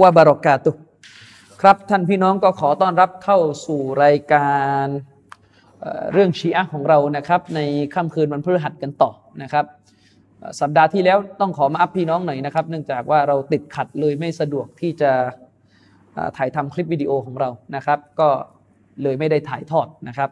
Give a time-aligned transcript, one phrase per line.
[0.00, 0.70] วะบารอกาตุ
[1.60, 4.50] ครับท่านพี่น้องก็ขอต้อนรับเข้าสู่รายกา
[4.84, 4.86] ร
[6.12, 7.60] เรื่องชีอะของเรานะครับ ใน
[7.94, 9.10] ค่ำคืนวันพฤหัสกันต่อ
[9.42, 9.64] นะครับ
[10.60, 15.10] สัปดาห์ที่แล้วต้องขอมาอัพพี่น้องหน่อยนะครับ เนื่องจากว่าเราติดขัดเลยไม่สะดวกที่จะ
[16.36, 18.28] ถ่ายทำคลิปวิดีโอของเรานะครับ ก็
[19.02, 20.30] เลยไม่ได้ถ่ายทอดนะครับ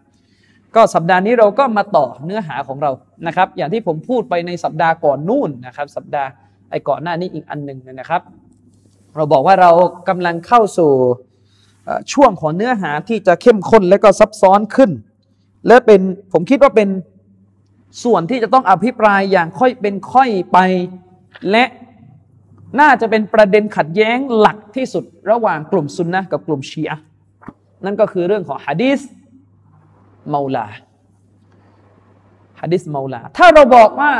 [0.76, 2.90] ก็สัปดาห์นี้เราก็มาต่อเนื้อหาของเรา
[3.26, 6.28] นะครับ อย่างที่ผมพูดไปในสัปดาห์ก่อนนู่นนะครับ สัปดาห์
[6.70, 8.22] ไอ้ก่อนหน้านี้อีกอันหนึ่งนะครับ
[9.16, 9.70] เราบอกว่าเรา
[10.08, 10.90] กำลังเข้าสู่
[12.12, 14.90] ช่วงของเนื้อหาที่จะเข้มข้นและก็ซับซ้อนขึ้น
[15.66, 16.00] และเป็น
[16.32, 16.88] ผมคิดว่าเป็น
[18.04, 20.58] ส่วนที่จะต้องอภิปรายอย่างค่อยเป็นค่อยไป
[21.50, 21.64] และ
[22.80, 26.98] น่าจะเป็นประเด็นขัดแย้งหลักที่สุดระหว่างกลุ่มซุนนะกับกลุ่มชีอะ
[27.84, 29.00] นั่นก็คือเรื่องของฮะดิษ
[30.32, 30.66] มาลา
[32.60, 34.12] ฮะดิษมาลา ถ้าเราบอกว่า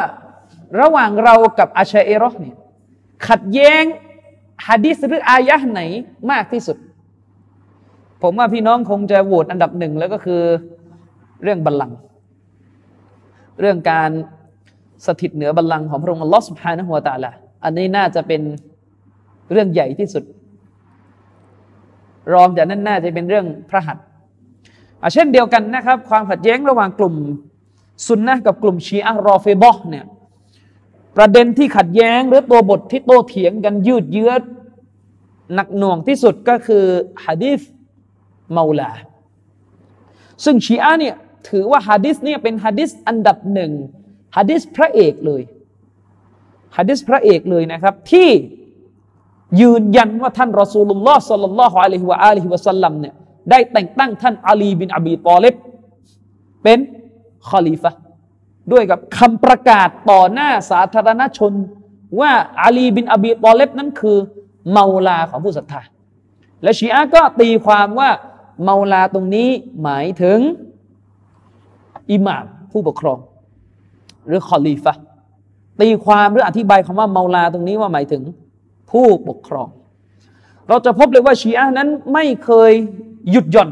[0.80, 2.56] ระหว่างเรากับอาชัยเอรอเนี่ย
[3.28, 3.84] ขัดแย้ง
[4.66, 5.80] ฮะดิษหรืออายะไหน
[6.30, 6.76] มากที่สุด
[8.22, 10.42] ผมว่าพี่น้องคงจะโหวตอันดับหนึ่งแล้วก็คือ
[11.42, 11.98] เรื่องบัลลังก์
[13.60, 14.10] เรื่องการ
[15.06, 17.30] สถิตเหนือบัลลังก์ของพระองค์อัลลอฮฺสุบฮานะฮุวาตาละ
[17.64, 18.42] อันนี้น่าจะเป็น
[19.52, 20.24] เรื่องใหญ่ที่สุด
[22.32, 24.04] รองจากนั้นน่าจะเป็นเรื่องพระหัตถ์
[25.14, 27.14] เช่นเดียวกันนะครับ ความขัดแย้งระหว่างกลุ่ม
[28.06, 30.04] ซุนนะกับกลุ่มชีอะรอเฟบอเนี่ย
[31.16, 34.32] ประเด็นที่ขัดแย้ง หรือตัวบทที่โตเถียงกันยืดเยื้อ
[35.54, 36.84] หนักหน่วงที่สุดก็คือ
[37.24, 37.60] ฮะดีษ
[38.56, 38.92] มาลา
[40.44, 41.16] ซึ่งชีอะเนี่ย
[41.48, 43.72] ถือว่าฮะดิษเนี่ยเป็นฮะดิษอันดับหนึ่ง
[44.36, 45.42] ฮะดิษพระเอกเลย
[46.76, 48.28] ฮะดิษพระเอกเลยนะครับที่
[49.60, 53.14] ยืนยันว่าท่านรอซูลุลลอฮ์صلى الله عليه وآله وسلمเนี่ย
[53.50, 55.54] ได้แต่งตั้งท่านอาลีบินอบีตอเลบ
[56.62, 56.78] เป็น
[57.50, 57.90] คอลีฟะ
[58.72, 61.52] ด้วยกับคำประกาศต่อหน้าสาธารณชน
[62.20, 62.32] ว่า
[62.62, 64.18] อาลีบินอบีตอเลบนั้นคือ
[64.70, 65.80] เมาลาของผู้ศรัทธา
[66.62, 68.10] และชีอะก็ตีความว่า
[68.64, 69.48] เมาลาตรงนี้
[69.82, 70.38] หมายถึง
[72.10, 73.18] อิหม่ามผู้ปกครอง
[74.26, 74.94] หรือคอลีฟะ
[75.80, 78.22] ตีความหรืออธิบายคำว่าเมาลาตรงนี้ว่าหมายถึง
[78.90, 79.68] ผู้ปกครอง
[80.68, 82.72] เราจะพบเลยว่าชีอะนั้นไม่เคย
[83.30, 83.70] หยุดหย่อน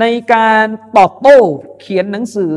[0.00, 0.66] ในการ
[0.98, 1.38] ตอบโต้
[1.80, 2.52] เขียนหนังสือ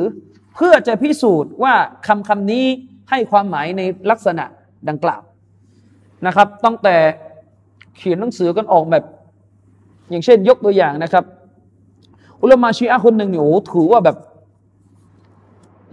[0.56, 1.74] เพื่อจะพิสูจน์ว่า
[2.08, 2.66] คำคำนี้
[3.10, 4.46] ให้ความหมายในลักษณะ
[4.90, 5.22] ดังกล่าว
[6.28, 6.96] นะครับ ตั้งแต่
[7.98, 9.04] เขียนหนังสือกันออกแบบ
[10.10, 11.24] อย่างเช่นยกตัวอย่างนะครับ
[12.42, 14.18] อุลมาชีอะคนหนึ่งเนี่ยโอ้ถือว่าแบบ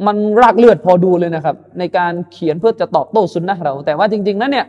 [0.06, 4.66] มันรากเลือดพอดูเลยนะครับ ในการเขียนเพื่อจะตอบโต้สุนนะเรา แต่ว่าจริง ๆ นั้นเนี่ย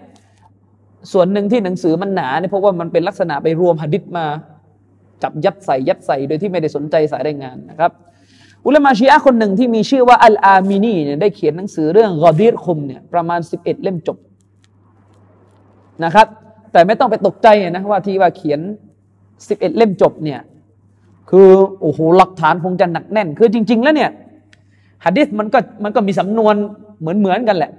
[1.12, 4.25] ส่วนหนึ่งที่หนังสือมันหนาเนี่ยเพราะว่ามันเป็นลักษณะไปรวมหะดิษมา
[5.24, 7.91] จับยัดใส่ยัดใส่โดยที่ไม่ได้สนใจสายรายงานนะครับ
[8.66, 14.18] อุลามาชีอะคนหนึ่งที่มีชื่อว่าอัลอามินีเนี่ยได้เขียนหนังสือเรื่องกอดีรคุมเนี่ยประมาณ 11 เล่มจบ
[16.04, 16.28] นะครับ
[16.72, 18.60] แต่ไม่ต้องไปตกใจนะว่าที่ว่าเขียน
[19.18, 20.40] 11 เล่มจบเนี่ย
[21.30, 21.50] คือ
[21.82, 24.12] โอ้โหหลักฐานคงจะหนักแน่น คือจริง ๆ แล้วเนี่ย
[25.06, 26.56] ฮะดิษมันก็มันก็มีสำนวน
[27.00, 27.72] เหมือนเหมือนกันแหละ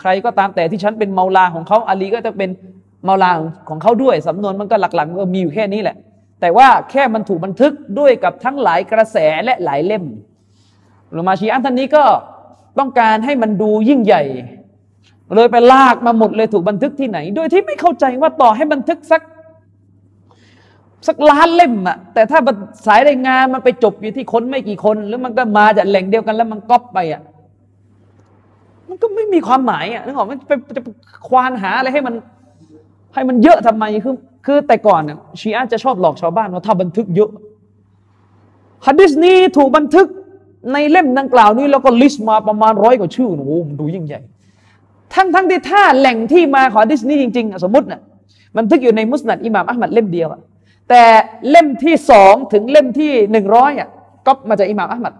[0.00, 2.50] ใครก็ตามแต่ที่ฉันเป็นเมาลาของเขาอาลีก็จะเป็น
[3.04, 3.30] เมาลา
[3.68, 5.96] ของเขาด้วยสำนวนมันก็หลักๆก็มีอยู่แค่นี้แหละ
[6.42, 10.04] แต่ว่าแค่มันถูกบันทึกด้วยกับทั้งหลายกระแสและหลายเล่ม
[11.10, 12.04] หรือมาชีอันท่านนี้ก็
[12.78, 14.22] ต้องการให้มันดูยิ่งใหญ่
[15.34, 19.22] เลยไปลากมาหมดเลยถูกบันทึกที่ไหน โดยที่ไม่เข้าใจว่าต่อให้บันทึกสัก
[21.06, 22.38] สักล้านเล่มอะแต่ถ้า
[22.86, 27.22] สายรายงานมันไปจบอยู่ที่คนไม่กี่คน หรือมันก็มาจากแหล่งเดียวกันแล้วมันก๊อปไปอะ
[28.88, 30.82] มันก็ไม่มีความหมายอะนึกออกมันจะจะ
[31.28, 32.14] ควานหาอะไรให้มัน
[33.14, 34.14] ให้มันเยอะทำไมคือ
[34.46, 35.02] คือแต่ก่อน
[35.40, 37.30] ชีอะจะชอบหลอกชาวบ้านว่าถ้าบันทึกเยอะ
[38.86, 40.06] ฮัดดิสนี้ถูกบันทึก
[40.72, 43.50] ในเล่มดังกล่าวนี้แล้วก็ลิสต์มาประมาณร้อยกว่าชื่อโอ้โห
[43.80, 44.20] ดูยิ่งใหญ่
[45.14, 48.00] ทั้งทั้งที่ถ้าแหล่งที่มาของฮัดดิสนี้จริงๆ สมมตินะ่ะ
[48.58, 50.40] บันทึกอยู่ในมุสนัดอิหม่ามอัลมัดเล่มเดียวอะ
[50.88, 51.02] แต่
[51.50, 53.88] เล่มที่สองถึงเล่มที่หนึ่งร้อยอะ
[54.26, 55.12] ก็มาจากอิหม่ามอัลมัด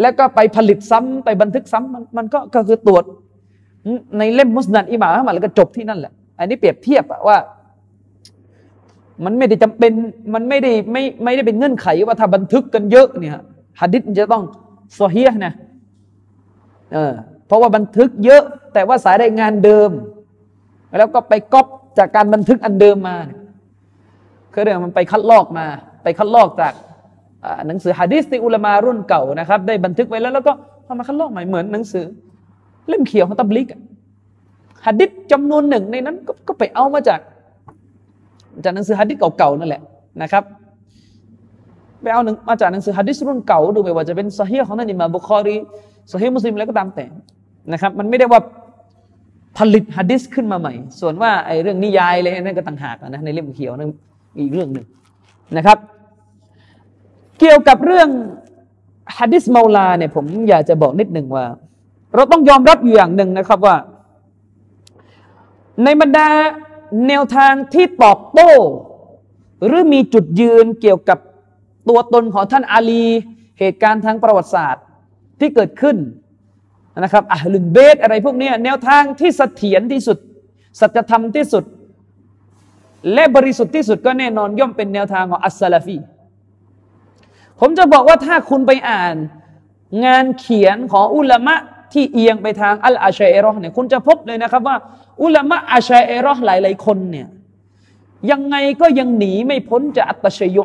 [0.00, 3.04] แล้วก็ไปผลิตซ้ำไปบันทึกซ้ำมันมันก็ก็คือตรวจ
[4.18, 7.36] ในเล่มมุสนัดอิหม่ามอัลมัดแล้วก็จบที่นั่นแหละ อันนี้เปรียบเทียบว่า
[9.24, 9.92] มันไม่ได้จำเป็น
[10.34, 13.40] มันไม่ได้ไม่ไม่ได้เป็นเงื่อนไขว่าถ้าบันทึกกันเยอะเนี่ย
[13.80, 14.44] ฮัดดิษจะต้อง
[14.94, 15.52] โซเฮียนะ
[16.92, 17.12] เออ
[17.46, 18.42] เพราะว่าบันทึกเยอะ
[18.74, 19.90] แต่ว่าสายรายงานเดิม
[20.98, 21.66] แล้วก็ไปก๊อป
[21.98, 23.16] จากการบันทึกอันเดิมมา
[24.54, 25.66] ก็เรื่องมันไปคัดลอกมา
[26.02, 26.72] ไปคัดลอกจาก
[27.66, 30.52] หนังสือฮะดิษที่อุลามารุ่นเก่านะครับ ได้บันทึกไว้แล้วแล้วก็
[30.84, 32.04] เอามาคัดลอกใหม่เหมือนหนังสือ
[32.88, 33.68] เล่มเขียวของตับลิก
[34.86, 37.20] ฮะดิษจำนวนหนึ่งในนั้นก็ก็ไปเอามาจาก
[38.64, 39.82] จากหนังสือฮะดิษเก่าๆนั่นแหละ
[40.22, 40.44] นะครับ
[42.00, 45.56] ไปเอาหนังมาจากหนังสือฮะดิษรุ่นเก่าดูไปว่าจะเป็นซอฮีของท่านอิมามบุคอรี
[46.12, 47.06] ซอฮีมุสลิมแล้วก็ตามแต่
[47.72, 48.40] นะครับ มันไม่ได้ว่า
[49.58, 53.90] ผลิตฮะดิษขึ้นมาใหม่ ส่วนว่าไอ้เรื่องนิยายอะไรนั่นก็ต่างหากนะในเล่มเขียวนั่น
[54.38, 54.86] อีกเรื่องหนึ่ง
[55.56, 55.78] นะครับ
[57.38, 58.08] เกี่ยวกับเรื่อง
[59.18, 61.44] ฮะดิษมาลาเนี่ยผมอยากจะบอกนิดหนึ่งว่า
[62.14, 63.76] เราต้องยอมรับอยู่อย่างหนึ่งนะครับว่า
[65.84, 66.28] ในบรรดา
[67.08, 68.52] แนวทางที่ตอบโต้
[69.66, 71.18] หรือมีจุดยืนเกี่ยวกับ
[71.88, 73.04] ตัวตนของท่านอาลี
[73.58, 74.84] เหตุการณ์ทางประวัติศาสตร์
[75.40, 75.96] ที่เกิดขึ้น
[77.00, 80.18] นะครับอัลลุนเบตอะไรพวกนี้แนวทางที่เสถียรที่สุด
[80.80, 81.64] สัจธรรมที่สุด
[83.14, 85.96] และบริสุทธิ์ที่สุดก็แน่นอนย่อมเป็นแนวทางของอัสซาลาฟี
[87.60, 89.14] ผมจะบอกว่าถ้าคุณไปอ่าน
[90.04, 91.54] งานเขียนของอุลามะ
[91.92, 94.76] ที่เอียงไปทางอัลอาชัยรอเนี่ยคุณจะพบเลยนะครับว่า
[95.22, 97.28] อุลามะอาชัยเอรอหลายๆคนเนี่ย
[98.30, 100.62] ยังไงก็ยังหนีไม่พ้นจากอัตชยุ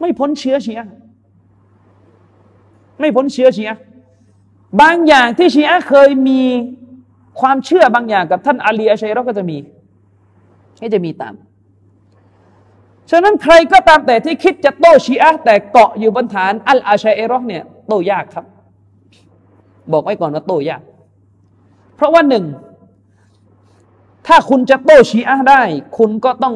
[0.00, 0.80] ไม่พ้นเชื้อเชีย
[3.00, 3.70] ไม่พ้นเชื้อเชีย
[4.80, 6.42] บางอย่างที่เชีอะเคยมี
[7.40, 9.58] ความเชื่อบางอย่างกับท่านอาลีอาชัยเรอก็จะมี
[10.78, 11.34] ให้จะมีตาม
[13.10, 18.44] ฉะนั้นใครก็ตามแต่ที่คิดจะโต้ชีอะแต่เกาะอยู่บนฐานอัลอาชัยเอรอกเนี่ยโต้ยากครับ
[19.92, 20.82] บอกไว้ก่อนว่าโต้ยาก
[21.96, 22.44] เพราะว่าหนึ่ง
[24.28, 25.62] ถ้าคุณจะโต้ชีอะได้
[25.98, 26.54] คุณก็ต้อง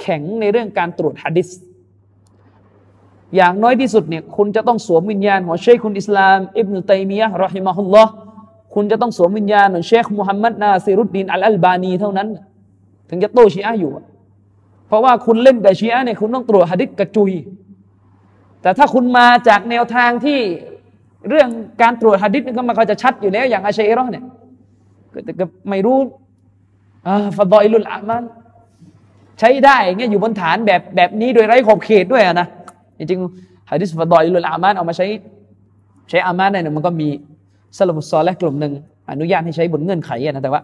[0.00, 1.48] แข็งในเรื่องการตรวจฮะดิษ
[3.36, 8.12] อย่างน้อยที่สุดเนี่ยคุณจะต้องสวมวิญญาณของเชคคุณอิสลามอิบนุตัยมียะรอฮิมะฮุลลอฮ์
[8.74, 12.28] คุณจะต้องสวมวิญญาณของเชคมุฮัมมัดนาซิรุดดีนอัลอัลบานีเท่านั้น
[13.08, 13.90] ถึงจะโตชีอะอยู่
[14.86, 17.32] เพราะว่าคุณเล่นแต่ชีอะเนี่ยคุณต้องตรวจฮะดิษกระจุย
[18.62, 20.38] แต่ถ้าคุณมาจากแนวทางที่
[21.28, 21.48] เรื่อง
[21.82, 24.24] การตรวจฮะดิษนี่ก็มันก็จะชัดอยู่แล้วอย่างอาชัยรอเนี่ย
[25.40, 25.98] ก็ไม่รู้
[27.06, 28.24] อ่าฟาดอยลุลอามัน
[29.40, 32.46] ใช้ได้เงี้ยอยู่บนฐานแบบแบบนี้โดยไร้ขอบเขตด้วยนะ
[32.98, 35.06] จริงๆฮะดิษฟดอยลุลอามานเอามาใช้
[36.10, 37.08] ใช้อามานได้เนี่ยมันก็มี
[37.76, 38.72] สลับซอและกลุ่มหนึ่ง
[39.10, 40.60] อนุญาตให้ใช้บนเงื่อนไขนะแต่ว่า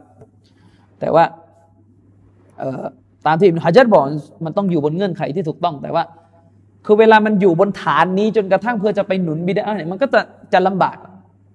[1.00, 1.24] แต่ว่า
[3.26, 4.04] ตามที่อิบนุฮะจัดบอก
[4.44, 6.02] มันต้องอยู่บนเงื่อนไขที่ถูกต้องแต่ว่า
[6.86, 10.20] คือเวลามันอยู่บนฐานนี้จนกระทั่งเพื่อจะไปหนุนบิดาเนี่ยมันก็จะ
[10.52, 10.96] จะลำบาก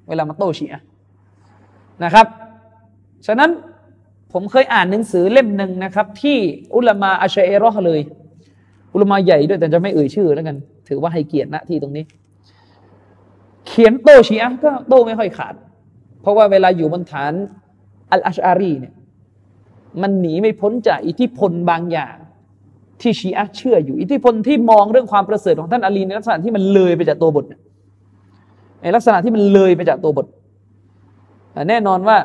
[0.10, 0.82] เวลามาโต้ชีอะ
[2.04, 2.26] นะครับ
[3.28, 3.50] ฉะนั้น
[4.38, 6.38] ผมเคยอ่านหนังสือเล่มหนึ่งนะครับ ที่
[6.76, 8.02] อุลามาอัชเอรอเลย
[8.94, 10.56] อุลมาใหญ่ด้วยแต่จะไม่เอ่ยชื่อแล้วกัน
[10.88, 12.06] ถือว่าให้เกียรติณที่ตรงนี้
[13.68, 15.56] เขียนโตชีอะก็โตไม่ค่อยขาด
[16.22, 17.34] เพราะว่าเวลาอยู่บนฐาน
[18.12, 18.94] อัลอาชอารีเนี่ย
[20.02, 22.16] มันหนีไม่พ้นจากอิทธิพลบางอย่าง
[23.02, 27.46] ที่ชีอะเชื่ออยู่ อิทธิพลที่มองเรื่องความประเสริฐของท่านอาลีในลักษณะที่มันเลยไปจากตัวบท
[28.82, 30.28] ในลักษณะที่มันเลยไปจากตัวบท
[31.70, 32.18] แน่นอนว่า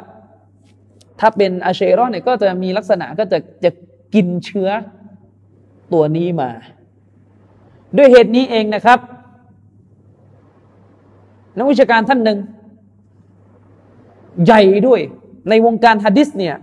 [1.20, 3.70] ถ้าเป็นอาเชรอนเนี่ยก็จะมีลักษณะก็จะจะ
[4.14, 4.68] กินเชื้อ
[5.92, 6.50] ตัวนี้มา
[7.96, 8.98] ด้วยเหตุนี้เองนะครับ
[11.56, 12.38] นักวิชาการท่านหนึ่ง
[14.44, 15.00] ใหญ่ด้วย
[15.48, 16.56] ในวงการฮะดิษเนี่ย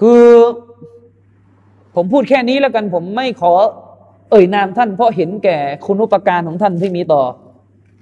[0.00, 0.24] คือ
[1.94, 3.52] ผมพูดแค่นี้แล้วกันผมไม่ขอ
[4.30, 7.22] เอ่ยนามท่านเพราะเห็นแก่คุณุปการของท่านที่มีต่อ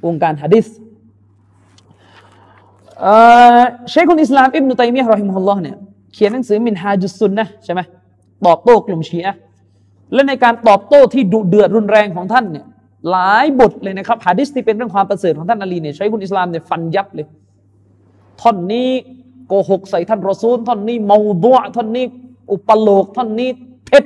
[0.06, 0.66] วงการฮะดิษ
[3.90, 5.76] เชคุนอิสลามอิบนุตัยมียะรอฮิมุลลอฮ์เนี่ย
[6.14, 7.80] เขียนหนังสือมินฮาจุสุนนะใช่ไหม
[8.46, 9.36] ตอบโต้กลุ่มชีอะ
[10.12, 12.64] และในการตอบโต้ที่ดุเดือดรุนแรงของท่านเนี่ย
[13.10, 17.26] หลายบทเลยนะครับฮะดิษที่เป็นเรื่องความประเสริฐของท่านอาลีเนี่ยใช้คุณอิสลามเนี่ยฟันยับเลย
[18.40, 18.88] ท่อนนี้
[19.48, 22.04] โกหกใส่ท่านรอซูล ท่อนนี้เมาดัวท่อนนี้
[22.52, 23.48] อุปโลกท่อนนี้
[23.86, 24.04] เท็จ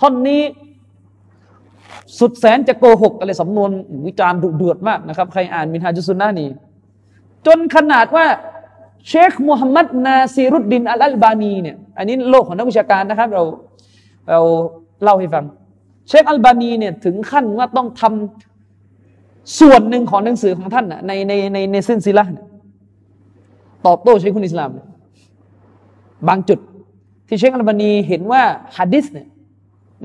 [0.00, 0.42] ท่อนนี้
[2.18, 3.70] สุดแสนจะโกหกอะไรสำนวน
[4.06, 6.48] วิจารณ์ดุเดือดมากนะครับ ใครอ่านมินฮาจุสุนนะนี่
[7.46, 8.26] จนขนาดว่า
[9.08, 13.42] เชคมูฮัมมัดนาซีรุดดินอัลอัลบานีเนี่ยอันนี้โลกของนักวิชาการนะครับ เรา
[14.30, 14.40] เรา
[15.02, 15.44] เล่าให้ฟัง
[16.08, 22.24] เชคอัลบานีเนี่ยถึงขั้นว่าต้องทำส่วนหนึ่งของหนังสือของท่านในในในในเส้นซิละ
[23.86, 24.70] ตอบโต้เชคคุณอิสลาม
[26.28, 26.58] บางจุด
[27.28, 28.42] ที่เชคอัลบานีเห็นว่า
[28.76, 29.28] ฮะดิษเนี่ย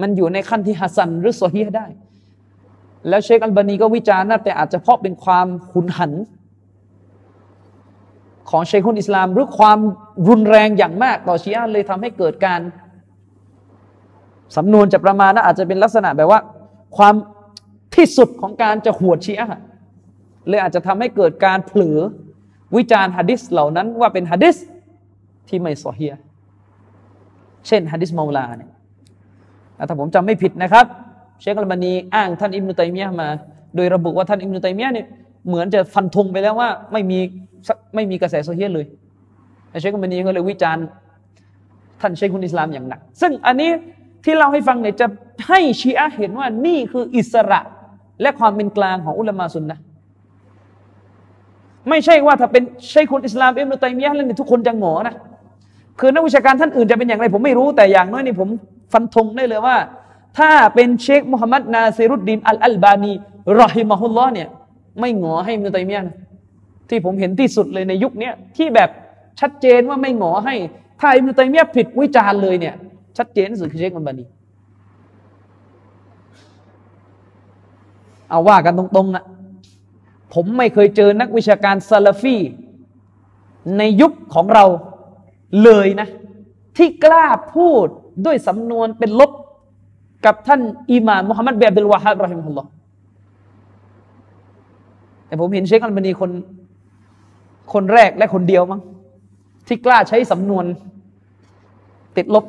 [0.01, 1.85] มันอยู่ในขั้นที่ฮัสซันหรือโซฮีได้
[3.07, 6.11] แล้วเชคอัลบานีก็วิจารณ์นะแต่อาจจะเพราะเป็นความหุนหัน
[8.49, 9.79] ของเชคุนอิสลาม หรือความ
[10.29, 12.59] รุนแรงอย่างมากต่อชีอะเลยทำให้เกิดการ
[14.57, 16.39] สำนวนจะประมาณนะอาจจะเป็นลักษณะแบบว่า
[16.97, 17.13] ความ
[17.95, 19.59] ที่สุดของการจะหวดชีอะ
[20.47, 21.99] เลยอาจจะทำให้เกิดการเผลอ
[22.77, 24.55] วิจารณ์ฮะดิษเหล่านั้นว่าเป็นฮะดิษ
[25.47, 26.13] ที่ไม่สอเฮีย
[27.67, 28.69] เช่นฮะดิษมาลาเนี่ย
[29.89, 30.85] ถ้าผมจำไม่ผิดนะครับ
[31.39, 33.29] เชคอัลบานีอ้างท่านอิบนุตัยมียะมา
[33.75, 35.07] โดยระบุว่าท่านอิบนุตัยมียะเนี่ย
[35.47, 37.19] เหมือนจะฟันธงไปแล้วว่าไม่มี
[37.95, 38.85] ไม่มีกระแสโซเฮียเลย
[39.79, 40.85] เชคอัลบานีก็เลยวิจารณ์
[42.01, 43.71] ท่านเชคุนอิสลามอย่างหนัก ซึ่งอันนี้
[44.23, 45.07] ที่เราให้ฟังเนี่ยจะ
[45.47, 47.59] ให้ชีอะเห็นว่านี่คืออิสระ
[48.21, 49.79] และความเป็นกลางของอุลามะสุนนะ
[51.89, 55.15] ไม่ใช่ว่าถ้าเป็นใช่คนอิสลามเอ็มนุตัยมียะแล้วเนี่ยทุกคนจะหงอนะ
[55.99, 58.49] คือนักวิชาการท่านอื่นจะเป็นอย่างไรผมไม่รู้แต่อย่างน้อยนี่ผม
[58.93, 59.77] ฟันธงได้เลยว่า
[60.37, 63.13] ถ้าเป็นเชคมุฮัมมัดนาซิรุดดินอัลอัลบานี
[63.61, 64.47] รอฮิมะฮุลลอฮ์เนี่ย
[64.99, 66.01] ไม่หงอให้อิมนุตัยมียะ
[66.89, 68.89] ที่ผมเห็นที่สุดเลยในยุคนี้ที่แบบ
[69.39, 70.55] ชัดเจนว่าไม่หงอให้
[70.99, 72.75] ถ้าอิมนุตัยมียผิดวิจารณ์เลยเนี่ย
[73.17, 74.25] ชัดเจนที่สุดคือเชคอัลบานี
[78.29, 79.25] เอาว่ากันตรงๆนะ
[80.33, 82.37] ผมไม่เคยเจอนักวิชาการซาลาฟี
[83.77, 84.65] ในยุคของเรา
[85.63, 86.07] เลยนะ
[86.77, 87.87] ที่กล้าพูด
[88.25, 89.31] ด้วยสำนวนเป็นลบ
[90.25, 92.69] กับท่านอิมามมุฮัมมัดเบียบดุลวาฮับรอฮิมุลลอฮ์
[95.27, 96.31] แต่ผมเห็นเชคอัลบานีคน
[97.73, 98.81] คนแรกและคนเดียวมั้ง
[99.67, 100.65] ที่กล้าใช้สำนวน
[102.17, 102.45] ติดลบ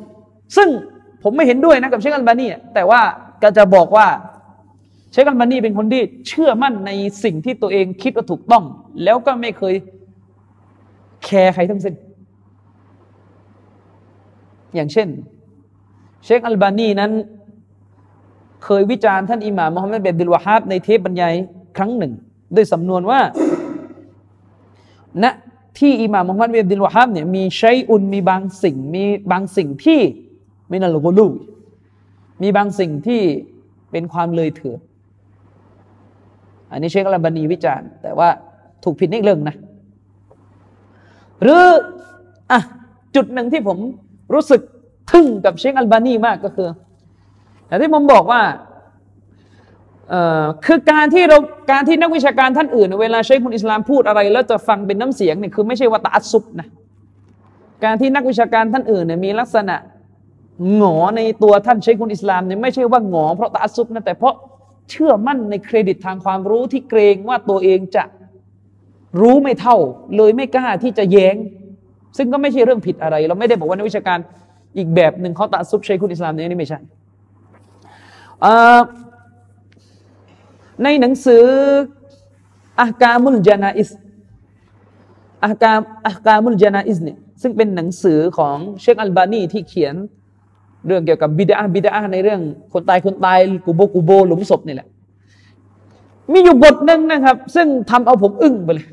[0.57, 0.69] ซึ่ง
[1.23, 3.01] ผมไม่เห็นด้วยนะกับเชคอัลบานีแต่ว่า
[3.43, 4.07] ก็จะบอกว่า
[5.11, 6.91] เชคอัลบานีเป็นคนที่เชื่อมั่นใน
[7.23, 8.63] สิ่งที่ตัวเองคิดว่าถูกต้อง
[9.03, 9.73] แล้วก็ไม่เคย
[11.25, 11.95] แคร์ใครทั้งสิ้น
[14.75, 15.07] อย่างเช่น
[16.25, 17.11] เชคอัลบานีนั้น
[18.63, 21.33] เคยวิจารณ์ท่านอิหม่ามมุฮัมมัดเบดิลวาฮับในเทปบรรยาย
[21.77, 22.13] ครั้งหนึ่ง
[22.55, 23.19] ด้วยสำนวนว่า
[25.23, 25.31] ณนะ
[25.79, 29.99] ที่อิหม่ามมุฮัมมัดเบดิลวาฮับเนี่ยมีใช้อุนมีบางสิ่งมีบางสิ่งที่
[30.69, 31.27] ไม่นัลโกลู
[32.41, 33.21] มีบางสิ่งที่
[33.91, 34.79] เป็นความเลยเถื่อน
[36.71, 38.29] อันนี้เชคอัลบานีวิจารณ์ แต่ว่า
[38.83, 39.55] ถูกผิดนิดเรื่องนะ
[41.41, 41.63] หรือ
[42.51, 42.59] อะ
[43.15, 43.77] จุดหนึ่งที่ผม
[44.33, 44.61] รู้สึก
[45.11, 46.69] ทึ่งกับเชคอัลบานีมากก็คือ
[47.67, 48.41] แต่ที่ผมบอกว่า
[50.65, 51.37] คือการที่เรา
[51.71, 56.67] การที่นักวิชาการท่านอื่น เวลาเชคคนอิสลามพูดอะไร แล้วจะฟังเป็นน้ำเสียงเนี่ยคือไม่ใช่ว่าตาอัซุบนะ
[57.83, 59.75] การที่นักวิชาการท่านอื่นเนี่ยมีลักษณะ
[60.75, 64.35] หงอในตัวท่านเชคคนอิสลามเนี่ยไม่ใช่ว่าหงอเพราะตาอัซุบนะแต่เพราะ
[64.89, 68.03] เชื่อมั่นในเครดิตทางความรู้ที่เกรงว่าตัวเองจะ
[69.21, 69.77] รู้ไม่เท่า
[70.15, 71.35] เลยไม่กล้าที่จะแย้ง
[72.17, 74.19] ซึ่งก็ไม่ใช่เรื่องผิดอะไร เราไม่ได้บอกว่าในวิชาการ
[74.77, 76.79] อีกแบบหนึ่งเขาตะซุบใช้คุณอิสลามนี้นี่ไม่ใช่
[80.83, 81.43] ในหนังสือ
[82.81, 83.89] อากามุลจานาอิส
[85.45, 89.95] อาการอากามุลจานาอิสเนี่ยซึ่งเป็นหนังสือของเชคอัลบานีที่เขียน
[90.87, 92.41] เรื่องเกี่ยวกับบิดาบิดาในเรื่อง
[92.73, 94.87] คนตายคนตายกูโบกูโบหลุมศพนี่แหละ
[96.31, 98.87] มีอยู่บทหนึ่งนะครับ ซึ่งทำเอาผมอึ้งไปเลย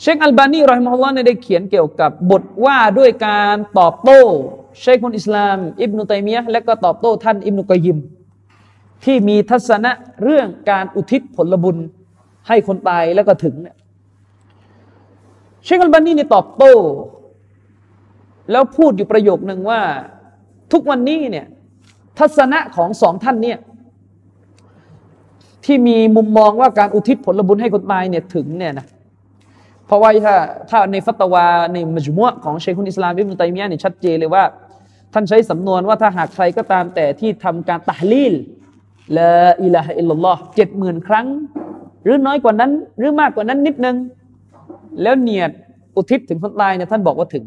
[0.00, 4.20] เชคอัลบานีรอยมอลลอฮ์ได้เขียนเกี่ยวกับบทว่าด้วยการตอบโต้
[4.80, 7.98] เชคคนอิสลาม อิบนุตัยมียะและก็ตอบโต้ท่านอิบนุกอยิม
[9.04, 11.76] ที่มีทัศนะเรื่องการอุทิศผลบุญ
[12.48, 13.76] ให้คนตายแล้วก็ถึงเนี่ย
[15.64, 16.72] เชคอัลบานีนี่ตอบโต้
[18.50, 19.80] แล้วพูดอยู่ประโยคหนึ่งว่า
[20.72, 21.46] ทุกวันนี้เนี่ย
[22.18, 23.58] ทัศนะของสองท่านเนี่ย
[25.64, 28.86] ที่มีมุมมองว่าการอุทิศผลบุญให้คนตายเนี่ยถึงเนี่ยนะ
[29.86, 30.36] เพราะว่าถ้า
[30.70, 34.44] ถ้าในฟัตวาในมัจมุะของเชคุนอิสลามอิบนุตัยมียะเนี่ยชัดเจนเลยว่า
[35.12, 38.34] ท่านใช้สำนวนว่าถ้าหากใครก็ตามแต่ที่ทำการตะลีล
[39.16, 41.26] ละอิลาฮะอิลลัลลอฮ์เจ็ดหมื่นครั้ง
[42.04, 43.96] หรือน้อยกว่านั้น หรือมากกว่านั้นนิดนึง
[45.02, 45.50] แล้วเนียด
[45.96, 47.44] อุทิศถึงคนตายเนี่ยท่านบอกว่าถึง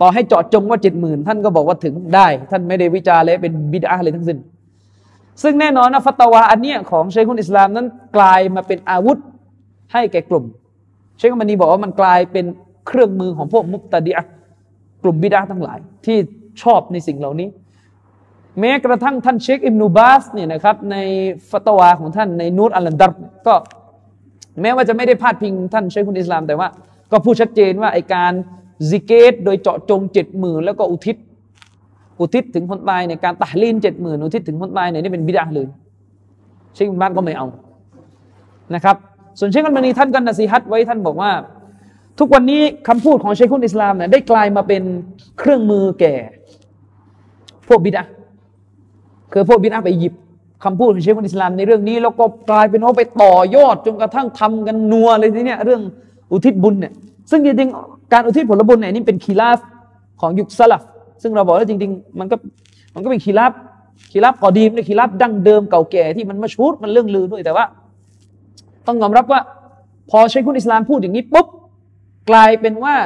[0.00, 4.38] ต่อให้เจาะจงว่าเจ็ดหมื่นท่านก็บอกว่าถึงได้ ท่านไม่ได้วิจารณ์เลยเป็นบิดาเลยทั้งสิ้น
[5.42, 9.18] ซึ่งแน่นอนนะฟัตวาอันเนี้ยของเชคุนอิสลามนั้นกลายมาเป็นอาวุธ
[9.92, 10.44] ให้แก่กลุ่ม
[11.18, 12.46] เชคมันนีบอกว่ามันกลายเป็น
[12.86, 14.24] เครื่องมือของพวกมุตตะดีอะ
[15.02, 16.18] กลุ่มบิดาทั้งหลาย ที่
[16.62, 17.48] ชอบในสิ่งเหล่านี้
[18.60, 20.96] แม้กระทั่งท่านเชคอิมนูบาสเนี่ยนะครับใน
[21.50, 23.12] ฟัตวาของท่านในนูรอัลลันดัร
[23.46, 23.54] ก็
[24.62, 26.68] แม้ว่าจะไม่ได้พาดพิงท่านเชคุนอิสลาม แต่ว่า
[27.12, 28.32] ก็พูดชัดเจนว่าไอการ
[28.90, 31.16] ซิกเกต โดยเจาะจงเจ็ดหมื่นแล้วก็อุทิศ
[32.20, 35.66] อุทิศถึงคนตายในการตะลีนเจ็ดหมื่นอุทิศถึงคนตายเนี่ยนี่เป็นบิดาเลย
[36.74, 37.46] เชคบ้านก็ไม่เอา
[38.74, 38.96] นะครับ
[39.38, 41.30] ส่วนเชคกันมานีท่านกันนสีฮัตไว้ท่านบอกว่า
[42.18, 44.82] ทุกวันนี้คำพูดของเชคุนอิสลามเนี่ยได้กลายมาเป็น
[45.38, 46.14] เครื่องมือแก่
[47.68, 48.02] พวกบิดา
[49.32, 50.14] คือพวกบิดาไปหยิบ
[50.64, 55.82] คำพูดของเชคุนอิสลามในเรื่องนี้ แล้วก็กลายเป็นว่าไปต่อยอดจนกระทั่งทำกันนัวเลยทีเนี้ยเรื่อง
[56.30, 56.92] อุทิศบุญเนี่ย
[57.30, 59.58] ซึ่งจริงๆการอุทิศผลบุญเนี่ยนี่เป็นคีราฟ
[60.20, 60.82] ของยุคสลับ
[61.22, 62.36] ซึ่งเราบอกว่าจริง ๆ มันก็
[62.94, 63.52] มันก็เป็นคีราฟ
[64.12, 67.64] คีราฟกอดีมเนี่ยคีราฟดั้งเดิมเก่าแก่ที่มันมาชูดมันเรื่องลือด้วยแต่ว่า
[68.86, 69.40] ต้องยอมรับว่า
[70.10, 71.46] พอใช้คุณอิสลามพูดอย่างนี้ปุ๊บ
[72.30, 72.96] กลายเป็นว่า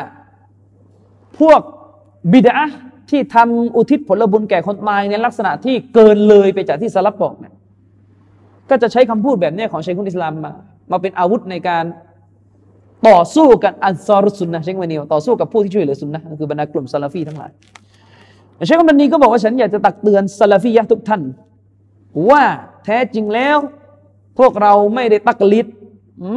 [1.39, 1.61] พวก
[2.33, 2.57] บิดา
[3.11, 7.55] ที่ทำอุทิศผลบุญแก่คนตายในลักษณะที่เกินเลยไปจากที่สลับบอกเนี่ย
[8.71, 10.53] ก็จะใช้คำพูดแบบนี้ของเชคุนอิสลามมา
[10.91, 11.85] มาเป็นอาวุธในการ
[13.09, 17.51] ต่อสู้กันอันซอรุสุนนะเชคมานีต่อสู้กับผู้ที่ช่วยเหลือสุนนะคือบรรดากลุ่มซาลาฟีทั้งหลาย
[18.67, 21.23] เชคมันนีก็บอกว่าฉันอยากจะตักเตือนซาลาฟียะทุกท่าน
[22.31, 22.43] ว่า
[22.85, 23.59] แท้จริงแล้ว
[24.39, 25.67] พวกเราไม่ได้ตักลิด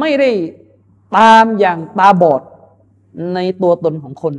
[0.00, 0.30] ไม่ได้
[1.18, 2.42] ตามอย่างตาบอด
[3.34, 4.34] ในตัวตนของคน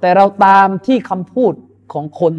[0.00, 1.52] แต่เราตามที่คำพูด
[1.92, 2.34] ของคน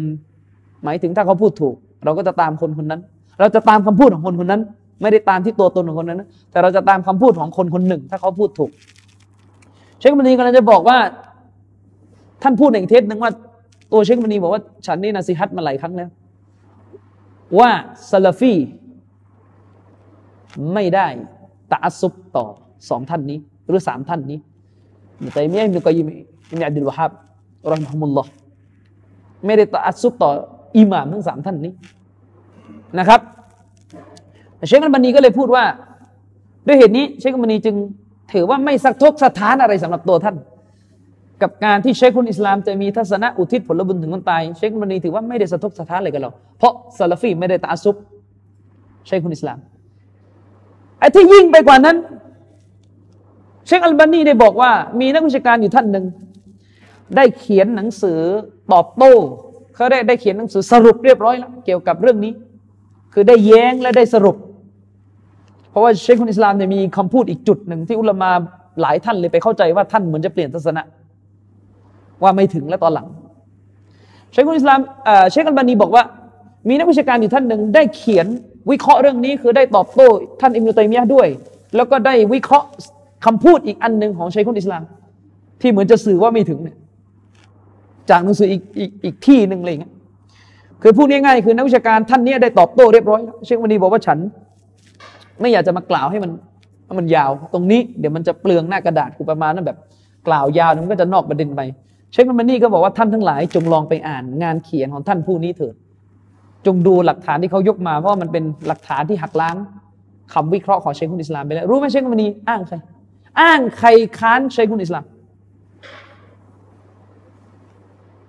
[0.84, 3.00] หมายถึงถ้าเขาพูดถูก เราก็จะตามคนคนนั้น
[3.40, 4.62] เราจะตามคำพูดของคนคนนั้น
[5.02, 8.70] ไม่ได้ตามที่ตัวตนของคนนั้น แต่เราจะตามคำพูดของคนคนหนึ่ง ถ้าเขาพูดถูก
[9.98, 10.98] เชคมณีกำลังจะบอกว่า
[12.42, 13.32] ท่านพูดในเทศหนึ่งว่า
[13.92, 16.08] ตัวเชคมณีบอกว่าฉันนี่นะสิฮัตมาหลายครั้งแล้ว
[17.58, 17.70] ว่า
[18.10, 18.54] ซาลาฟี
[20.74, 21.08] ไม่ได้
[21.72, 22.46] ตาซุบต่อ
[22.88, 23.38] สองท่านนี้
[23.68, 24.38] หรือสามท่านนี้
[25.20, 26.08] อิตัยมียะอิบนุกยิม
[26.50, 27.10] อิบนุอับดุลวะฮับ
[27.70, 28.30] รอฮิมฮุมุลลอฮ์
[29.46, 30.30] ไม่ได้ตาซุบต่อ
[30.78, 31.72] อิหม่ามทั้งสามท่านนี้
[32.98, 33.20] นะครับ
[34.66, 35.64] เชคอัลบานีก็เลยพูดว่า
[36.66, 37.76] ด้วยเหตุนี้เชคอัลบานีจึง
[38.32, 40.36] ถือว่าไม่สักทกสถานอะไรสำหรับตัวท่าน
[41.42, 47.96] กับการที่เชคคนอิสลามจะมีทัศนะอุทิศผลบุญถึงคนตาย เชคอัลบนีถือว่าไม่ได้สะทกสถานอะไรกับเราเพราะซาลฟีไม่ได้ตาซุบ
[49.06, 49.58] เชคคนอิสลาม
[50.98, 51.96] ไอ้ที่ยิ่งไปกว่านั้น
[53.66, 56.04] เชคอัลบานีได้บอกว่ามีนักวิชาการอยู่ท่านหนึ่ง
[57.16, 58.20] ได้เขียนหนังสือ
[58.72, 59.12] ตอบโต้
[59.74, 62.32] เขาได้ได้เขียนหนังสือสรุปเรียบร้อยแล้วเกี่ยวกับเรื่องนี้
[63.12, 64.36] คือได้แย้งและได้สรุป
[65.70, 68.30] เพราะว่าเชคคนอิสลามเนี่ยมีคำพูดอีกจุดหนึ่งที่อุลามา
[68.80, 70.82] หลายท่านเลยไปเข้าใจว่าท่านเหมือนจะเปลี่ยนทัศนะ
[72.22, 73.06] ว่าไม่ถึงและตอนหลัง
[74.32, 74.80] เชคคนอิสลาม
[75.30, 76.02] เชคอัลบานีบอกว่า
[76.68, 78.26] มีนักวิชาการอยู่ท่านหนึ่งได้เขียน
[78.70, 80.08] วิเคราะห์เรื่องนี้คือได้ตอบโต้
[80.40, 81.28] ท่านอิมรุตัยมียะด้วย
[81.76, 82.68] แล้วก็ได้วิเคราะห์
[83.24, 84.82] คำพูดอีกอันหนึ่งของชัยคุนอิสลาม
[85.60, 86.76] ที่เหมือนจะสื่อว่าไม่ถึงเนี่ย
[88.10, 89.92] จากหนังสืออีกอีกอีกที่หนึ่งเลยเงี้ย
[90.82, 94.18] คือพูดง่ายๆคือนักวิชาการท่านนี้ได้ตอบโต้เรียบร้อยเชควันนีบอกว่าฉัน
[95.40, 96.30] ไม่อยากจะมากล่าวให้มัน
[96.98, 99.78] มันยาว ตรงนี้เดี๋ยวมันจะเปลืองหน้ากระดาษกูประมาณนั้นแบบ
[100.28, 101.60] กล่าวยาวมันก็จะนอกประเด็นไป
[102.12, 105.74] เชควันนี่ก็บอกว่าท่านทั้งหลายจงลองไปอ่านงานเขียนของท่านผู้นี้เถิด
[106.66, 109.56] จงดูหลักฐานที่เขายกมาเพราะมันเป็นหลักฐานที่หักล้าง
[110.34, 112.76] คำวิเคราะห์ของเชคุนอิสลามไปแล้วรู้ไหมเชคุนีอ้างใคร
[113.40, 115.04] อ้างใครค้านเชคุนอิสลาม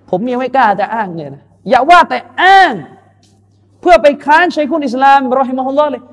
[0.10, 2.74] ผมยังไม่กล้าจะอ้างเลยนะอย่าว่าแต่อ้าง
[3.82, 6.04] เพื่อไปค้านเชคุนอิสลามรอฮิมะฮุลลอฮ์เลย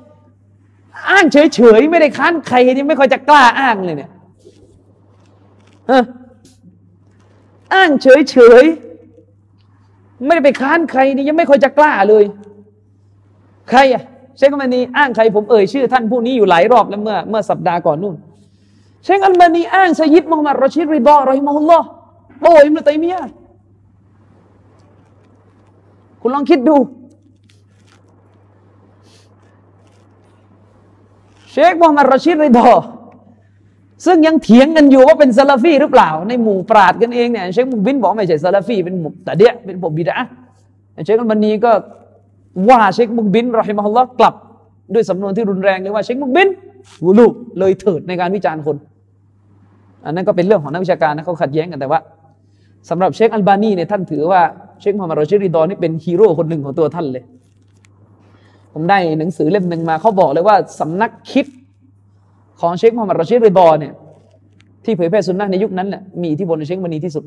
[1.09, 4.09] อ้างเฉยๆไม่ได้ค้านใครนี่ไม่ค่อยจะกล้าอ้างเลยเนี่ย
[7.73, 12.23] อ้างเฉยๆไม่ได้ไปค้านใครนี่ยังไม่ค่อยจะกล้าเลย
[13.69, 14.03] ใครอะ
[14.37, 18.15] เชคอัลมานีอ้างใครผมเอ่ยชื่อ ท่านผู้นี้อยู่หลายรอบแล้วเมื่อเมื่อสัปดาห์ก่อนนู่น
[19.03, 21.87] เชคอัลมานีอ้างสยิดมุฮัมมัดรอชิดริบอรอฮิมะฮุลลอฮ์
[22.41, 23.21] โอ้อิมรุตัยมียะ
[26.27, 26.75] คุณลองคิดดู
[31.51, 32.65] เชคมุฮัมมัดรอชิดริบอ
[34.05, 40.15] ซึ่งยังเถียงกันอยู่ว่าเป็นซาลาฟีหรือเปล่า ในหมู่ปราดกันเองเนี่ยเชคมุบินบอกไม่ใช่ซาลาฟีเป็นหมู่แต่เดียเป็นผมบิดา
[41.05, 41.71] เชคมุบันนีก็
[42.69, 44.35] ว่าเชคมุบินรอฮิมะฮุลลอฮ์กลับ
[44.93, 46.47] ด้วยสำนวนที่รุนแรงเลยว่าเชคมุบิน
[47.05, 47.27] วูลู
[47.59, 48.77] เลยเถิดในการวิจารณ์คน
[50.05, 51.99] อันนั้นก็เป็นเรื่องของนักวิชาการนะเขาขัดแย้งกันแต่ว่า
[52.89, 54.41] สำหรับเชคอัลบานีเนี่ยท่านถือว่า
[54.79, 57.23] เชคมุฮัมมัดรอชีดริดอนี่เป็นฮีโร่คนหนึ่งของตัวท่านเลย
[58.73, 61.45] ผมได้หนังสือเล่มหนึ่งมาเขาบอกเลยว่าสำนักคิด
[62.59, 63.93] ของเชคมูฮัมหมัดรอชีดริดอเนี่ย
[64.83, 67.23] ที่เผยแพร่สุนนะในยุคนั้นแหละมีอิทธิพลต่อเชคอัลบานีที่สุด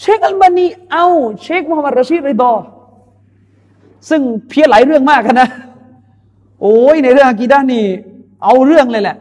[0.00, 1.06] เชคอัลบานีเอา
[1.42, 2.52] เชคมูฮัมหมัดรอชีดริดอ
[4.08, 5.48] ซึ่งเพี้ยนหลายเรื่องมากนะ
[6.62, 7.84] โอ้ยในเรื่องอากีดานี่
[8.44, 9.16] เอาเรื่องเลยแหละ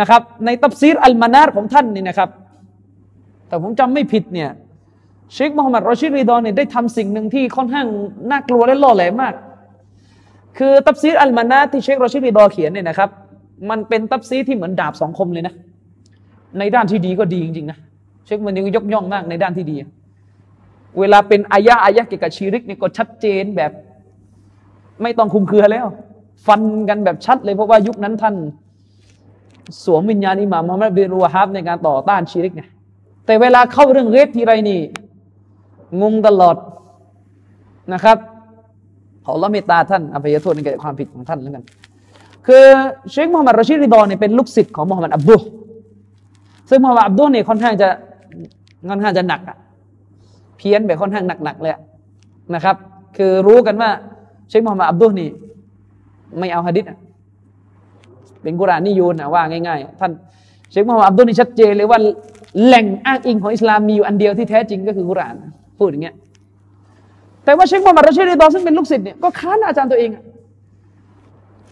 [0.00, 2.28] นะครับ ในตัฟซีรอัลมานาร์ของท่านนี่นะครับ
[3.48, 4.50] ถ้าผมจำไม่ผิดเนี่ย
[5.34, 7.86] เชคมูฮัมหมัดรอชีดริดอเนี่ยได้ทำสิ่งหนึ่งที่ค่อนข้าง
[8.30, 9.34] น่ากลัวและล่อแหลมมาก
[10.58, 13.10] คือตัฟซีรอัลมานาร์ที่เชครอชีดริดอเขียนเนี่ยนะครับ
[13.70, 15.54] มันเป็นตัฟซีรที่เหมือนดาบสองคมเลยนะ
[16.58, 17.78] ในด้านที่ดีก็ดีจริงๆนะ
[18.26, 19.76] เชคอัลบานียังยกย่องมากในด้านที่ดี
[20.98, 23.72] เวลาเป็นอายะอายะเกี่ยวกับชิริกเนี่ยก็ชัดเจนแบบ
[25.02, 25.86] ไม่ต้องคุมเครือแล้ว
[26.46, 28.34] ฟันกันแบบชัดเลยเพราะว่ายุคนั้นท่าน
[29.84, 32.62] สวมวิญญาณอิหม่ามมุฮัมมัดบิรูฮาบในการต่อต้านชีริกไง
[33.26, 34.80] แต่เวลาเข้าเรื่องเรฟทีไรนี่
[36.02, 36.56] งงตลอด
[37.92, 38.18] นะครับ
[39.24, 41.64] ขอละเมตตาท่านอภัยโทษในแก่ความผิดของท่านแล้วกัน
[42.46, 42.64] คือ
[43.10, 45.42] เชคมูฮัมหมัดรอชิดริดอเนี่ยเป็นลูกศิษย์ของมูฮัมหมัดอับดุล
[46.70, 47.88] ซึ่งมูฮัมหมัดอับดุลเนี่ยค่อนข้างจะ
[48.90, 49.56] ค่อนข้างจะหนักอะ
[50.56, 51.72] เพี้ยนแบบค่อนข้างหนักๆเลย
[52.54, 52.76] นะครับ
[53.16, 53.90] คือรู้กันว่า
[54.48, 55.30] เชคมูฮัมหมัดอับดุลนี่
[56.38, 56.84] ไม่เอาฮะดิษ
[58.42, 60.10] เป็นกุรานนิยูนนะว่าง่ายๆท่าน
[60.70, 61.98] เชคมูฮัมหมัดอับดุลนี่ชัดเจนเลยว่า
[62.64, 65.34] แหล่งอ้างอิงของอิสลามมีอยู่อันเดียวที่แท้จริงก็คือกุราน
[65.78, 66.16] พูดอย่างเงี้ย
[67.44, 70.10] แต่ว่าเชคมูฮัมหมัดรชีดีดอซึ่งเป็นลูกศิษย์เนี่ยก็ค้านอาจารย์ตัวเอง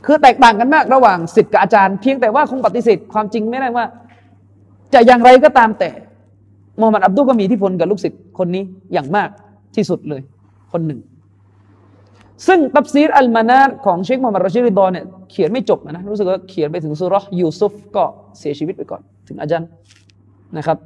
[0.07, 3.85] คือแตกต่างกันมากระหว่างศิษย์กับอาจารย์เพียงแต่ว่าคงปฏิเสธความจริงไม่ได้ว่า
[4.95, 5.91] จะอย่างไรก็ตามแต่
[6.79, 9.29] มูฮัมหมัดอับดุฮ์ก็มีอิทธิพลกับลูกศิษย์คนนี้อย่างมาก
[9.77, 10.23] ที่สุดเลย
[10.73, 11.01] คนหนึ่ง
[12.47, 18.05] ซึ่งตัฟซีรอัลมานาร์ของเชคมูฮัมหมัดรอชีดริดอเนี่ยเขียนไม่จบนะรู้สึกว่าเขียนไปถึงซูเราะฮ์ยูซุฟก็
[18.39, 19.69] เสียชีวิตไปก่อน ถึงอาจารย์
[20.57, 20.79] นะครับ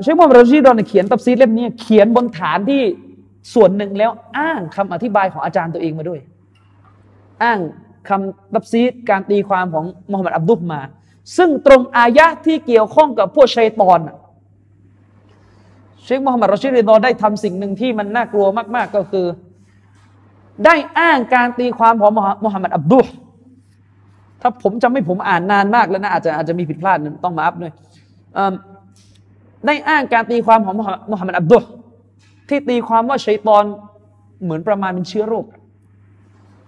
[0.00, 2.82] เชคมูฮัมหมัดรอชีดริดอเขียนตัฟซีรเล่มนี้เขียนบนฐานที่
[3.54, 6.20] ส่วนหนึ่งแล้วอ้างคำอธิบายของอาจารย์ตัวเองมาด้วย
[7.42, 7.58] อ้าง
[8.08, 10.80] คำตับซีการตีความของมูฮัมหมัดอับดุลมา
[11.36, 14.00] ซึ่งตรงอายะที่เกี่ยวข้องกับพวกชัยตอน
[16.04, 19.26] เชคมูฮัมหมัดรอชีดอนได้ทำสิ่งหนึ่งที่มันน่ากลัวมาก ๆก็คือ
[20.64, 22.10] ได้อ้างการตีความของ
[22.44, 23.06] มูฮัมหมัดอับดุล
[24.40, 27.72] ถ้าผมจำไม่ผมอ่านนานมากแล้วนะอาจจะอาจจะมีผิดพลาดต้องมาอัพด้วย
[29.66, 30.74] ได้อ้างการตีความของ
[31.10, 31.64] มุฮัมมัดอับดุล
[32.48, 33.64] ที่ตีความว่าชัยตอน
[34.42, 35.46] เหมือนประมาณเป็นเชื้อโรค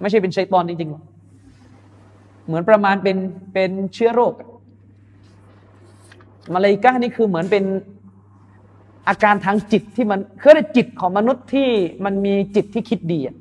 [0.00, 3.16] ไม่ใช่เป็นชัยตอนจริงๆเหมือนประมาณเป็น
[3.52, 4.34] เป็นเชื้อโรค
[6.54, 7.64] มาเลกานี่คือเหมือนเป็น
[9.08, 11.68] อาการทางจิตที่มันคือจิตของมนุษย์ที่
[12.04, 13.36] มันมีจิตที่คิดดีอะ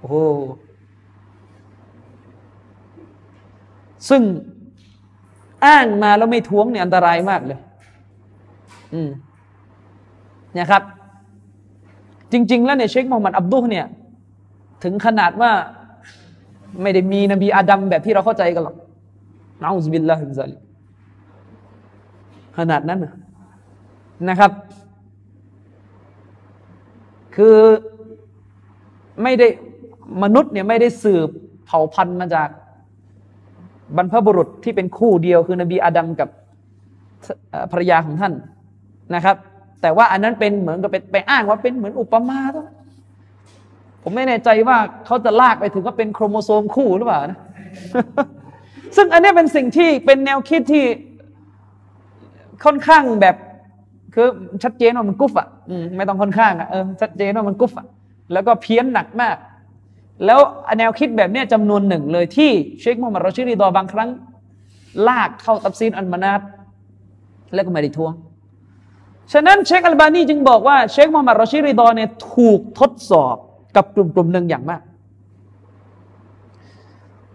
[0.00, 0.22] โอ้
[4.08, 4.22] ซึ่ง
[5.64, 7.58] อ้างมาแล้วไม่ท้วงเนี่ยอันตรายมากเลย
[10.56, 10.82] นี่ยครับ
[12.32, 13.86] จริง ๆ แล้วเนี่ยเชคมูฮัมหมัดอับดุลเนี่ย
[14.82, 15.50] ถึงขนาดว่า
[16.82, 18.76] ไม่ได้มีนบีอาดัมแบบที่เราเข้าใจกันหรอก
[19.62, 20.56] นาอุบิลลาฮิมซาลิ
[22.58, 23.00] ขนาดนั้น
[24.28, 24.52] นะครับ
[27.36, 27.56] คือ
[29.22, 29.46] ไม่ได้
[30.22, 31.28] มนุษย์เนี่ยไม่ได้สืบ
[31.66, 32.48] เผ่าพันธุ์มาจาก
[33.96, 36.28] บรรพบุรุษที่เป็นคู่เดียวคือนบีอาดัมกับ
[37.72, 38.32] ภรรยาของท่าน
[39.14, 39.36] นะครับ
[39.82, 42.66] แต่ว่าอันนั้นเป็นเหมือนกับเป็นไปอ้างว่าเป็นเหมือนอุปมาตัว
[44.02, 47.40] ผมไม่แน่ใจว่าเขาจะลากไปถึงว่าเป็นโครโมโซมคู่หรือเปล่านะ
[48.96, 50.84] ซึ่งอันนี้เป็นสิ่งที่เป็นแนวคิดที่
[52.64, 53.36] ค่อนข้างแบบ
[54.14, 54.28] คือ
[54.62, 55.48] ชัดเจนว่ามันกุฟอะ
[55.96, 57.86] ไม่ต้องค่อนข้างอะเออชัดเจนว่ามันกุฟอะ
[58.32, 59.36] แล้วก็เพี้ยนหนักมาก
[60.26, 60.40] แล้ว
[60.78, 64.08] แนวคิดแบบนี้จำนวนหนึ่งเลยที่เชคมูฮัมมัดรอชิดีดอบางครั้ง
[65.08, 66.40] ลากเข้าตับซีนอันมานาต
[67.54, 68.12] แล้วก็ไม่ได้ทวง
[69.32, 73.36] ฉะนั้นเชคอัลบานีจึงบอกว่าเชคมูฮัมหมัดรอชิดีดอเนี่ยถูกทดสอบ
[73.76, 74.82] กับกลุ่มกลุ่มหนึ่งอย่างมาก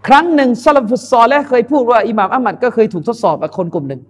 [0.07, 4.01] ครั้งหนึ่งซาลฟุตซอลและเคยพูดว่าอิหม่ามอัมมัดก็เคยถูกทดสอบกับคนกลุ่มหนึ่ง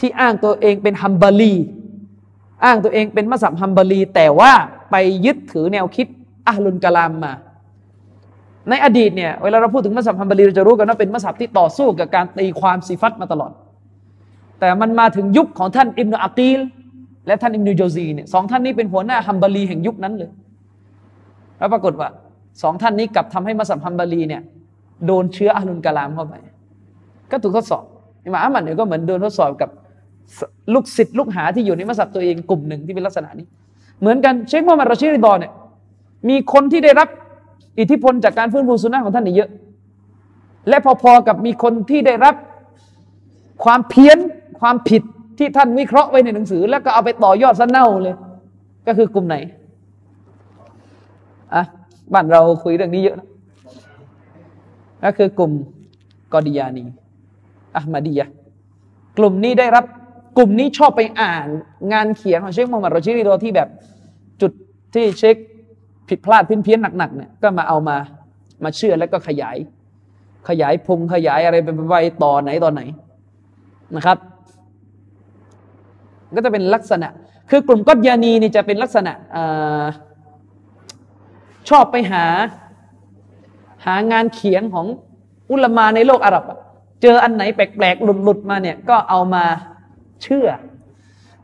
[0.00, 1.54] ที่อ้างตัวเองเป็นฮัมบาลี
[2.64, 4.52] อ้างตัวเองเป็นมัสยิดฮัมบาลีแต่ว่า
[4.90, 6.06] ไปยึดถือแนวคิด
[6.46, 7.32] อิลมุลกะลามมา
[8.68, 13.52] ในอดีตเนี่ยเวลาเราพูดถึงมัซฮับฮัมบาลีเราจะรู้กันว่าเป็นมัซฮับที่ต่อสู้กับการตีความซีฟัตมาตลอด
[14.60, 16.60] แต่มันมาถึงยุคของท่านอิบนุอักีล
[17.26, 20.30] และท่านอิบนุโจซีเนี่ยสองท่านนี้เป็นหัวหน้าฮัมบาลีแห่งยุคนั้นเลย
[21.58, 22.08] แล้วปรากฏว่า
[22.62, 24.42] สองท่านนี้กลับทำให้มัซฮับฮัมบาลีเนี่ย
[25.06, 26.34] โดนเชื้ออิลมุลกะลามเข้าไป
[27.30, 27.84] ก็ถูกทดสอบ
[28.24, 29.70] อิหม่ามอะห์มัดเนี่ยก็เหมือนโดนทดสอบกับ
[30.74, 33.46] ลูกศิษย์ลูกหาที่อยู่ในมัซฮับตัวเองกลุ่มหนึ่งที่เป็นลักษณะนี้
[34.00, 35.52] เหมือนกันเชคมูฮัมหมัดรอชิริดอนเนี่ย
[36.28, 37.08] มีคนที่ได้รับ
[37.78, 39.50] อิทธิพลจากการฟื้นฟูสุนัขของท่านนี่เยอะ
[40.68, 42.34] และพอๆกับมีคนที่ได้รับ
[43.64, 44.18] ความเพี้ยน
[44.60, 45.02] ความผิด
[45.38, 48.14] ที่ท่านวิเคราะห์ไว้ในหนังสือ แล้วก็เอาไปต่อยอดซะเน่าเลย
[48.86, 49.36] ก็คือกลุ่มไหน
[51.54, 51.62] อะ
[52.12, 53.26] บ้านเราคุยเรื่องนี้เยอะนะ
[55.04, 55.52] ก็คือกลุ่ม
[56.32, 56.84] กอดิยานี
[57.76, 58.28] อะมาดียะ
[59.18, 59.84] กลุ่มนี้ได้รับ
[60.36, 61.46] กลุ่มนี้ชอบไปอ่าน
[61.92, 63.68] งานเขียนของเชคมูฮัมหมัดรอชิริโดที่แบบ
[64.40, 64.52] จุด
[64.94, 65.36] ที่เชค
[66.08, 67.96] ผิดพลาดเพี้ยนเพี้ยนหนักๆเนี่ยก็มาเอามา
[68.64, 69.56] มาเชื่อแล้วก็ขยาย
[70.48, 72.82] ขยายพงขยายอะไรไปไปต่อไหนต่อไหน
[73.96, 74.18] นะครับ
[76.36, 77.08] ก็จะเป็นลักษณะ
[77.50, 79.38] คือกลุ่มกัตยานีนี่จะเป็นลักษณะอ
[81.68, 82.24] ชอบไปหา
[83.84, 84.86] หางานเขียนของ
[85.50, 86.44] อุลมาในโลกอาหรับ
[87.02, 89.44] เจออันไหนแปลกๆหลุดๆมาเนี่ยก็เอามา
[90.22, 90.48] เชื่อ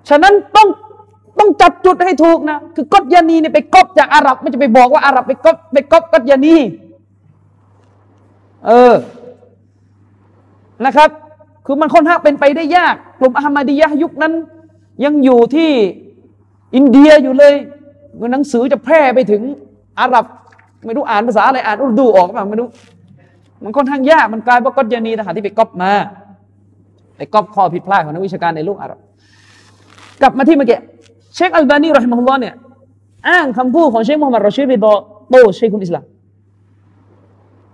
[0.08, 0.68] ฉะนั้นต้อง
[1.38, 6.56] ต้องจับจุดให้ถูกนะ คือกอตยานีเนี่ยไปก๊อปจากอาหรับไม่จะไปบอกว่าอาหรับไปก๊อปไปก๊อปกอตยานี
[8.66, 8.94] เออ
[10.86, 11.10] นะครับ
[11.66, 14.32] คือมันค่อนข้างเป็นไปได้ยาก กลุ่มอามาดียะยุคนั้น
[15.04, 15.70] ยังอยู่ที่
[16.74, 17.54] อินเดียอยู่เลย
[18.32, 19.42] หนังสือจะแพร่ไปถึง
[20.00, 20.24] อาหรับ
[20.84, 22.68] ไม่รู้อ่านภาษาอะไรอ่านอุรดูออกมาไม่รู้
[23.62, 25.92] มันค่อนข้างยากมันกลายว่ากอตยานีทหารที่ไปก๊อปมา
[27.16, 28.98] ไปก๊อปข้อผิดพลาดของนักวิชาการในโลกอาหรับ
[30.22, 30.78] กลับมาที่เมื่อกี้
[31.34, 32.54] เชคอัลบานีรอฮิมฮุลลอฮ์เนี่ย
[33.28, 34.92] อ้างคำพูดของเชคมูฮัมหมัดรอชีริดอ
[35.30, 36.04] โตเชคุนอิสลาม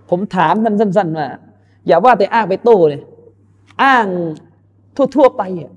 [0.09, 1.27] ผมถามท่านสั้นๆว่า
[1.87, 3.01] อย่าว่าแต่อ้างไปโต้เลย
[3.83, 4.05] อ้าง
[5.15, 5.71] ทั่วๆไปอะ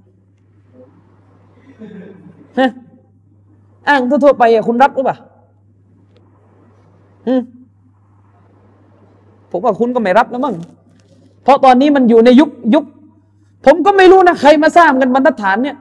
[2.58, 2.70] ฮะ
[3.88, 5.16] อ้างทั่วๆไปอะคุณรับหรือเปล่า
[9.50, 10.54] ผมว่าคุณก็ไม่รับแล้วมั้ง
[11.44, 12.84] เพราะตอนนี้มันอยู่ในยุคยุค
[13.66, 15.76] ผมก็ไม่รู้นะ ใครมาสร้างกันบรรทัดฐานเนี่ย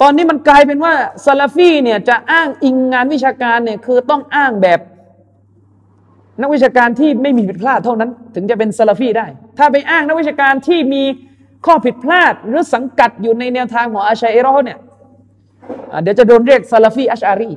[0.00, 4.80] ตอนนี้มันกลายเป็นว่าซาลาฟีเนี่ยจะอ้างอิงงานวิชาการเนี่ยคือต้องอ้างแบบ
[6.40, 9.26] นักวิชาการที่ไม่มีผิดพลาดเท่านั้น ถึงจะเป็นซาลาฟีได้
[9.58, 11.02] ถ้าไปอ้างนักวิชาการที่มี
[11.66, 14.78] ข้อผิดพลาดหรือสังกัดอยู่ในแนวทางของอาชาอิเราะฮ์เนี่ย
[16.02, 17.50] เดี๋ยวจะโดนเรียกซาลาฟีอัชอารี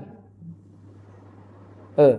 [1.97, 2.13] เออ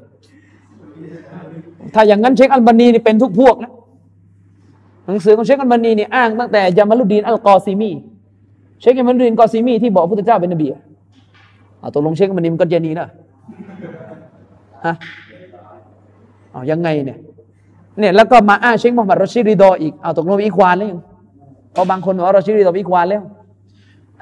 [1.95, 3.73] ถ้าอย่างนั้นเชคอัลบานีนี่เป็นทุกพวกนะ
[5.07, 7.91] หนังสือของเชคอัลบานีนี่อ้างตั้งแต่ยามาลุดีนอัลกอซีมี
[8.81, 10.81] เชคยามาลุดีนกอซีมีที่บอกพระพุทธเจ้าเป็นนบีอะ
[11.95, 13.09] ตกลงเชคอัลบานีมันก็เจนีนะ
[14.87, 14.95] ฮะ
[16.51, 17.19] เอายังไงเนี่ย
[17.99, 21.01] เนี่ยแล้วก็มาอ้างเชคมุฮัมมัดรอชิริดออีกเอาตกลงอีควานแล้วยัง
[21.75, 23.23] เพราะบางคนบอกว่ารอชิริดออีควานแล้ว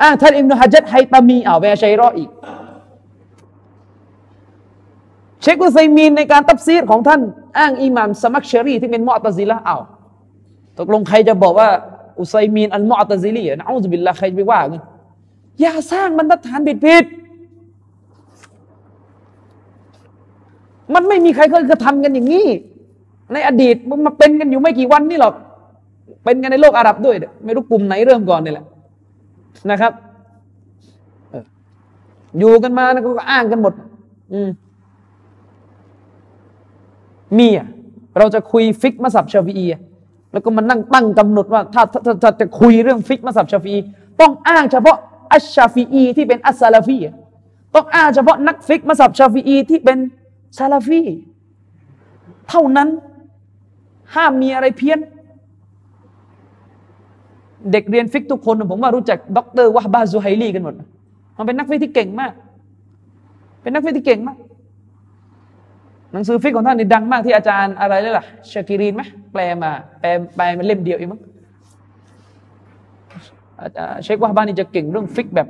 [0.00, 2.30] อ้าท่านอิมนุฮัจัดไฮตามีเอาเวชัยรออีก
[5.42, 7.20] เชคอุซัยมีนในการตับซีดของท่าน
[7.58, 9.82] อ้างอิหม่ามสมักเชรีที่เป็นมอตซิละอ้าว
[10.78, 11.68] ตกลงใครจะบอกว่า
[12.18, 14.82] อุซัยมีนอันมอตซิลีนะอูซบิลละใครไปว่ากัน
[15.60, 17.04] อย่าสร้างบรรทัดฐานผิดผิด
[20.94, 22.46] มันไม่มีใครเคยกระทำกันอย่างนี้
[23.32, 25.34] ในอดีตมันมาเป็นกันอยู่ไม่กี่วันนี่หรอก
[26.24, 28.66] เป็นกันในโลกอาหรับด้วย ไม่รู้กลุ่มไหนเริ่มก่อนนี่แหละ
[29.70, 29.92] นะครับ
[32.38, 33.72] อยู่กันมานะก็อ้างกันหมด
[34.32, 34.50] อืม
[37.38, 37.66] มีอะ
[38.18, 39.66] เราจะคุยฟิกฮ์มัซฮับชาฟีอี
[40.32, 43.74] แล้วก็มานั่งตั้งกำหนดว่าถ้าถ้าถ้าจะคุยเรื่องฟิกฮ์มัซฮับชาฟีอี
[44.20, 44.96] ต้องอ้างเฉพาะ
[45.32, 46.98] อัชชาฟีอีที่เป็นอัสซาลาฟี
[47.74, 49.40] ต้องอ้างเฉพาะนักฟิกฮ์มัซฮับชาฟีอี
[49.70, 49.98] ที่เป็น
[50.58, 51.02] ซาลาฟี
[52.48, 52.88] เท่านั้น
[54.14, 54.98] ห้ามมีอะไรเพี้ยน
[57.72, 60.74] เด็กเรียนฟิกทุกคน ผมว่ารู้จักด็อกเตอร์วะฮ์บะฮ์ซุฮัยลีกันหมด
[61.36, 62.32] มันเป็นนักฟิกที่เก่งมาก
[63.62, 64.36] เป็นนักฟิกที่เก่งมาก
[66.12, 69.70] หนังสือฟิกของท่านนี่ดังมากที่อาจารย์อะไรเลยล่ะชากิรีนไหมแปลมา
[70.00, 71.20] แปลแปมันเล่มเดียวเองมั้ง
[74.02, 75.48] เชคว่าบ้านนี่จะเก่งเรื่องฟิกแบบ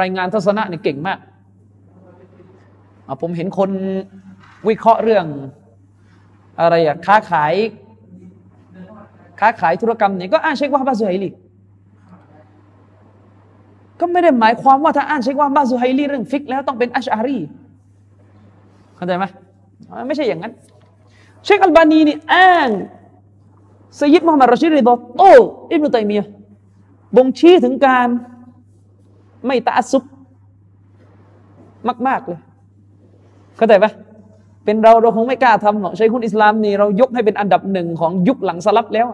[0.00, 1.18] รายงานทัศนะนี่เก่งมาก
[3.20, 3.70] ผมเห็นคน
[4.68, 5.24] วิเคราะห์เรื่อง
[6.60, 7.54] อะไรอะค้าขาย
[9.40, 11.30] ค้าขายธุรกรรมเนี่ยก็อ่านเชคว่าบาสุไฮลี
[14.00, 17.38] ก็ไม่ได้หมายความว่าถ้าอ่านเชคว่าบ้านสุไฮลีเรื่องฟิกแล้วต้องเป็นอัชอารี
[18.96, 19.24] เข้าใจไหม
[20.06, 20.52] ไม่ใช่อย่างนั้น
[21.44, 22.68] เชคอัลบานีนี่อ้าง
[23.98, 25.22] สยิดมุฮัมมัดรอชิริดอโต
[25.72, 26.22] อิบนุตัยมีย
[27.16, 28.08] บ่งชี้ถึงการ
[29.46, 30.04] ไม่ตาซุบ
[32.06, 32.40] มาก ๆ เลย
[33.56, 33.92] เข้าใจปะ
[34.64, 39.06] เป็นเราเราคงไม่กล้าทำหรอกใช้คุณอิสลามนี่เรายกให้เป็นอันดับหนึ่งของยุคหลังสลับแล้ว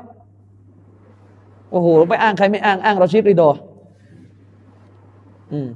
[1.71, 3.51] โอ้โห ไปอ้างใครไม่อ้าง อ้างรอชิดริดอ
[5.53, 5.69] อืม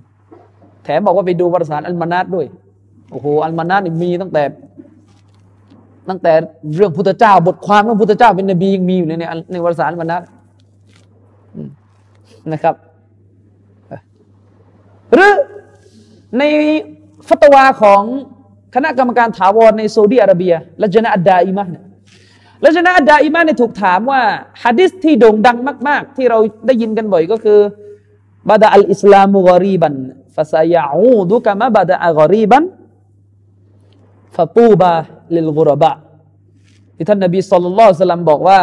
[0.85, 2.47] แถมบอกว่าไปดูวารสารอัลมานาดด้วย
[3.11, 4.43] โอ้โห อัลมานาดนี่มีตั้งแต่
[6.09, 6.33] ตั้งแต่
[6.77, 9.13] เรื่องพุทธเจ้า บทความเรื่องพุทธเจ้าเป็นนบียังมีอยู่ใน
[9.53, 10.21] ในวารสารวันนั้
[12.53, 12.75] นะครับ
[15.13, 15.33] หรือ
[16.39, 16.43] ใน
[17.29, 18.03] ฟัตวาของ
[18.75, 21.85] คณะกรรมการถาวรในซาอุดีอาระเบียละจนะอัดดาอิมะเนี่ย
[22.65, 24.21] ละจนะอัดดาอิมะเนี่ยถูกถามว่า
[24.63, 25.59] ฮะดิษที่โด่งดัง
[25.89, 27.59] มาก ๆ ที่เราได้ยินกันบ่อยก็คือ
[28.51, 29.95] บาดาอัลอิสลามุกอรีบัน
[30.37, 32.65] ฟาซายาอูดุกะมะบาดาอัลกอรีบัน
[34.37, 34.93] ฟาตูบา
[35.35, 35.93] ลิลกุรบะ
[36.97, 38.61] ที่ท่านนบีสุลต่านสลัมบอกว่า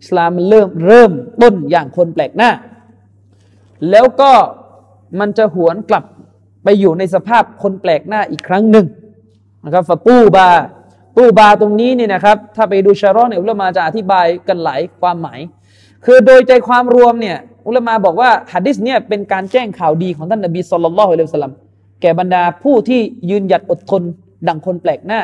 [0.00, 2.50] อิสลามเริ่มเริ่มต้นอย่างคนแปลกหน้า
[3.90, 4.32] แล้วก็
[5.20, 6.04] มันจะหวนกลับ
[6.64, 8.86] ไปอยู่ในสภาพคนแปลกหน้าอีกครั้งหนึ่ง
[9.64, 10.48] นะครับฟาตูบา
[11.16, 15.40] ตูบาตรงนี้นี่นะครับ ถ้าไปดูชารอนเนี่ยอุลามาจะอธิบายกันหลายความหมาย
[16.04, 21.56] คือโดยใจความรวมเนี่ย อุลามาบอกว่าฮะดิษเนี่ยเป็นการแจ้งข่าวดีของท่านนบีสุลต่านละฮ์อัลลอฮ์
[22.02, 23.00] แก่บรรดาผู้ที่
[23.30, 24.02] ยืนหยัดอดทน
[24.48, 25.20] ดังคนแปลกหน้า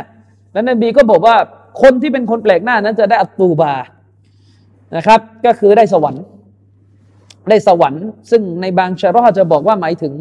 [0.53, 1.37] แล้วนบีก็บอกว่า
[1.83, 3.75] คนที่เป็นคนแปลกหน้านั้นจะได้อัตูบา
[4.97, 6.25] นะครับ ก็คือได้สวรรค์
[7.51, 10.13] ได้สวรรค์ซึ่งในบางชารอจะบอกว่าหมายถึง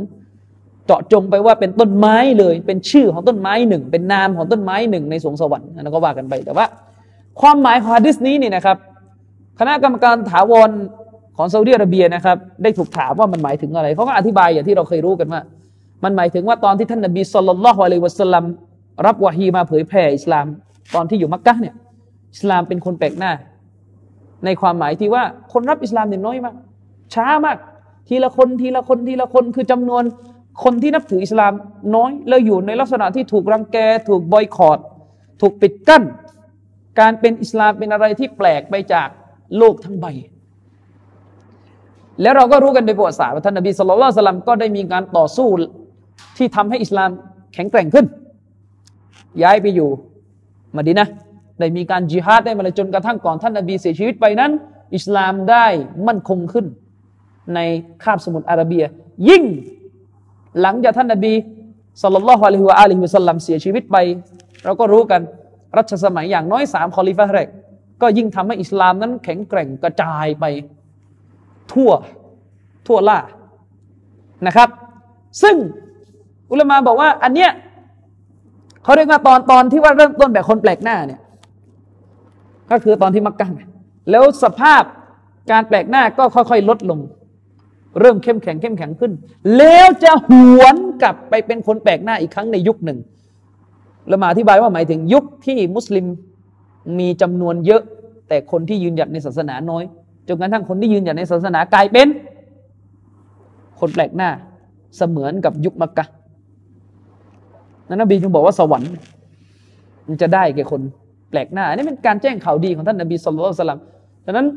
[0.85, 6.65] เจาะจงไปว่าเป็นต้นไม้เลย เป็นชื่อของต้นไม้หนึ่ง เป็นนามของต้นไม้หนึ่งในสวงสวรรค์นั่นก็ว่ากันไปแต่ว่า
[7.41, 8.77] ความหมายของฮะดิษนี้นี่นะครับ
[9.59, 10.69] คณะกรรมการถาวร
[11.41, 15.41] ของซาอุดิอาระเบียนะครับได้ถูกถามว่ามันหมายถึงอะไรเขาก็อธิบายอย่างที่เราเคยรู้กันว่า
[16.03, 18.43] มันหมายถึงว่าตอนที่ท่านนบีสุลต่านละฮ์อะลัยวะสัลลัม
[19.07, 20.45] รับวะฮีมาเผยแผ่อิสลาม
[20.95, 21.75] ตอนที่อยู่มักกะเนี่ย
[22.33, 23.31] อิสลามเป็นคนแปลกหน้า
[24.45, 25.23] ในความหมายที่ว่า
[25.53, 26.55] คนรับอิสลามเนี่ยน้อยมาก
[27.13, 27.57] ช้ามาก
[28.07, 30.03] ทีละคนทีละคนทีละคนคือจำนวน
[30.63, 31.53] คนที่นับถืออิสลาม
[31.95, 33.77] น้อยแล้วอยู่ในลักษณะที่ถูกรังแก
[34.09, 34.79] ถูกบอยคอรด
[35.41, 36.03] ถูกปิดกั้น
[36.99, 39.07] การเป็นอิสลามเป็นอะไรที่แปลกไปจาก
[39.57, 40.05] โลกทั้งใบ
[42.21, 45.49] แล้วเราก็รู้กันในประวัติศาสตร์ว่าท่านนบีสุลต่านสลัมก็ได้มีการต่อสู้
[46.37, 47.09] ที่ทำให้อิสลาม
[47.53, 48.05] แข็งแกร่งขึ้น
[49.43, 49.89] ย้ายไปอยู่
[50.75, 51.07] มาดีนะ
[51.59, 54.51] ได้มีการจิฮาดได้มาเลยจนกระทั่งก่อนท่านนบีเสียชีวิตไปนั้น
[54.95, 55.65] อิสลามได้
[56.07, 56.65] มั่นคงขึ้น
[57.55, 57.59] ใน
[58.03, 58.83] คาบสมุทรอาระเบีย
[59.29, 59.43] ยิ่ง
[60.61, 61.33] หลังจากท่านนบี
[62.01, 63.97] สุลต่านละฮ์อะลัยฮิวะอาลัยฮิวะสัลลัมเสียชีวิตไป
[64.63, 65.21] เราก็รู้กัน
[65.77, 67.47] รัชสมัยอย่างน้อยสามคอลิฟะแรก
[68.01, 70.45] ก็ยิ่งทำให้อิสลามนั้นแข็งแกร่งกระจายไป
[71.73, 71.91] ทั่ว
[72.87, 73.19] ทั่วล่า
[74.47, 74.69] นะครับ
[75.43, 75.55] ซึ่ง
[76.51, 77.51] อุลามาบอกว่าอันเนี้ย
[78.83, 81.21] เขาเรียกว่าตอนตอนที่ว่าเริ่มต้นแบบคนแปลกหน้าเนี่ย
[82.71, 83.47] ก็คือตอนที่มักกะ
[84.11, 84.83] แล้วสภาพ
[85.51, 86.99] การแปลกหน้าก็ค่อยๆ ลดลง
[87.99, 89.11] เริ่มเข้มแข็งเข้มแข็งขึ้น
[89.57, 92.99] แล้วจะหวนกลับไปเป็นคนแปลกหน้าอีกครั้งในยุคหนึ่ง
[94.07, 96.05] เรามาอธิบายว่าหมายถึงยุคที่มุสลิม
[96.99, 97.81] มีจำนวนเยอะ
[98.27, 99.83] แต่คนที่ยืนหยัดในศาสนาน้อย
[100.35, 102.07] นกระทั่งคนที่ยืนหยัดในศาสนากลายเป็น
[103.79, 104.29] คนแปลกหน้า
[104.97, 106.05] เสมือนกับยุคมักกะ
[107.87, 108.91] นั้นนบีจึงบอกว่าสวรรค์
[110.07, 110.81] มันจะได้แก่คน
[111.29, 113.79] แปลกหน้าอันนี้เป็นการแจ้งข่าวดีของท่านนบีสุลต่าน
[114.25, 114.47] ดังนั้น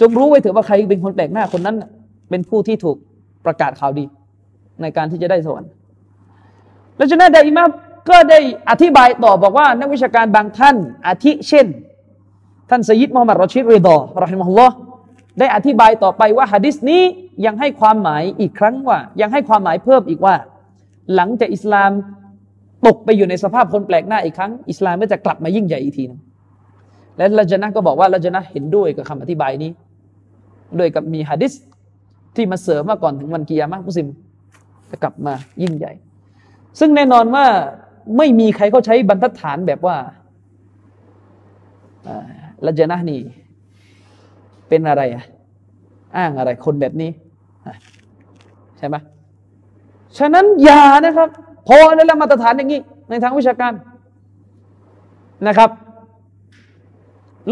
[0.00, 1.76] จงรู้ไว้เถอะว่าใครเป็นคนแปลกหน้าคนนั้น
[2.30, 2.96] เป็นผู้ที่ถูก
[3.44, 4.04] ประกาศข่าวดี
[4.82, 5.70] ในการที่จะได้สวรรค์
[6.96, 7.64] แล้วจานั้นไดอิมา
[8.10, 8.38] ก็ได้
[8.70, 11.66] อธิบายต่อบอกว่านักวิชาการบางท่านอาทิเช่น
[12.70, 14.74] ท่านสยิดมูฮัมหมัดรอชิดรีดอรอฮิมฮุลลอฮ์
[15.38, 17.02] ได้อธิบายต่อไปว่าฮะดิษนี้
[17.46, 20.34] ยังให้ความหมายอีกครั้งว่า ยังให้ความหมายเพิ่มอีกว่า
[21.14, 21.90] หลังจากอิสลาม
[22.86, 26.20] ตกไปอยู่ในสภาพคนแปลกหน้าอีกครั้ง อิสลามก็จะกลับมายิ่งใหญ่อีกทีนึง
[27.16, 29.70] และละจนะก็บอกว่าละจนะเห็นด้วยกับคำอธิบายนี้
[30.78, 31.52] ด้วยกับมีฮะดิษ
[32.36, 34.08] ที่มาเสริมมาก่อนถึงวันกิยามะมุสลิม
[34.90, 35.92] จะกลับมายิ่งใหญ่
[36.80, 37.46] ซึ่งแน่นอนว่า
[38.16, 39.96] ไม่มีใครเขาใช้บรรทัดฐานแบบว่า
[42.64, 43.20] ละจนะนี่
[44.68, 45.24] เป็นอะไรอะ
[46.16, 47.10] อ้างอะไรคนแบบนี้
[48.78, 48.96] ใช่ไหม
[50.18, 51.28] ฉะนั้นอย่านะครับ
[51.68, 53.72] พอในละมาตรฐานอย่างนี้ ในทางวิชาการ
[55.46, 55.70] นะครับ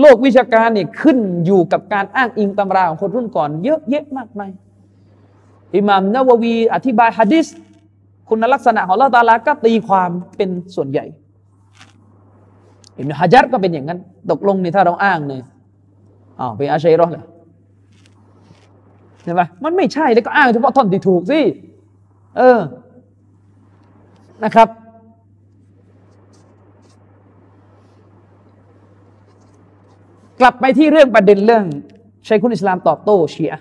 [0.01, 4.51] โลกวิชาการนี่ขึ้นอยู่กับการอ้างอิงตำราของคนรุ่นก่อน เยอะแยะมากมาย
[5.75, 7.47] อิหม่ามนาววี อธิบายฮะดิษ
[8.29, 11.05] คุณลักษณะของละตาลาก็ตีความเป็นส่วนใหญ่
[12.99, 13.99] อิบนุฮะจัดก็เป็นอย่างนั้น
[14.31, 15.43] ตกลงนี่ถ้าเราอ้างเนี่ย
[16.41, 17.25] อ้าวเป็นอาชัยรอเลย
[19.23, 21.41] ใช่ไหมมันไม่ใช่แล้วก็อ้างเฉพาะท่อนที่ถูกสิ
[22.37, 22.59] เออ
[24.45, 24.69] นะครับ
[30.41, 31.65] กลับไปที่เรื่องประเด็นเรื่อง
[32.29, 33.53] ชัยคุณอิสลามตอบโต้เชีย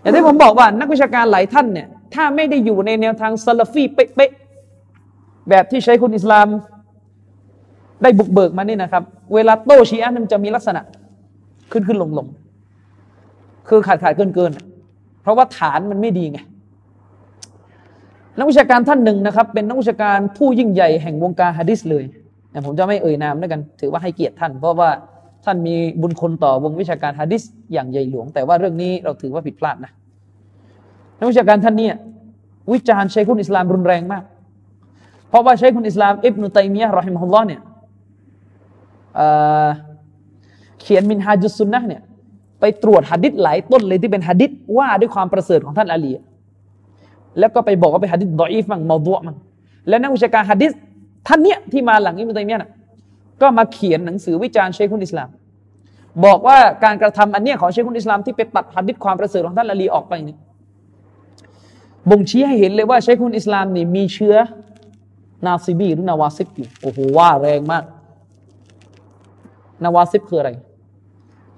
[0.00, 6.46] อย่างที่ผมบอกว่านักวิชาการหลายท่านเนี่ยถ้าไม่ได้อยู่ในแนวทางซาลฟีเป๊ะๆแบบที่ชัยคุณอิสลาม
[8.02, 9.02] ได้บุกเบิกมานี่นะครับ
[9.34, 10.80] เวลาโต้ชีอะมันจะมีลักษณะ
[11.72, 12.26] ขึ้นขึ้นลงลง
[13.68, 14.52] คือขาดขาดเกินเกิน
[15.22, 16.38] เพราะว่าฐานมันไม่ดีไง
[18.38, 22.04] นักวิชาการท่านหนึ่งนะครับ เป็นนักวิชาการผู้ยิ่งใหญ่แห่งวงการฮะดิษเลย
[22.50, 24.90] แต่ผมจะไม่เอ่ยนามด้วยกัน ถือว่าให้เกียรติท่าน เพราะว่า
[25.44, 29.92] ท่านมีบุญคุณต่อวงวิชาการฮะดิษอย่างใหญ่หลวง แต่ว่าเรื่องนี้เราถือว่าผิดพลาดนะ
[31.18, 31.88] นักวิชาการท่านนี้
[32.72, 34.24] วิจารณ์ใช้คุณอิสลามรุนแรงมาก
[35.28, 37.60] เพราะว่าใช้คุณอิสลามอิบนุตัยมียะรอฮิมฮุลลอฮ์เนี่ย
[40.80, 42.02] เขียนมินฮาจุสุนนะเนี่ย
[42.60, 46.12] ไปตรวจหะดิษหลายต้นเลยที่เป็นหะดิษว่าด้วยความประเสริฐของท่านอาลี
[47.38, 49.36] แล้วก็ไปบอกว่าเป็นหะดิษดออีฟมั่งมาดวมั่ง
[49.88, 50.72] แล้วนักวิชาการหะดิษ
[51.26, 52.70] ท่านเนี้ยที่มาหลังอิบนุตัยมียะน่ะ
[53.40, 55.28] ก็มาเขียนหนังสือวิจารณ์เชคุนอิสลาม
[56.24, 60.38] บอกว่าการกระทำอันเนี้ยของเชคุนอิสลามที่ไปตัดหะดิษความประเสริฐของท่านอาลีออกไปเนี่ย
[62.10, 64.36] บ่งชี้ให้เห็นเลยว่าใช้คุณอิสลามนี่มีเชื้อ
[65.46, 67.84] นาซิบีหรือนาวาซิบอยู่โอ้โหว่าแรงมาก
[69.84, 70.50] นาวาซิบคืออะไร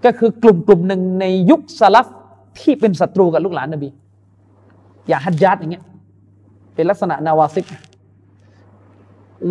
[0.04, 2.06] ก็คือกลุ่มกลุ่มหนึ่งในยุคสลับ
[2.60, 3.88] ที่เป็นศัตรูกับลูกหลานนบี
[5.08, 5.84] อย่างฮัจญัดอย่างเงี้ย
[6.74, 7.64] เป็นลักษณะนาวาซิบ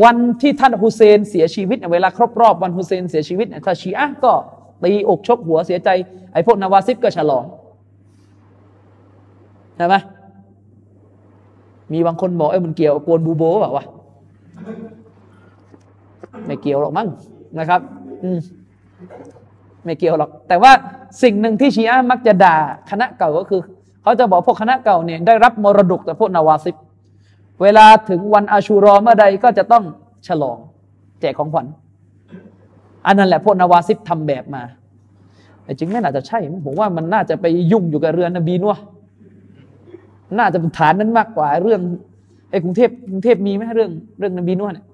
[0.03, 4.31] วันที่ท่านฮุเซนเสียชีวิต เวลาครบรอบวันฮุเซนเสียชีวิตถ้าชีอะก็
[4.83, 5.89] ตีอกชกหัวเสียใจ
[6.33, 7.43] ไอ้พวกนาวาซิบก็ฉลอง
[9.77, 9.95] ใช่ไหม
[11.93, 13.85] มีบางคนบอกเอ้มันเกี่ยวกวนบูโบเปล่าวะ
[16.45, 17.07] ไม่เกี่ยวหรอกมั้ง
[17.59, 17.81] นะครับ
[18.23, 18.39] อืม
[19.83, 20.71] ไม่เกี่ยวหรอก แต่ว่า
[21.23, 22.57] สิ่งหนึ่งที่ชีอะมักจะด่า
[22.89, 23.61] คณะเก่าก็คือ
[24.03, 26.75] เขาจะบอกพวกคณะเก่าเนี่ยได้รับมรดกจากพวกนาวาซิบ
[27.61, 29.83] เวลาถึงวันอาชูรอเมื่อใดก็จะต้อง
[30.27, 30.57] ฉลอง
[31.21, 31.67] แจกของขวัญ
[33.05, 34.63] อันนั้นแหละพวกนาวาซิบทำแบบมา
[35.63, 38.75] แต่จริงไม่น่าจะใช่ผมว่ามันน่าจะไปยุ่งอยู่กับเรือนนบีนัว
[40.37, 41.81] น่าจะเป็นฐานนั้นมากกว่าเรื่อง
[42.51, 44.85] ไอ้กรุงเทพกรุงเทพมีไหมเรื่องเรื่องนบีนวเนี่ย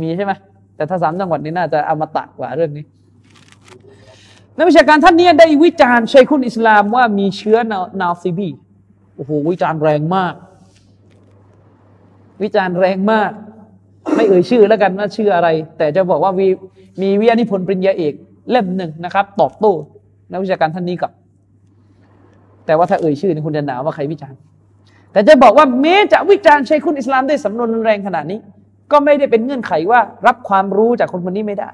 [0.00, 0.32] มีใช่ไหม
[0.76, 2.84] แต่ถ้าสามจังหวัดนี้น่าจะอมตะกว่าเรื่องนี้
[4.58, 7.56] นักวิชาการท่านนี้ได้วิจารณ์ชัยคุณอิสลามว่ามีเชื้อ
[8.00, 8.50] นาซีบี
[9.16, 10.34] โอ้โหวิจารณ์แรงมาก
[12.42, 13.30] วิจารณ์แรงมาก
[14.14, 15.48] ไม่เอ่ยชื่อแล้วกันว่าชื่ออะไร
[15.78, 16.46] แต่จะบอกว่ามี
[17.02, 18.14] มีวิทยานิพนธ์ปริญญาเอก
[18.50, 19.72] เล่มหนึ่งนะครับ ตอบโต้
[20.30, 21.12] นักวิชาการท่านนี้กับ
[22.66, 24.38] แต่ว่าถ้าเอ่ยชื่อนี่คุณจะหนาวว่าใครวิจารณ์
[25.12, 28.38] แต่จะบอกว่าแม้จะวิจารณ์ชัยคุณอิสลามได้สำนวนแรงขนาดนี้
[28.92, 31.70] ก็ไม่ได้เป็นเงื่อนไขว่ารับความรู้จากคนคนนี้ไม่ได้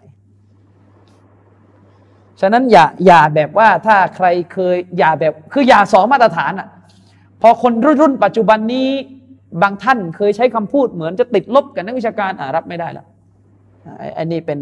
[2.41, 6.69] ฉะนั้นอย่าอย่าแบบว่าถ้าใครเคยอย่าแบบคืออย่าสองมาตรฐานอะ
[7.43, 8.89] พอคนรุ่นรุ่นปัจจุบันนี้
[9.63, 13.07] บางท่านเคยใช้คำพูดเหมือนจะติดลบกับนักวิชาการอ่ารับไม่ได้แล้ว
[14.19, 14.59] อันนี้เป็น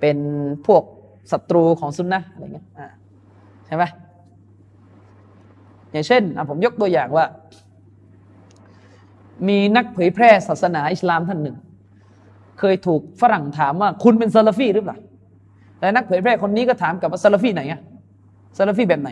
[0.00, 0.16] เป็น
[0.66, 0.82] พวก
[1.32, 2.66] ศัตรูของซุนนะอะไรเงี้ย
[3.66, 3.84] ใช่ไหม
[5.90, 7.26] อย่างเช่นผมยกตัวอย่างว่า
[9.48, 11.56] มีนักเผยแพร่ศาสนาอิสลามท่านหนึ่ง
[12.58, 14.98] เคยถูกฝรั่งถามว่า คุณเป็นซาลฟีหรือเปล่า
[15.82, 17.80] แต่นักเผยแพร่คนนี้ก็ถามกับว่าซาลฟีไหนอะ
[18.56, 19.10] ซาลฟีแบบไหน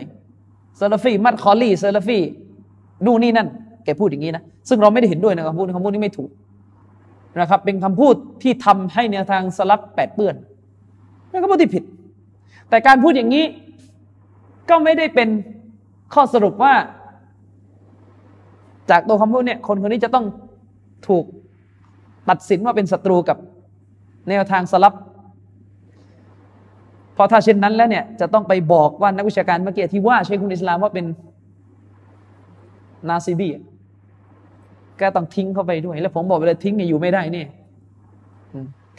[0.79, 2.19] ซาลฟีมัดคอลี่ซาลฟี
[3.05, 3.47] นู่นนี่นั่น
[3.85, 6.29] แกพูดอย่างนี้นะ ซึ่งเราไม่ได้เห็นด้วยนะคำพูดคำพูดนี้ไม่ถูก
[7.39, 10.35] นะครับ เป็นคำพูดที่ทำให้แนวทางสลับแปดเปื้อน
[11.29, 11.83] ไม่ก็พูดที่ผิด
[12.69, 13.45] แต่การพูดอย่างนี้
[14.69, 15.29] ก็ไม่ได้เป็น
[16.13, 16.73] ข้อสรุปว่า
[18.89, 20.25] จากตัวคำพูดเนี่ย คนคนนี้จะต้อง
[21.07, 21.25] ถูก
[22.29, 23.37] ตัดสินว่าเป็นศัตรูกับ
[24.29, 24.93] แนวทางสลับ
[27.17, 31.05] พอถ้าเช่นนั้นแล้วเนี่ยจะต้องไปบอกว่านักวิชาการเมื่อกี้ที่ว่าใช้คุณอิสลามว่าเป็น
[33.09, 33.49] นาซีบี
[34.99, 37.47] ก็ต้องทิ้งเข้าไปด้วย แล้วผมบอกไปเลยทิ้งอยู่ไม่ได้เนี่ย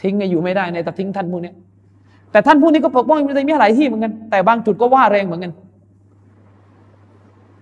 [0.01, 1.51] ทิ้งอยู่ไม่ได้ในแต่ทิ้งท่านผู้นี้
[2.31, 5.51] แต่ท่านผู้นี้ก็ปกป้องอิบนุตัยมียะหลายที่เหมือนกันแต่บางจุดก็ว่าแรงเหมือนกัน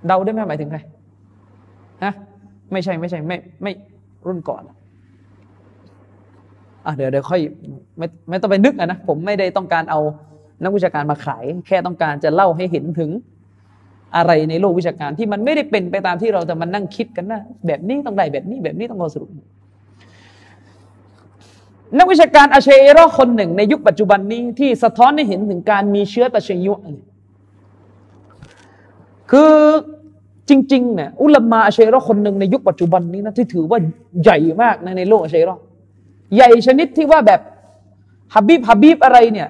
[0.08, 0.80] เดาได้ไหมหมายถึงใคร
[2.04, 2.14] ฮะ
[2.72, 3.72] ไม่ใช่ไม่ใช่ไม่ไม่
[4.28, 7.40] รุ่นก่อนอะเดี๋ยวเดี๋ยวค่อย
[7.98, 10.00] ไม่ไม่ต้องไปนึกอะนะผมไม่ได้ต้องการเอา
[10.64, 13.12] นักวิชาการมาขาย แค่ต้องการจะเล่าให้เห็นถึง
[14.16, 19.30] อะไรในโลกวิชาการที่มันไม่ได้เป็นไปตามที่เราจะมานั่งคิดกันนะแบบนี้ต้องได้แบบนี้แบบนี้ต้องสรุป
[21.98, 26.74] นักวิชาการอาเชโรคนหนึ่งในยุคปัจจุบันนี้ที่สะท้อนให้เห็นถึงการมีเชื้อตะเชยุ
[29.32, 29.54] คือ
[30.50, 33.80] จริงๆเนี่ยอุลามาอาเชโรคนหนึ่งในยุคปัจจุบันนี้นะที่ถือว่า
[34.24, 35.50] ใหญ่มากในในโลกอาเชโร
[36.36, 37.42] ใหญ่ชนิดที่ว่าแบบ
[38.34, 39.50] ฮับบีบฮับบีบอะไรเนี่ย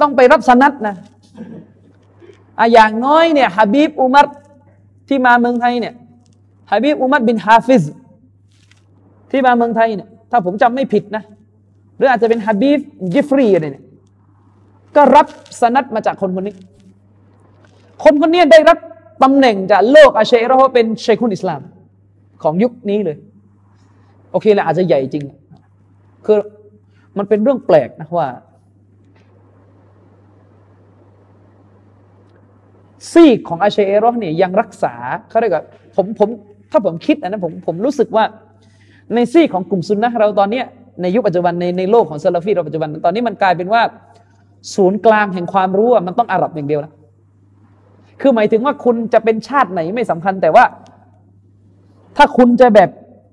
[0.00, 0.94] ต้องไปรับสนัดนะ
[2.58, 4.26] อะอย่างน้อยเนี่ยฮะบีบอุมัร
[5.08, 5.94] ที่มาเมืองไทยเนี่ย
[6.72, 7.82] ฮะบีบอุมัรบินฮาฟิซ
[9.30, 11.22] ที่มาเมืองไทยเนี่ยถ้าผมจำไม่ผิดนะ
[11.96, 12.78] หรืออาจจะเป็นฮะบีบ
[13.14, 13.84] จิฟรีอะไรเนี่ย
[14.96, 15.26] ก็รับ
[15.60, 16.54] สนัดมาจากคนคนนี้
[18.04, 18.78] คนคนนี้ได้รับ
[19.22, 21.60] ตำแหน่งจากโลกอาเชรอเป็นเชคุนอิสลาม
[22.42, 23.16] ของยุคนี้เลย
[24.32, 25.24] โอเคแหละอาจจะใหญ่จริง
[26.26, 26.38] คือ
[27.18, 28.28] มันเป็นเรื่องแปลกนะว่า
[33.12, 34.94] ซีกของอาเชเอรอเนี่ยยังรักษา
[35.28, 35.64] เขาเรียกว่า
[35.96, 36.28] ผมผม
[36.70, 38.24] ถ้าผมคิดนะผมผมรู้สึกว่า
[39.14, 40.62] ในซีกของกลุ่มซุนนะเราตอนนี้
[41.02, 43.82] ในยุคปัจจุบันในในโลกของซาลาฟีเราปัจจุบัน ตอนนี้มันกลายเป็นว่า
[44.74, 46.92] ศูนย์กลางแห่งความรู้มันต้องอาหรับอย่างเดียวแล้ว
[48.20, 50.64] คือหมายถึงว่าคุณจะเป็นชาติไหนไม่สำคัญ แต่ว่า
[52.16, 52.90] ถ้าคุณจะแบบ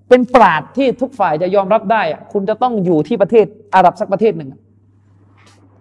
[0.10, 3.46] เป็นปราดที่ทุกฝ่ายจะยอมรับได้อะคุณจะต้องอยู่ที่ประเทศ
[3.76, 4.50] อาหรับสักประเทศหนึ่ง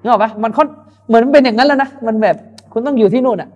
[0.01, 0.69] นึกออกปะมันค่อน
[1.09, 2.37] เหมือนเป็นอย่างนั้นแล้วนะมันแบบ
[2.73, 3.51] คุณต้องอยู่ที่นู่นอะ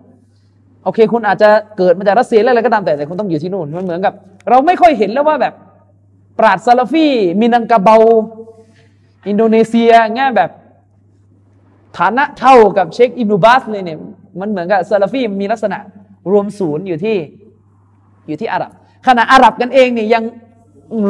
[0.83, 4.13] โอเค คุณอาจจะเกิดมาจากรัสเซียอะไรก็ตามแต่แต่คุณต้องอยู่ที่นู่นมันเหมือนกับ
[4.49, 5.53] เราไม่ค่อยเห็นแล้วว่าแบบ
[6.39, 7.95] ปราดซาลฟี่มินังกาเบา
[9.27, 10.49] อินโดนีเซียง่ายแบบ
[11.97, 13.99] ฐานะเท่ากับเชคอิบนูบาสเลยเนี่ย
[14.39, 15.79] มันเหมือนกับซาลฟี่มีลักษณะ
[16.31, 17.17] รวมศูนย์อยู่ที่
[18.27, 18.71] อยู่ที่อาหรับ
[19.07, 20.23] ขณะอาหรับกันเองเนี่ยยัง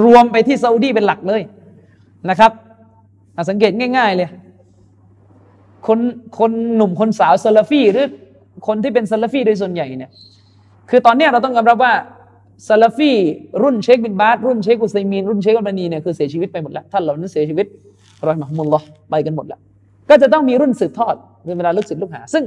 [0.03, 1.41] รวมไปที่ซาอุดีเป็นหลักเลย
[2.30, 2.51] นะครับ
[3.49, 4.30] สังเกตง่าย ๆเลย
[5.88, 5.99] คน
[6.39, 8.07] คนหนุ่มคนสาวซาลฟี่หรือ
[8.68, 10.12] คนที่เป็นซาลฟีโดยส่วนใหญ่เนี่ย
[10.89, 11.93] คือตอนนี้เราต้องยอมรับว่า
[12.68, 13.12] ซาลฟี
[13.64, 17.66] รุ่นเชคบินบาสรุ่นเชคอุซัยมีนรุ่นเชคอัลบานีเนี่ยคือเสียชีวิตไปหมดแล้วท่านเหล่านั้นเสียชีวิต
[18.28, 19.60] รอยมหมุลลอไปกันหมดแล้ว
[20.10, 22.43] ก็จะต้องมีรุ่นสืบทอดในเวลาลูกศิษย์ลูกหา ซึ่ง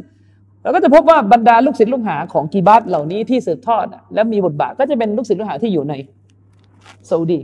[0.63, 5.95] เราก็จะพบว่าบรรดาลูกศิษย์ลูกหาของกีบาสเหล่านี้ที่สืบทอด และมีบทบาทก็จะเป็นลูกศิษย์ลูกหาที่อยู่ใน
[7.11, 7.39] ซาอุดี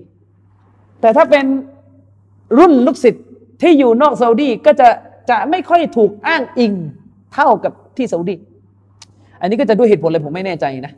[1.00, 1.44] แต่ถ้าเป็น
[2.58, 3.24] รุ่นลูกศิษย์
[3.62, 4.88] ที่อยู่นอกซาอุดีก็จะ
[5.30, 6.72] จะไม่ค่อยถูกอ้างอิง
[7.34, 8.34] เท่ากับที่ซาอุดี
[9.40, 10.92] อันนี้ก็จะด้วยเหตุผลอะไรผมไม่แน่ใจนะ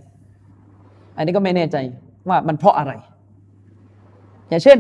[1.17, 1.77] อันนี้ก็ไม่แน่ใจ
[2.29, 2.93] ว่ามันเพราะอะไร
[4.49, 4.79] อย่างเช่น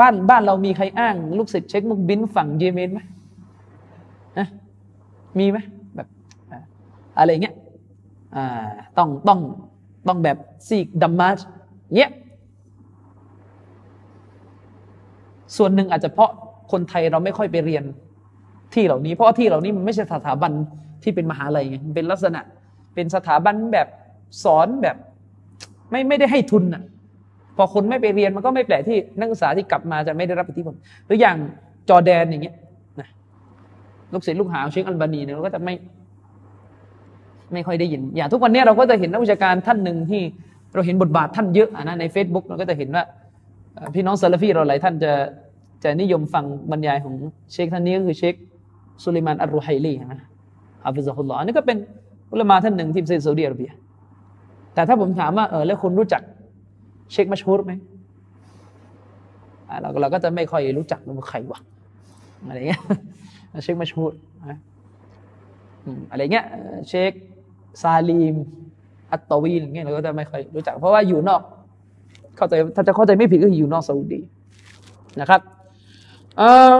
[0.00, 3.00] บ้านบ้านเรามีใครอ้าง ลูกศิษย์เช็คมุกบินฝั่งเยเมนไหม
[4.38, 4.46] นะ
[5.38, 5.58] มีไหม
[5.94, 6.08] แบบ
[7.18, 7.54] อะไรเงี้ย
[8.36, 8.66] อ่า
[8.98, 9.40] ต้องต้อง
[10.08, 10.36] ต้องแบบ
[10.68, 11.38] ซีกดัมมาช
[11.96, 12.10] เงี้ย
[15.56, 16.30] ส่วนหนึ่งอาจจะเพราะ
[16.72, 17.84] คนไทยเราไม่ค่อยไปเรียน
[18.74, 20.52] ที่เหล่านี้ เพราะที่เหล่านี้มันไม่ใช่สถาบัน
[21.02, 22.40] ที่เป็นมหาลัยไงมันเป็นลักษณะ
[22.94, 23.88] เป็นสถาบันแบบ
[24.44, 24.96] สอนแบบ
[25.90, 26.82] ไม่ไม่ได้ให้ทุนอะ
[27.56, 30.74] พอคนไม่ไปเรียนมันก็ไม่แปลกที่นักศึกษาที่กลับมาจะไม่ได้รับอิทธิพล
[31.06, 31.36] หรืออย่าง
[31.88, 32.54] จอแดนอย่างเงี้ย
[33.00, 33.08] นะ
[34.12, 35.74] ลูกศิษย์ลูกหาเชคอัลบานีเนี่ยเราก็จะไม่
[37.52, 40.22] ไม่ค่อยได้ยิน อย่างทุกวันนี้เราก็จะเห็นนักวิชาการท่านหนึ่งที่
[40.74, 43.04] เราเห็นบทบาทท่านเยอะนะใน Facebook เราก็จะเห็นว่า
[43.94, 45.12] พี่น้องซาลฟีเราหลายท่านจะ
[45.84, 47.14] จะนิยมฟังบรรยายของ
[47.52, 48.34] เชคท่านนี้ก็คือเชค
[49.02, 50.20] สุลิมานอัลรุไฮลีนะ
[50.86, 51.78] อัฟฟิซฮุลลอฮ์อันนี้ก็เป็น
[52.32, 53.70] อุลามาท่านหนึ่งที่ประเทศซาอุดิอาระเบีย
[54.74, 56.22] แต่ถ้าผมถามว่าเออแล้วคุณรู้จัก
[57.12, 57.72] เชคมัชฮูรไหม
[59.80, 61.60] เราเราก็จะไม่ค่อยรู้จักว่าใครวะ
[62.48, 62.80] อะไรเงี้ย
[63.62, 64.12] เชคมัชฮูร
[66.10, 66.46] อะไรเงี้ย
[66.88, 67.12] เชค
[67.82, 68.36] ซาลีม
[69.12, 71.42] อัตตวีนเงี้ยเราก็จะไม่ค่อยรู้จัก เพราะว่าอยู่นอก
[72.36, 74.20] เข้าใจถ้าจะเข้าใจไม่ผิดก็อยู่นอกซาอุดี
[75.20, 75.40] นะครับ
[76.38, 76.74] เออ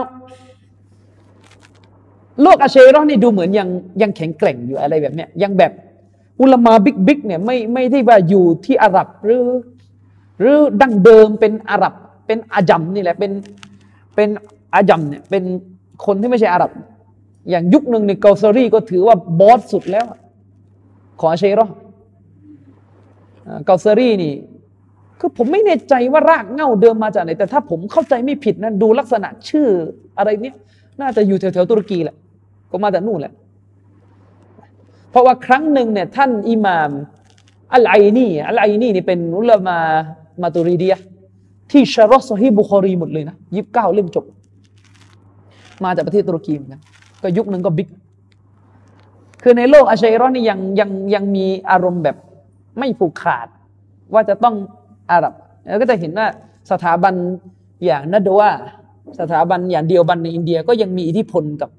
[2.41, 3.67] โลกอาเชรอนี่ดูเหมือนยัง
[4.01, 5.71] ยังแข็งแกร่งอยู่อะไรแบบเนี้ยยังแบบ
[6.41, 9.45] อุลามา big big เนี่ยไม่ไม่ได้ว่าอยู่ที่อาหรับหรือ
[10.39, 11.93] หรือดั้งเดิมเป็นอาหรับ
[12.27, 13.31] เป็นอาจัมนี่แหละเป็น
[14.15, 14.29] เป็น
[14.75, 15.43] อาจัมเนี่ยเป็น
[16.05, 16.71] คนที่ไม่ใช่อาหรับ
[17.49, 20.05] อย่างยุคหนึ่งในเกาซารีก็ถือว่า boss สุดแล้ว
[21.19, 21.67] ของอาเชรอ
[23.65, 24.33] เกาซารีนี่
[25.19, 29.67] คือผมไม่แน่ใจว่ารากเง่าเดิมมาจากไหนแต่ถ้าผมเข้าใจไม่ผิดนะดูลักษณะชื่อ
[30.17, 30.55] อะไรเนี้ย
[31.01, 32.15] น่าจะอยู่แถวๆตุรกีแหละ
[32.71, 33.33] ก็มาจากนู่นแหละ
[35.09, 36.91] เพราะว่าครั้งหนึ่งเนี่ยท่านอิหม่าม
[37.73, 39.77] อัลไอนีอัลไอนีนี่เป็นอุลามา
[40.41, 40.95] มาตุรีเดีย
[41.71, 44.25] ที่ชารอสฮีบุคอรีหมดเลยนะยิบเก้าเล่มจบ
[45.83, 46.81] มาจากประเทศตุรกีเหมือนกัน
[47.21, 47.89] ก็ยุคหนึ่งก็บิ๊ก
[49.43, 52.17] คือในโลกอาชัยรอนนี่ยังยังยังมีอารมณ์แบบ
[52.77, 53.47] ไม่ผูกขาด
[54.13, 54.55] ว่าจะต้อง
[55.11, 55.33] อาหรับ
[55.69, 56.27] แล้วก็จะเห็นว่า
[56.71, 57.13] สถาบัน
[57.85, 58.49] อย่างนัดว่า
[59.19, 61.69] สถาบันอย่างเดียวบันในอินเดียก็ยังมีอิทธิพลกับ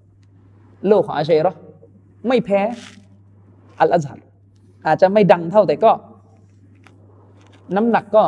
[0.89, 1.53] โลกของอาเชรอ
[2.29, 2.61] ไม่แพ้
[3.81, 4.19] อัลอาซัด
[4.87, 5.91] อาจจะไม่ดังเท่าแต่ก็
[7.77, 8.25] น้ำหนักก็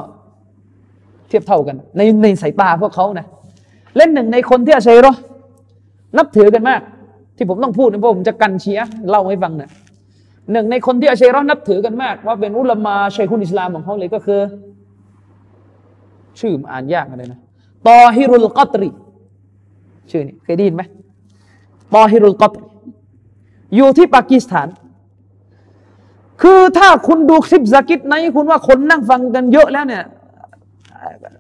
[1.29, 3.27] เทียบเท่ากัน ในในสายตาพวกเขานะ
[3.97, 5.13] เล่นหนึ่งในคนที่อาเชรอ
[6.19, 6.81] นับถือกันมาก
[7.37, 8.81] ที่ผมต้องพูดนะเพราะผมจะกันเชีย
[9.11, 9.71] เล่าให้ฟังนะ
[10.53, 14.41] หนึ่งในคนที่อาเชรอนับถือกันมาก ว่าเป็นอุลามาชัยคุนอิสลามของเขาเลยก็คือ
[16.41, 17.41] ชื่ออ่านยากอะไรนะ
[17.89, 18.89] ตอฮิรุลกัตรี
[20.11, 20.83] ชื่อนี้เคยได้ยินไหม
[21.95, 22.53] ตอฮิรุลกัต
[23.76, 24.68] อยู่ที่ปากีสถาน
[26.43, 30.05] คือถ้าคุณดูคลิปสกิดในคุณว่าคนนั่งฟังกันเยอะแล้วเนี่ย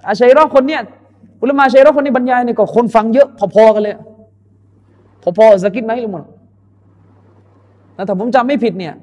[0.06, 0.82] อาชัยรอคนเนี้ย
[1.40, 3.94] อุลามาชัยรอคนนี้บรรยายเนี่ยก็คนฟังเยอะ พอๆกันเลย
[5.38, 6.24] พอๆสกิดไหนเลยมั้ง
[8.06, 8.94] แต่ผมจำไม่ผิดเนี่ย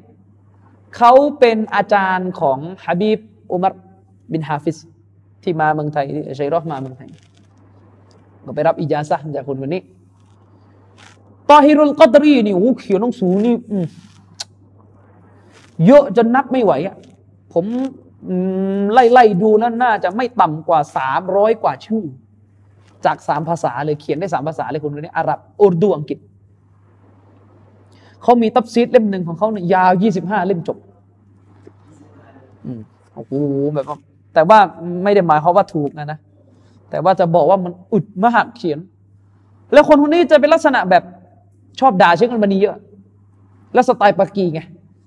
[0.98, 3.20] เขาเป็นอาจารย์ของฮะบีบ
[3.52, 3.74] อุมาร
[4.32, 4.78] บินฮาฟิส
[5.44, 7.10] ที่มาเมืองไทยอาชัยรอมาเมืองไทย
[8.46, 9.82] ก็ไปรับอิจาซะจากคนคนนี้
[11.52, 13.56] ตอฮิรุลกัตรีนี่โอ้เขียนหนังสือนี่
[15.86, 16.96] เยอะจนนับไม่ไหวอะ
[17.54, 17.66] ผม
[18.94, 22.04] ไล่ไล่ดูแล้วน่าจะไม่ต่ำกว่าสามร้อยกว่าชื่อ
[23.06, 26.20] จากสามภาษาเลยเขียนได้สามภาษาเลยคนนี้อาหรับอุรดูอังกฤษ
[28.22, 30.78] เขามีตับซีดเล่มหนึ่งของเขาเนี่ยยาวยี่สิบห้าเล่มจบ
[32.66, 32.82] อืม
[33.14, 33.34] โอ้โห
[33.74, 33.86] แบบ
[34.34, 34.60] แต่ว่า
[35.04, 36.20] ไม่ได้หมายความว่าถูกนะนะ
[36.90, 38.80] แต่ว่าจะบอกว่ามันอุดมหากเขียน
[39.74, 41.04] แล้วคนคนนี้จะเป็นลักษณะแบบ
[41.80, 42.78] ชอบด่าเชคอัลบานีเยอะ
[43.74, 44.62] แล้วสไตล์ปากีไง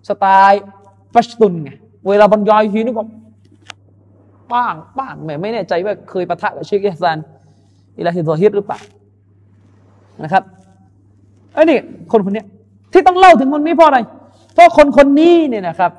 [0.08, 0.62] สไตล์
[1.14, 1.70] ปัชตุนไง
[2.08, 3.04] เวลาบรรยายทีนี่ก็
[4.52, 7.18] ป้างป้างแม่ไม่แน่ใจว่าเคยประทะกับเชคอิซาน
[7.98, 8.78] อิลาฮิดอฮิดหรือเปล่า
[10.22, 10.42] นะครับ
[11.54, 11.78] ไอ้นี่
[12.12, 12.44] คนคนนี้
[12.92, 13.98] ที่ต้องเล่าถึงคนนี้เพราะอะไร
[14.54, 15.92] เพราะคนคนนี้เนี่ยนะครับ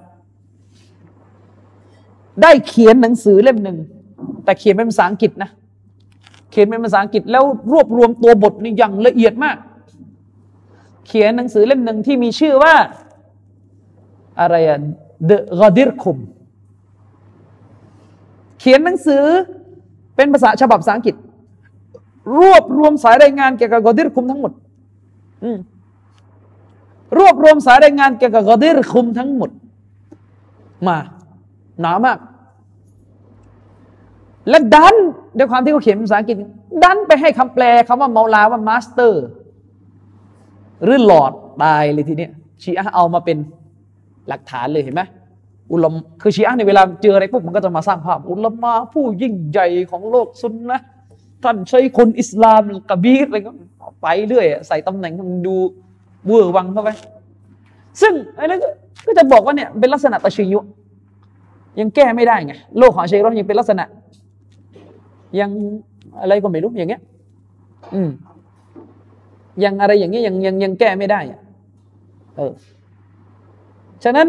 [2.42, 3.78] ได้เขียนหนังสือเล่มหนึ่ง
[4.44, 5.50] แต่เขียนเป็นภาษาอังกฤษนะ
[6.52, 9.58] เขียนเป็นภาษาอังกฤษแล้วรวบรวมตัวบทนี่อย่างละเอียดมาก
[11.08, 12.76] เขียนหนังสือเล่มหนึ่งที่มีชื่อว่า
[14.40, 14.80] อะไรอะ
[15.30, 16.18] The Ghadirkum
[18.60, 19.24] เขียนหนังสือ
[20.16, 21.16] เป็นภาษาฉบับภาษาอังกฤษ
[22.40, 24.52] รวบรวมสายรายงานเกี่ยวกับกอดิรคุมทั้งหมด
[27.18, 29.50] รวบรวมสายรายงานเกี่ยวกับกอดิรคุมทั้งหมด
[30.88, 30.98] มา
[31.82, 32.20] หนามาก
[34.50, 34.96] และดัน
[35.38, 36.36] ด้วยความที่เขาเขียนภาษาอังกฤษ
[36.84, 39.24] ดันไปให้คำแปลคำว่าเมาลาว่ามาสเตอร์
[40.84, 41.32] หรือหลอด
[41.64, 42.32] ตายเลยทีเนี้ย
[42.64, 43.38] ชีอะเอามาเป็น
[44.28, 45.02] หลักฐานเลยเห็นไหม
[45.72, 50.80] อุลมคือชีอะในเวลาเจออะไรปุ๊บมันก็จะมาสร้างภาพ อุลมาผู้ยิ่งใหญ่ของโลกซุนนะ
[51.44, 53.52] ท่านใช้คนอิสลามกบีรอะไรก็
[54.02, 55.56] ไปเรื่อยใส่ตำแหน่งมันดู
[56.26, 56.90] เวอร์วังเข้าไป
[58.02, 58.60] ซึ่งอ้นั่น
[59.08, 60.60] ก็จะบอกว่าเนี่ยเป็นลักษณะตะชิยุ
[61.80, 63.86] ยังแก้ไม่ได้ไงโลกของเชยรอนยังเป็นลักษณะ
[65.40, 65.50] ยัง
[66.22, 67.02] อะไรก็ไม่รู้อย่างเงี้ย
[67.94, 68.10] อืม
[69.64, 71.40] ยังอะไรอย่างนี้ยังยังยังแก้ไม่ได้อะ
[72.36, 72.54] เออ
[74.04, 74.28] ฉะนั้น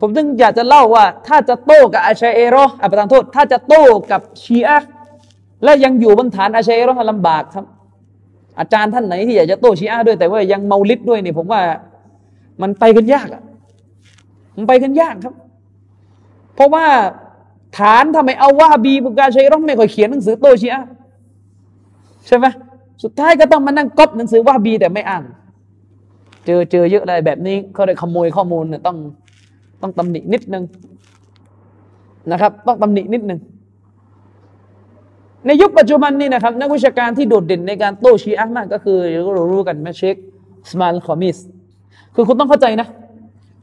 [0.00, 4.78] ผมจึงอยากจะเล่าว่า ถ้าจะโต้กับอาชัยเอรออะประทานโทษ ถ้าจะโต้กับชีอะ
[5.64, 7.64] และยังอยู่บนฐานอาชัยเอรอลำบากครับ
[8.58, 11.60] อาจารย์ท่านไหนที่อยากจะโต้ชีอะด้วยแต่ว่ายังเมาลิดด้วยเนี่ยผมว่า
[12.62, 13.42] มันไปกันยากอะ
[14.56, 15.34] มันไปกันยากครับ
[16.54, 16.86] เพราะว่า
[17.78, 20.82] ฐานทำไมเอาว่าบีบุกาชัยรอไม่ค่อยเขียนหนังสือโตชีอะ
[22.26, 22.46] ใช่ไหม
[23.02, 25.24] สุดท้ายก็ต้องมานั่งก๊อปหนังสือว่าบีแต่ไม่อ่าน
[26.46, 28.96] เจอเจอเยอะเลยแบบนี้เขาได้ขโมยข้อมูลเนี่ยต้อง
[29.82, 30.64] ต้องตำหนินิดนึง
[32.32, 33.40] นะครับ ต้องตำหนินิดนึง
[35.46, 38.98] ในยุคปัจจุบันนี้นะครับ นักวิชาการที่โดดเด่นในการโต้ชีอะมากก็คือ
[39.34, 40.16] เรารู้กันแมชเชค
[40.70, 41.36] สมาลคอมิส
[42.14, 42.88] คือคุณต้องเข้าใจนะ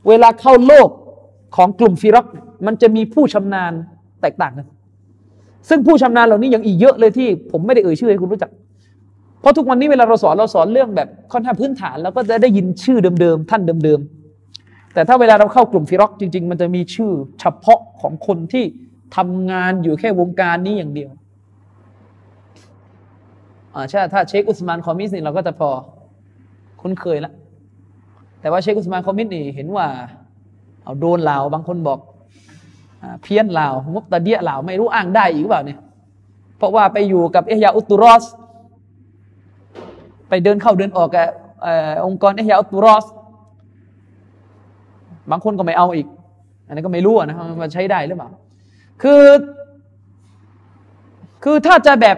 [0.07, 0.89] เวลาเข้าโลก
[1.55, 2.25] ของกลุ่มฟิรัก
[2.65, 3.73] มันจะมีผู้ชำนาญ
[4.21, 4.67] แตกต่างกัน
[5.69, 8.51] ซึ่งผู้ชำนาญเหล่านี้ยังอีกเยอะเลยที่ผมไม่ได้เอ่ยชื่อให้คุณรู้จัก
[9.47, 18.65] ราะทุกวันนี้เวลาเราสอนเราสอนเรื่องแบบค่อนข้างพื้นฐานแล้วก็จะได้ยินชื่อเดิมๆท่านเดิมๆ แต่ถ้าเวลาเราเข้ากลุ่มฟิรักจริง ๆ มันจะมีชื่อเฉพาะของคนที่
[19.15, 21.09] ทำงานอยู่แค่วงการนี้อย่างเดียว
[23.73, 25.69] อ่าใช่ถ้าเชคอุสมานคอมิสนี่เราก็จะพอ
[26.81, 27.33] คุ้นเคยล้ว
[28.41, 29.87] แต่ว่าเชคอุสมานคอมิสนี่เห็นว่า
[30.83, 31.99] เอาโดนลาวบางคนบอก
[33.23, 35.79] เพี้ยนลาวมุกตะเดียลาวไม่รู้อ้างได้อีกเปล่าเนี่ย
[36.57, 38.23] เพราะว่าไปอยู่กับเอียอุตุรอส
[40.29, 41.27] ไปเดินเข้าเดินออกกับ
[42.05, 43.05] องค์กรเอียอุตุรอส
[45.31, 46.07] บางคนก็ไม่เอาอีก
[46.67, 48.29] อันนี้ก็ไม่รู้นะมันใช้ได้หรือเปล่า
[49.01, 49.23] คือ
[51.43, 52.17] คือถ้าจะแบบ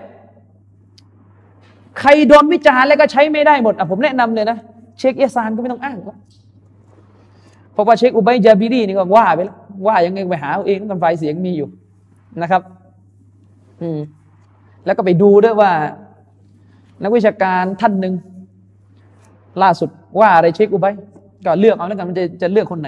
[2.00, 4.58] ใครโดนวิจารณ์แล้วก็ใช้ไม่ได้หมดอะผมแนะนำเลยนะ
[5.00, 5.98] เช็คเอซานก็ไม่ต้องอ้าง
[7.74, 9.58] เพราะว่าเช็คอุบัยจาบิรีนี่ก็ว่าไปแล้ว
[9.88, 11.70] ว่ายังไงไปหาเองกันไฟเสียงมีอยู่
[12.42, 12.62] นะครับ
[13.82, 14.00] อืม
[14.86, 15.72] แล้วก็ไปดูด้วยว่า
[17.04, 18.14] นักวิชาการท่านหนึ่ง
[19.62, 19.90] ล่าสุด
[20.20, 20.94] ว่าอะไรเชคอุบัย
[21.46, 22.88] ก็เลือกเอาแล้วกันมันจะจะเลือกคนไหน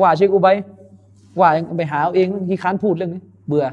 [0.00, 0.56] ว่าเชคอุบัย
[1.40, 3.66] ว่าไปหาเอาเองที่ค้านพูดเรื่องนี้เบื่อ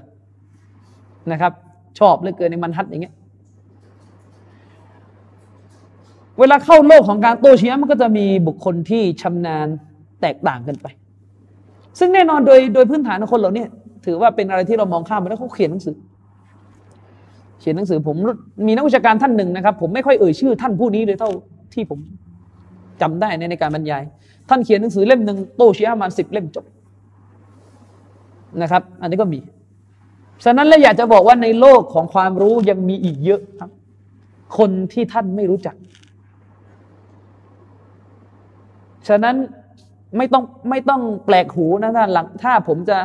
[1.31, 1.51] นะครับ
[1.99, 3.13] ชอบเหลือเกินในมันฮัดอย่างเงี้ย
[6.39, 9.67] เวลาเข้าโลกของการโต้เชียมันก็จะมีบุคคลที่ชำนาญ
[10.21, 10.87] แตกต่างกันไป
[11.99, 13.65] ซึ่งแน่นอนโดยโดยพื้นฐานของคนเหล่านี้
[14.05, 15.95] ถือว่าเป็นอะไรที่เรามองข้ามไปแล้วเขาเขียนหนังสือ
[17.59, 18.15] เขียนหนังสือผม
[18.67, 21.31] มีนักวิชาการท่านหนึ่งนะครับ ผมไม่ค่อยเอ่ยชื่อ ท่านผู้นี้เลยเท่า
[21.73, 21.99] ที่ผม
[23.01, 24.03] จำได้ในในการบรรยาย
[24.49, 26.65] ท่านเขียนหนังสือเล่มหนึ่งโตเชียมาสิบเล่มจบ
[28.61, 29.39] นะครับ อันนี้ก็มี
[30.43, 33.71] ฉะนั้นแล้วอยากจะบอกว่าในโลกของความรู้ยังมีอีกเยอะครับ
[34.57, 35.75] คนที่ท่านไม่รู้จัก
[39.07, 39.35] ฉะนั้น
[40.17, 42.97] ไม่ต้องไม่ต้องแปลกหูนะถ้านหลังถ้าผมจะ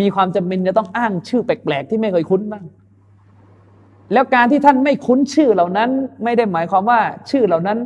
[0.00, 2.64] มีความจำเป็นจะต้องอ้างชื่อแปลกๆ ที่ไม่เคยคุ้นบ้าง
[4.12, 5.90] แล้วการที่ท่านไม่คุ้นชื่อเหล่านั้น
[6.24, 7.00] ไม่ได้หมายความว่า
[7.30, 7.78] ชื่อเหล่านั้น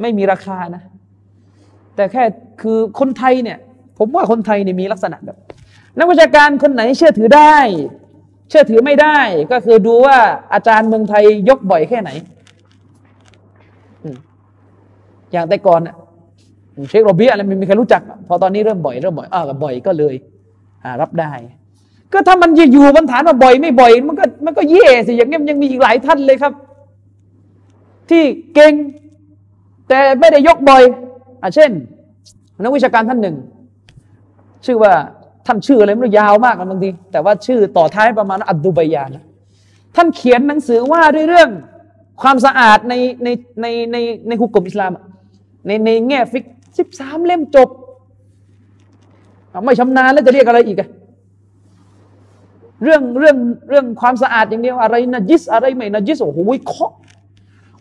[0.00, 0.82] ไม่มีราคานะ
[1.96, 2.24] แต่แค่
[2.62, 3.58] คือคนไทยเนี่ย
[3.98, 5.38] ผมว่าคนไทยเนี่ยมีลักษณะแบบ
[5.98, 7.56] นักวิชาการคนไหนเชื่อถือได้
[8.48, 9.18] เชื่อถือไม่ได้
[9.52, 10.16] ก็คือดูว่า
[10.54, 12.10] อาจารย์เมืองไทยยกบ่อยแค่ไหน
[15.32, 15.96] อย่างแต่ก่อนอะ
[16.88, 20.14] เชคโรเบียอะไรไม่มีใครรู้จัก พอตอนนี้เริ่มบ่อยเริ่มบ่อยอ้าบ่อยก็เลย
[20.84, 21.32] อ่ารับได้
[22.12, 26.52] ก็ถ้ามันจะอยู่บนฐานว่าบ่อยไม่บ่อย มันก็มันก็เย่สิอย่างเงี้ยยังมีอีกหลายท่านเลยครับ
[28.10, 28.24] ที่
[28.54, 28.72] เก่ง
[29.88, 30.82] แต่ไม่ได้ยกบ่อย
[31.42, 31.70] อ่าเช่น
[32.62, 33.36] นักวิชาการท่านหนึ่ง
[34.66, 34.92] ชื่อว่า
[35.46, 39.16] ท่านชื่ออะไรไม่รู้ยาวมากบางทีแต่ว่าชื่อต่อท้ายประมาณอัดดุบยาน
[39.96, 41.50] ท่านเขียนหนังสือว่าด้วยเรื่อง
[42.22, 42.94] ความสะอาดใน
[43.24, 43.28] ใน
[43.60, 43.96] ในใน
[44.28, 44.90] ในฮุกกลมอิสลาม
[45.66, 46.44] ในในแง่ฟิก
[46.78, 47.68] สิบสามเล่มจบ
[49.64, 50.88] ไม่ชำนาญแล้วจะเรียกอะไรอีกอะ
[52.82, 53.36] เรื่องเรื่อง
[53.68, 56.96] เรื่องความสะอาดอย่างเดียวอะไรนะจิสอะไรไม่นะจิสโอ้โหวิเคราะห์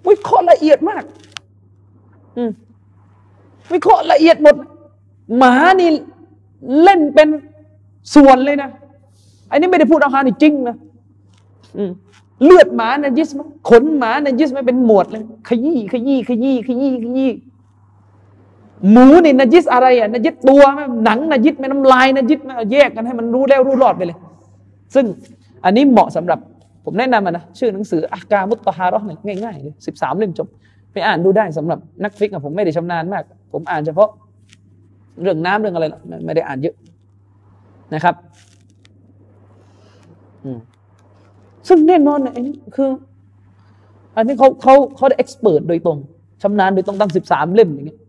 [0.07, 1.03] วิเคราะห์ละเอียดมาก
[2.37, 2.51] อืม
[3.71, 4.55] วิเคราะห์ละเอียดหมด
[5.37, 5.89] หมานี่
[6.83, 7.29] เล่นเป็น
[8.15, 8.69] ส่วนเลยนะ
[9.51, 10.75] อันนี้ไม่ได้พูดอาหารนี่จริงนะ
[12.43, 13.39] เลือดหมานะจิสม
[13.69, 17.31] ขนหมานะจิสไม่เป็นหมวดเลยขยี้ขยี้ขยี้ขยี้ขยี้
[18.91, 20.61] หมูนี่นจิสอะไรอะนจิสตัว
[21.03, 22.39] หนังนจิสไม่น้ำลายนจิส
[22.71, 24.17] แยกกันให้มันรู้แล้วรู้รอดไปเลย
[24.95, 25.05] ซึ่ง
[25.65, 26.39] อันนี้เหมาะสำหรับ
[26.85, 30.47] ผมแนะนำนะชื่อหนังสืออากามุตตฮารอเนี่ยง่ายๆเลยสิบสามเล่มจบ
[30.91, 33.23] ไปอ่านดูได้สำหรับนักฟิกอะผมไม่ได้ชำนาญมาก
[33.53, 34.09] ผมอ่านเฉพาะ
[35.21, 35.85] เรื่องน้ำเรื่องอะไร
[36.25, 36.75] ไม่ได้อ่านเยอะ
[37.93, 38.15] นะครับ
[41.67, 42.89] ซึ่งแน่นอนอันนี้คือ
[44.15, 45.97] อันนี้เขาเขาเขาได้เอ็กซ์เพรสโดยตรง
[46.41, 47.99] ชำนาญโดยตรงตั้งสิบสามเล่มอย่างเงี้ย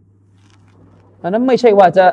[1.23, 2.07] อันนั้นไม่ใช่ว่าจะ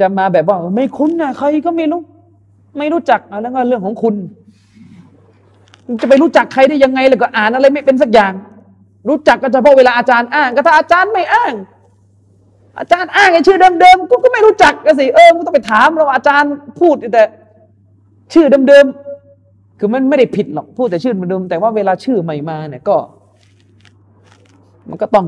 [0.00, 2.02] จะมาแบบว่า ไม่คุ้นนะใครก็ไม่รู้
[2.78, 4.14] ไม่รู้จักอันนั้นก็เรื่องของคุณ
[6.00, 8.32] จะไปรู้จักใครได้ยังไงแล้วก็อ่านอะไรไม่เป็นสักอย่าง
[9.08, 11.52] รู้จักก็เฉพาะเวลาอาจารย์อ้าง ก็ถ้าอาจารย์ไม่อ้าง
[12.78, 17.24] อาจารย์อ้างไอ้ชื่อเดิมๆกูก็ไม่รู้จักก็สิเออกูต้องไปถามเราอาจารย์พูดแต่
[18.32, 22.96] ชื่อเดิมๆคือมันไม่ได้ผิดหรอกพูดแต่ชื่อเดิมแต่ว่าเวลาชื่อใหม่มาเนี่ยก็
[24.88, 25.26] มันก็ต้อง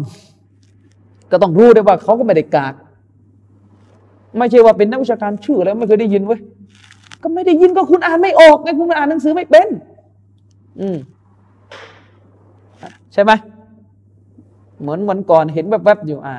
[1.32, 2.74] ก็ต้องรู้ด้วยว่าเขาก็ไม่ได้กาก
[4.38, 6.40] ไม่ใช่ว่าเป็นนักวิชาการชื่อแล้วไม่เคยได้ยินเว้ย
[7.22, 9.68] ก็ไม่ได้ยินก็คุณอ่านไม่ออกไงคุณอ่านหนังสือไม่เป็น
[10.80, 10.96] อืม
[13.12, 13.32] ใช่ไหม
[14.80, 16.34] เหมือนวันก่อนเห็นแวบๆอยู่ อ่า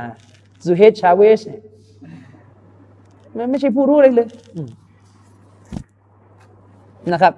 [0.65, 1.61] ซูเฮดชาเวสเนี่ย
[3.37, 4.27] มันไม่ใช่ผู้รู้เลยเลย
[7.13, 7.33] นะครับ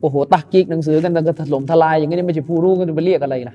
[0.00, 3.54] โอ้โหตักกิกหนังสือกันกันถล่มทลายอย่างนี้ไม่ใช่ผู้รู้กันจะไปเรียกอะไรล่ะ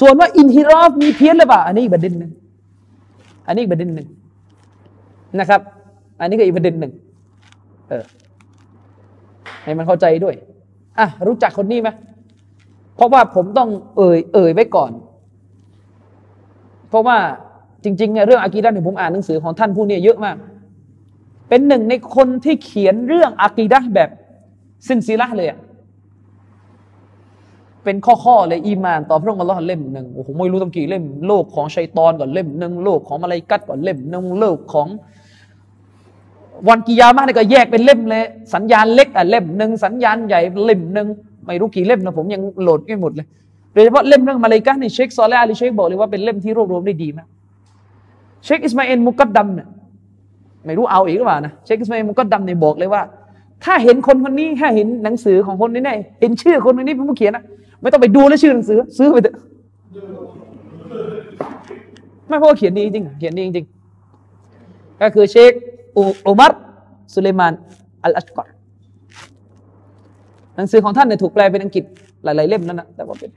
[0.00, 2.30] ส่วนว่าอินทิรอฟมีเพี้ยนหรือเปล่า อันนี้อีกประเด็นหนึ่ง
[3.46, 4.06] อันนี้อีกประเด็นหนึ่ง
[5.38, 5.60] นะครับ
[6.20, 6.92] อันนี้ก็อีกประเด็นหนึ่ง
[7.92, 8.06] เออ
[9.62, 10.34] ให้มันเข้าใจด้วย
[10.98, 11.88] อะ รู้จักคนนี้ไหม
[12.96, 14.92] เพราะว่าผมต้องเอ่ย เอ่ยไว้ก่อน
[16.88, 17.18] เพราะว่า
[17.84, 20.36] จริงๆเนี่ยเรื่องอากีดะเนี่ยผมอ่านหนังสือของท่านผู้นี้เยอะมาก
[21.48, 24.10] เป็นหนึ่งในคนที่เขียนเรื่องอากีดะแบบ
[24.88, 25.58] สินซีละเลยอะ
[27.84, 34.88] เป็นข้อๆเลยอีมาน ต่อพระองค์อัลลอฮ์เล่มหนึ่งโอ้โหไม่รู้ตั้งกี่เล่มโลกของชัยตอนก่อนเล่มหนึ่งโลกของมาลายกัดก่อนเล่มหนึ่งโลกของ
[36.68, 38.22] วันกิยามะเนี่ยก็แยกเป็นเล่มเลย
[38.54, 41.06] สัญญาณเล็กอะเล่มหนึ่งสัญญาณใหญ่เล่มหนึ่ง
[41.46, 43.26] ไม่รู้กี่เล่มนะผมยังโหลดไม่หมดเลย
[43.72, 47.26] โดยเฉพาะเล่มเรื่องมาลาอีกัตนี่เชคซอลและอาลีเชคบอกเลยว่าเป็นเล่มที่รวบรวมได้ดีมาก
[48.44, 49.66] เชคอิสมาอิลมุกัดดัมเนี่ย
[50.64, 53.02] ไม่รู้เอาอีกหรือเปล่านะเชคอิสมาอิลมุกัดดัมเนี่ยบอกเลยว่า
[53.64, 57.44] ถ้าเห็นคนคนนี้ถ้าเห็นหนังสือของคนนี้เนี่ยเห็นชื่อคนคนนี้เป็นผู้เขียนนะ
[57.80, 59.36] ไม่ต้องไปดูแล้วชื่อหนังสือ ซื้อไปเถอะ
[62.28, 63.66] ไม่เพราะเขียนดีจริงเขียนดีจริง
[65.00, 65.52] ก็คือเชค
[65.96, 66.52] อุมัร
[67.14, 67.52] สุเลมาน
[68.04, 68.48] อัลอัชกอร
[70.56, 71.84] หนังสือของท่านเนี่ยถูกแปลเป็นอังกฤษ
[72.24, 73.30] หลาย ๆ เล่มนั่นนะแต่ว่าเป็น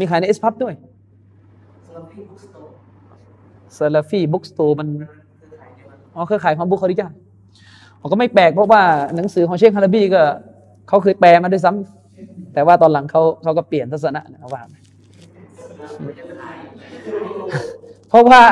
[0.00, 0.74] มีขายในเอสพับด้วย
[3.76, 4.88] ซาลาฟีบุ๊กสโตร์มัน
[6.14, 7.06] อ๋อเครือข่ายของบุคคลิจา
[7.98, 8.82] เขาก็ไม่แปลกเพราะว่า
[9.16, 10.22] หนังสือของเชคฮาราบีก็
[10.88, 14.62] เขาเคยแปลมาด้วยซ้ำแต่ว่าตอนหลังเขาเขาก็เปลี่ยนทัศนะนะว่า
[18.08, 18.42] เพราะว่า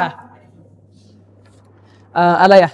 [2.40, 2.72] อะไรอะ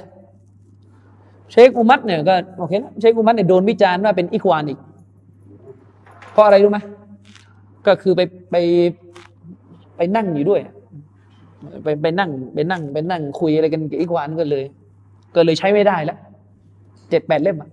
[1.51, 4.79] เชคอุมัตเนี่ยก็โอเคนะเชคอุมัตเนี่ยโดนวิจารณ์ว่าเป็นอิควานอีก
[6.33, 6.79] เพราะอะไรรู้ไหม
[7.87, 8.21] ก็คือไป
[8.51, 8.57] ไป
[9.97, 10.61] ไปนั่งอยู่ด้วย
[11.85, 14.65] ไปไปนั่งไปนั่งไปนั่งคุยอะไรกันกับอิควานก็เลย
[15.35, 16.19] ก็เลยใช้ไม่ได้แล้ว
[17.11, 17.71] เจ็ดแปดเล่มอะ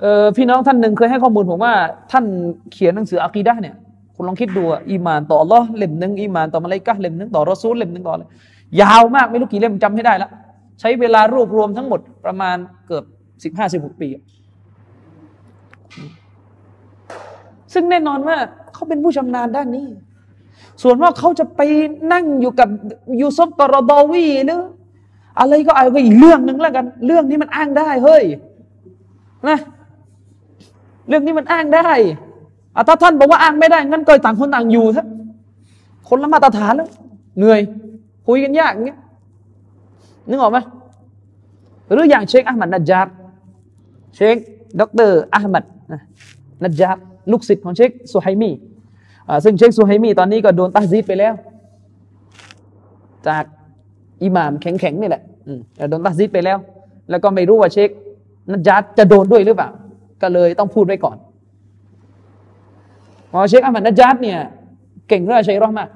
[0.00, 1.72] เออพี่น้องท่านหนึ่งเคยให้ข้อมูลผมว่า
[2.12, 2.24] ท่าน
[2.72, 3.74] เขียนหนังสืออะกีดะเนี่ย
[4.14, 8.28] คุณลองคิดดูอะอีมานต่อลอเล่มหนึ่งอีมานต่อมาลกะเล่มหนึ่งต่อรอซูลเล่มหนึ่งต่อเลย
[8.80, 10.30] ยาวมากไม่รู้กี่เล่มจำให้ได้ละ
[10.80, 12.56] ใช้เวลารวบรวมทั้งหมดประมาณ
[12.86, 13.04] เกือบ
[13.44, 14.08] สิบห้าสิบหกปี
[17.72, 18.36] ซึ่งแน่นอนว่า
[18.74, 19.86] เขาเป็นผู้ชำนาญด้านนี้
[20.82, 21.60] ส่วนว่าเขาจะไป
[22.12, 22.68] นั่งอยู่กับ
[23.20, 24.62] ยูซุฟกรดอวีหรือ
[25.40, 28.24] อะไรก็เอาก็อีกเรื่องหนึ่งแล้วกัน เรื่องนี้มันอ้างได้เฮ้ย
[29.48, 29.58] นะ
[31.08, 31.90] เรื่องนี้มันอ้างได้
[32.74, 35.06] อาถ้าท่านบอกว่าอ้างไม่ได้งั้นก็ต่างคนต่างอยู่ซะ
[36.08, 36.88] คนละมาตรฐานแล้ว
[37.38, 37.60] เหนื่อย
[38.26, 38.98] คุยกันยากอย่างเงี้ย
[40.28, 40.58] นึกออกไหม
[41.92, 43.06] หรืออย่างเชคอัลมัดนัจญาบ
[44.16, 44.36] เชค
[44.80, 45.64] ดรอัลมัด
[46.62, 46.96] นัจญาบ
[47.30, 48.50] ลูกศิษย์ของเชคสุไฮมี
[49.44, 51.34] ซึ่งเชคสุไฮมีตอนนี้ก็โดนตัดซีดไปแล้ว
[53.28, 53.44] จาก
[54.22, 55.22] อิหม่ามแข็งๆนี่แหละ
[55.90, 56.58] โดนตัดซีดไปแล้ว
[57.10, 57.90] แล้วก็ไม่รู้ว่าเชค
[58.50, 59.68] นัจญาบจะโดนด้วยหรือเปล่า
[60.22, 61.16] ก็เลยต้องพูดไว้ก่อน
[63.30, 64.38] พอเชคอามัดนัจญาดเนี่ย
[65.08, 65.88] เก่งเรื่องชัยรอมาก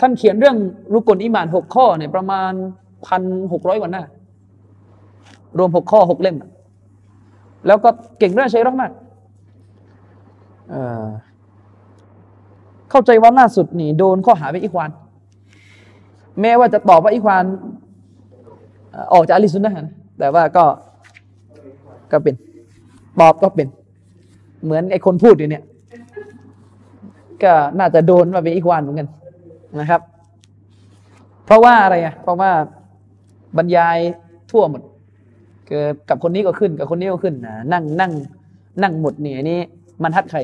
[0.00, 0.56] ท่านเขียนเรื่อง
[0.92, 2.52] รุกลอิมานหกข้อเนี่ยประมาณ
[3.06, 3.22] พัน
[3.52, 4.04] หกร้อยกว่าหน้า
[5.58, 6.36] รวมหกข้อหกเล่ม
[7.66, 8.92] แล้วก็เก่งเรื่องใชัยรอมาก
[12.90, 14.90] เข้าใจว่าล่าสุดนี่โดนข้อหาไปอีควาน
[16.40, 17.44] แม้ว่าจะตอบว่าอีควาน
[19.12, 19.86] ออกจากอลิซุนนะฮะ
[20.18, 20.64] แต่ว่าก็
[22.12, 22.34] ก็เป็น
[23.20, 23.68] ตอบก็เป็น
[24.64, 25.62] เหมือนไอ้คนพูดอยู่เนี่ย
[27.42, 29.08] ก็น่าจะโดนมาเป็นอีกวันเหมือนกัน
[29.80, 30.00] นะครับ
[31.46, 32.50] เพราะว่าอะไรอะเพราะว่า
[33.56, 33.98] บรรยาย
[34.50, 34.82] ทั่วหมด
[35.68, 38.12] เกิดกับคนนี้ก็ขึ้นกับคนนี้ก็ขึ้นนะนั่งนั่ง
[38.82, 39.60] นั่งหมดเนี่ยนี้
[40.02, 40.38] มันทัดใคร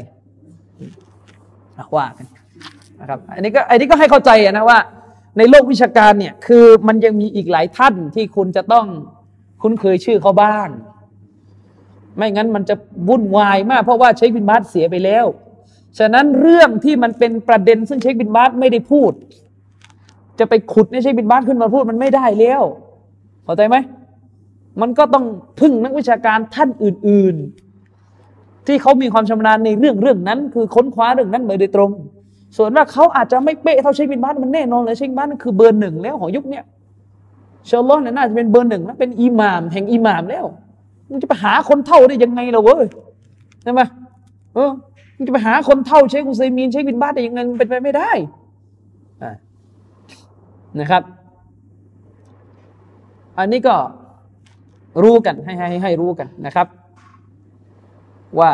[1.97, 2.27] ว่ากัน
[3.01, 4.79] นะครับ อันนี้ก็อันนี้ก็ให้เข้าใจนะว่า
[5.39, 8.87] ในโลกวิชาการเนี่ย คือมันยังมีอีกหลายท่านที่คุณจะต้อง
[9.63, 10.69] คุ้นเคยชื่อเขาบ้าง
[12.17, 12.75] ไม่งั้นมันจะ
[13.09, 15.27] วุ่นวายมาก เพราะว่าเชคบินบาสเสียไปแล้ว
[15.99, 19.13] ฉะนั้นเรื่องที่มันเป็นประเด็นซึ่งเชคบินบาสไม่ได้พูด
[20.39, 22.63] จะไปขุดในเชคบินบาสขึ้นมาพูดมันไม่ได้แล้ว
[23.45, 23.77] เข้าใจไหม
[24.81, 25.25] มันก็ต้อง
[25.61, 27.37] พึ่งนักวิชาการท่านอื่น
[28.03, 31.91] ๆ ที่เขามีความชำนาญในเรื่องเรื่องนั้น คือค้นคว้าเรื่องนั้นมาโดยตรง
[32.57, 36.65] ส่วนว่าเขาอาจจะไม่เป๊ะเท่าเชคบินบาสมันแน่นอนเลยเชคบินบาสนั่นคือเบอร์หนึ่งแล้วของยุคเนี้ย
[37.67, 40.45] เชลลอนน่าจะเป็นเบอร์หนึ่งแล้วเป็นอิหม่าม แห่งอิหม่ามแล้ว
[41.09, 42.85] มึงจะไปหาคนเท่าได้ยังไงล่ะเว้ย
[43.63, 43.81] ใช่ไหม
[44.55, 44.71] เออ
[45.23, 48.11] มึงจะไปหาคนเท่าเชคอุซัยมีนเชคบินบาสได้ยังไงมันเป็นไปไม่ได้
[50.81, 51.03] นะครับ
[53.39, 53.75] อันนี้ก็
[55.03, 56.67] รู้กันให้ให้ให้รู้กันนะครับ
[58.39, 58.51] ว่า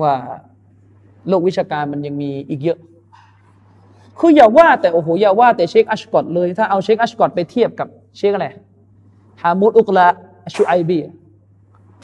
[0.00, 0.14] ว่า
[1.28, 2.78] โลกวิชาการมันยังมีอีกเยอะ
[4.18, 8.48] คืออย่าว่าแต่โอ้โหอย่าว่าแต่เชคอัชกอตเลย ถ้าเอาเชคอัชกอตไปเทียบกับเชคอะไร
[9.42, 10.06] ฮามุดอุกละ
[10.54, 10.98] ชูไอบี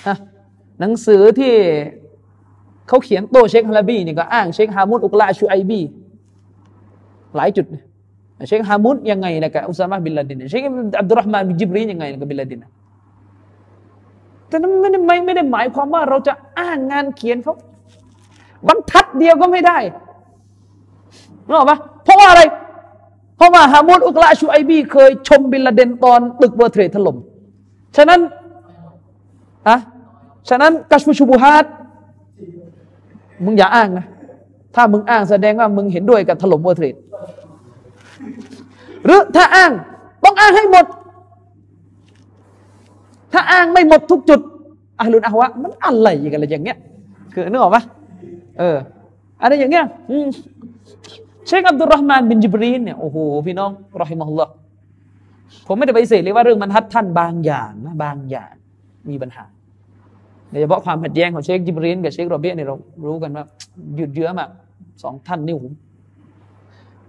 [0.07, 0.17] ฮะ
[0.81, 1.55] หนังสือที่
[2.89, 5.81] เขาเขียนโตเชคฮาราบีนี่ก็อ้างเชคฮามุดอุกละชูไอบี
[7.37, 7.67] หลายจุด
[8.49, 10.63] เชคฮามุดยังไงนะกับอุซามะบินลาดินเชค
[11.01, 12.61] อับดุลรห์มานบิจิบรียังไงกับบินลาดิน
[14.49, 17.55] แต่นั้นไม่ได้ไม่ไม่ได้หมายความว่าเราจะอ้างงานเขียนเขา
[18.67, 19.79] บรรทัดเดียวก็ไม่ได้
[21.49, 21.73] รู้ไหม
[22.05, 22.43] เพราะว่าอะไร
[23.37, 27.17] เพราะว่าฮามุดอุกลาชูไอบีเคยชมบินลาเดนตอนตึก World Trade ถล่ม
[27.97, 28.21] ฉะนั้น
[29.69, 29.77] อะ
[30.49, 31.65] ฉะนั้นกัชฟุชูบูฮัด
[33.45, 34.07] มึงอย่าอ้างนะ
[34.75, 36.95] ถ้ามึงอ้างแสดงว่ามึงเห็นด้วยกับถล่มเวอร์เทรด
[39.05, 39.71] หรือถ้าอ้าง
[40.25, 40.87] ต้องอ้างให้หมด
[43.33, 44.41] ถ้าอ้างไม่หมดทุกจุด
[45.01, 46.79] อาลุนอาวะมันอะไรกันอะไรอย่างเงี้ย
[47.33, 47.83] คือนึกออกปะ
[48.59, 48.77] เออ
[49.43, 49.85] อะไรอย่างเงี้ย
[51.47, 53.17] เชคอับดุลรห์มานบินจิบรีนเนี่ยโอ้โห
[53.47, 53.71] พี่น้อง
[54.01, 54.53] รอฮิมะฮุลลอฮ์
[55.67, 58.53] ผมไม่ได้ไปเสดเลยว่าเรื่องมันทัดท่านบางอย่างนะบางอย่าง
[59.11, 59.45] มีปัญหา
[60.51, 62.77] โดยเฉพาะความขัดแย้งของเชคจิบรีนกับเชคโรเบียเนี่ยเรา
[63.07, 63.45] รู้กันว่า
[63.97, 64.49] หยุดเยื้อมาก
[65.03, 65.69] สองท่านนี่หุ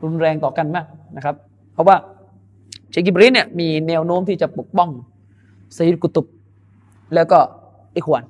[0.03, 0.85] รุนแรงต่อกันมาก
[1.15, 1.35] นะครับ
[1.73, 1.95] เพราะว่า
[2.91, 4.89] เชคจิบรีนเนี่ยมีแนวโน้มที่จะปกป้อง
[5.75, 6.25] ซีดกุตุบ
[7.15, 7.39] แล้วก็
[7.95, 8.23] อิควาน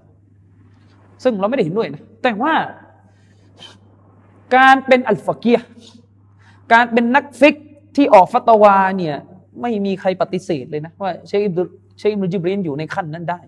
[1.23, 2.53] ซึ่งเราไม่ได้เห็นด้วยนะแต่ว่า
[4.55, 5.59] การเป็นอัลฟากีย
[6.73, 7.55] การเป็นนักฟิก
[7.95, 9.15] ที่ออกฟัตวาเนี่ย
[9.61, 11.63] ไม่มีใครปฏิเสธเลยนะว่าเชคอิบดุ
[11.97, 13.39] เชคอิบดุจิบรีนอยู่ในขั้นนั้นได้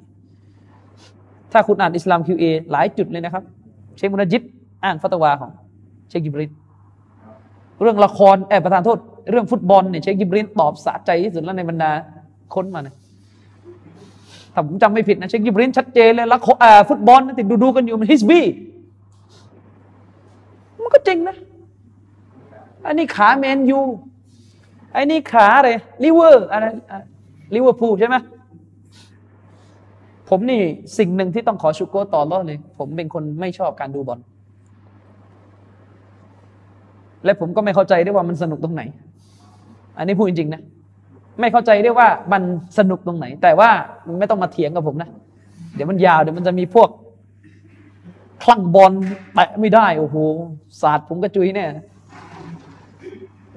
[1.52, 3.44] ถ้าคุณอ่านอิสลามคิวเอหลายจุดเลยนะครับ
[3.98, 4.42] เชคมุนจิบ
[4.84, 5.52] อ่านฟัตวาของ
[6.10, 6.52] เชคจิบรีน
[7.82, 8.98] เรื่องละครแอบประธานโทษ
[9.32, 11.92] เรื่องฟุตบอลเนี่ยเชคจิบรีนตอบสะใจที่สุดแล้วในบรรดา
[12.54, 12.96] ค้นมาเนี่ย
[14.54, 16.40] ถ้าผมจำไม่ผิดนะเชคยิบรินชัดเจนเลยแล้ว
[16.90, 18.46] ฟุตบอลนะติดดูดูกันอยู่มันฮิสบี้
[20.82, 21.36] มันก็จริงนะ
[22.86, 23.80] อันนี้ขาแมนยู
[24.94, 25.70] ไอ้นี่ขาอะไร
[26.04, 26.66] ลิเวอร์อะไร
[27.56, 28.16] ลิเวอร์พูลใช่ไหม
[30.30, 30.62] ผมนี่
[30.98, 34.20] สิ่งหนึ่งที่ต้องขอชุกโกต่อรอดเลย ผมเป็นคนไม่ชอบการดูบอล
[37.26, 38.82] และผมก็ไม่เข้าใจด้วยว่ามันสนุกตรงไหน
[39.98, 40.62] อันนี้พูดจริงๆนะ
[41.40, 42.42] ไม่เข้าใจได้ว่ามัน
[42.78, 43.70] สนุกตรงไหน แต่ว่า
[44.08, 45.10] มันไม่ต้องมาเถียงกับผมนะ
[45.74, 46.90] เดี๋ยวมันยาวเดี๋ยวมันจะมีพวก
[48.44, 48.94] คลั่งบอล
[49.34, 50.16] แตะไม่ได้โอ้โห
[50.82, 51.66] ศาสตร์ผมกระจุยแน่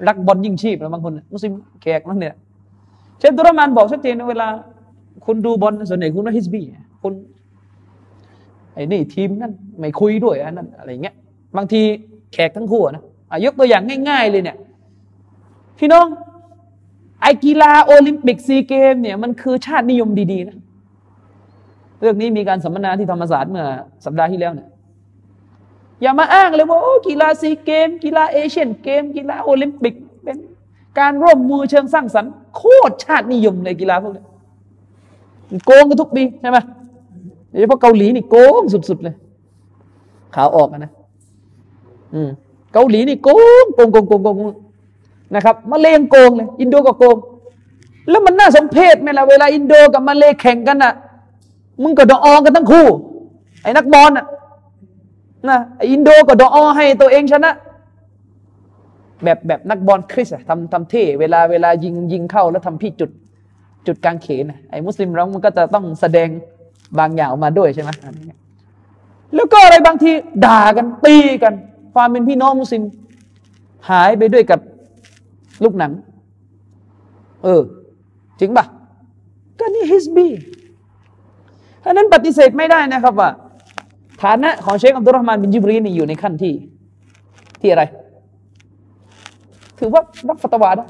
[0.07, 2.35] รักบอลยิ่งชีพแล้วบางคนมุสลิมแขกนั่นเนี่ย
[3.19, 4.47] เชฟตุรมานบอกชัดเจนเวลา
[5.25, 6.63] คุณดูบอลส่วนใหญ่คุณว่าฮิสบี้
[7.01, 7.13] คุณ
[8.73, 11.15] ไอ้นี่ทีมนั่นไม่คุยด้วยอันนั้นอะไรเงี้ย
[11.57, 11.81] บางที
[12.33, 13.03] แขกทั้งคู่นะ
[13.45, 14.57] ยกตัวอย่างง่าย ๆ เลยเนี่ย
[15.79, 16.05] พี่น้อง
[17.21, 20.57] ไอกีฬาโอลิมปิกซีเกมเนี่ยมันคือชาตินิยมดีๆนะ
[22.01, 23.65] เรื่องนี้มีการสัมมนาที่ธรรมศาสตร์เมื่อ
[24.05, 24.69] สัปดาห์ที่แล้วเนี่ย
[26.01, 29.93] อย่ามาอ้างเลยว่าโอ้กีฬาซีเกม กีฬาเอเชียนเกม กีฬาโอลิมปิก
[30.23, 30.37] เป็น
[30.99, 34.23] การร่วมมือเชิงสร้างสรรค์โคตรชาตินิยมในกีฬาพวกนี้
[35.65, 36.57] โกงกันทุกปีใช่ไหม
[37.49, 39.15] โดยเฉพาะเกาหลีนี่โกงสุดๆเลย
[40.35, 40.91] ข่าวออกนะ
[42.13, 42.29] อืม
[42.73, 43.29] เกาหลีนี่โก
[43.63, 44.37] งโกงโกงโกงโกง
[45.35, 47.17] นะครับมาเลงโกงเลยอินโดก็โกง
[48.09, 50.93] แล้วมันน่าสมเพชไหมล่ะเวลาอินโดกับมาเลแข่งกันอะ
[51.83, 52.87] มึงก็ดออกันทั้งคู่
[53.63, 54.25] ไอ้นักบอลอะ
[55.49, 55.57] นะ
[55.91, 57.51] อินโดก็ดออให้ตัวเองชนะ
[59.23, 63.09] แบบแบบนักบอลคริสทำทำเท่เวลาเวลายิงยิงเข้าแล้วทำพี่จุด
[63.87, 66.29] จุดกลางเขนไอ้มุสลิมเรามันก็จะต้องแสดง
[66.99, 67.89] บางอย่างออกมาด้วยใช่ไหม
[69.35, 70.11] แล้วก็อะไรบางที
[70.45, 71.53] ด่ากันตีกัน
[71.93, 72.83] ความเป็นพี่น้องมุสลิม
[73.89, 74.59] หายไปด้วยกับ
[75.63, 75.91] ลูกหนัง
[77.43, 77.61] เออ
[78.39, 78.65] จริงปะ
[79.59, 80.27] ก็นี่ฮิสบี
[81.79, 83.29] เพราะนั้นปฏิเสธไม่ได้นะครับว่า
[84.23, 86.53] ฐานะของเชคอับดุลรห์มานบินจิบรีนี่อยู่ในขั้นที่
[87.61, 87.83] ที่อะไร
[89.79, 90.85] ถือว่ารับฟัตวาได้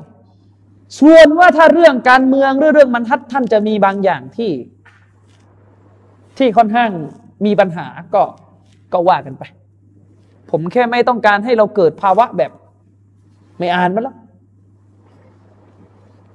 [0.99, 4.51] ส่วนว่าถ้าเรื่องการเมืองหรือเรื่องมันทัดท่านจะมีบางอย่างที่
[6.37, 6.89] ที่ค่อนข้าง
[7.45, 8.21] มีปัญหาก็
[8.93, 9.43] ก็ว่ากันไป
[10.49, 12.51] ผมแค่ไม่ต้องการให้เราเกิดภาวะแบบ
[13.57, 14.15] ไม่อ่านมาแล้ว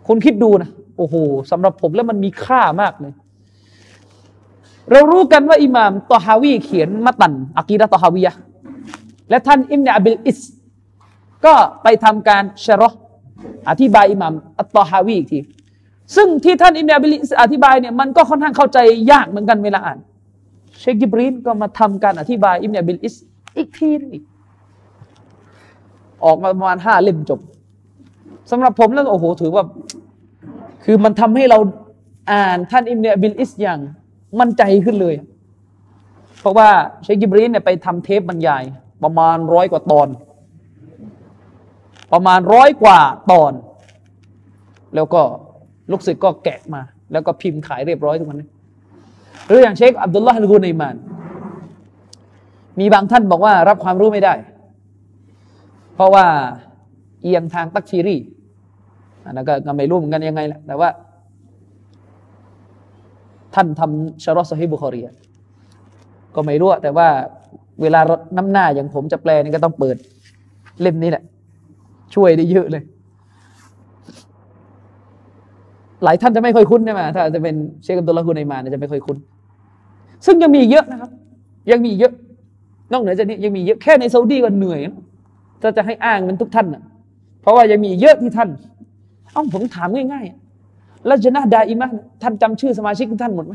[0.06, 1.14] คุณคิดดูนะโอ้โห
[1.50, 3.12] สำหรับผมแล้วมันมีค่ามากเลย
[4.92, 8.32] เรารู้กันว่าอิหม่ามตอฮาวีเขียนมัตันอักีดะตอฮาวียะ
[9.30, 10.40] และท่านอิบนุอบิลอิส
[11.44, 12.88] ก็ไปทำการชะรอ
[13.68, 15.38] อธิบายอิหม่ามอัตตอฮาวีอีกที
[16.16, 18.78] ซึ่งที่ท่านอิบนุอบิลอิสอธิบายเนี่ยมันก็ค่อนข้างเข้าใจ
[19.10, 19.98] ยากเหมือนกันเวลาอ่าน
[20.78, 23.14] เชคกิบรีนก็มาทำการอธิบายอิบนุอบิลอิส
[23.56, 24.12] อีกทีนึง
[26.24, 27.40] ออกมาประมาณห้าเล่มจบ
[28.50, 29.64] สำหรับผมแล้วโอ้โหถือว่า
[30.84, 31.58] คือมันทำให้เรา
[32.32, 33.78] อ่านท่านอิบนุอบิลอิสอย่าง
[34.40, 35.14] มั่นใจขึ้นเลย
[36.40, 36.68] เพราะว่า
[37.02, 38.62] เชคกิบรีนเนี่ยไปทำเทปบรรยาย
[39.02, 40.08] ประมาณร้อยกว่าตอน
[42.12, 43.00] ประมาณร้อยกว่า
[43.30, 43.52] ตอน
[44.94, 45.22] แล้วก็
[45.90, 46.82] ลูกศิษย์ก็แกะมา
[47.12, 48.48] แล้วก็พิมพ์ขายเรียบร้อยทุกวันนี้
[49.46, 50.96] หรืออย่างเชคอับดุลลาห์กูนัยมาน
[52.80, 54.34] มีบางท่านบอกว่ารับความรู้ไม่ได้
[55.94, 56.26] เพราะว่า
[57.22, 58.16] เอียงทางตักชีรี
[59.24, 60.88] อันนั้นก็ไม่รู้เหมือนกันยังไงแหละแต่ว่า
[63.54, 65.00] ท่านทำชารอสฮิบุคอรี
[66.34, 67.08] ก็ไม่รู้แต่ว่า
[67.82, 68.00] เวลา
[68.36, 69.96] น้ำหน้าอย่างผมจะแปลนี่ก็ต้องเปิด
[70.80, 71.24] เล่มนี้แหละ
[72.14, 72.82] ช่วยได้เยอะเลย
[76.04, 79.16] หลายท่านจะไม่ค่อยคุ้นใช่ไหมถ้าจะเป็นเชคอับดุลลาฮุนัยมาเนี่ยจะไม่ค่อยคุ้น
[80.26, 81.10] ซึ่งยังมีเยอะนะครับ
[81.70, 82.12] ยังมีเยอะ
[82.92, 84.80] นอกเหนือจากนี้ยังมีเยอะแค่ในซาอุดีก็เหนื่อย
[85.62, 86.82] ถ้าจะให้อ้างมันทุกท่านนะ
[87.42, 88.48] เพราะว่ายังมีเยอะที่ท่าน
[89.32, 91.88] เอ้าผมถามง่ายๆแล้วจะน่าดาอิมะ
[92.22, 93.54] ท่านจำชื่อสมาชิกท่านหมดไหม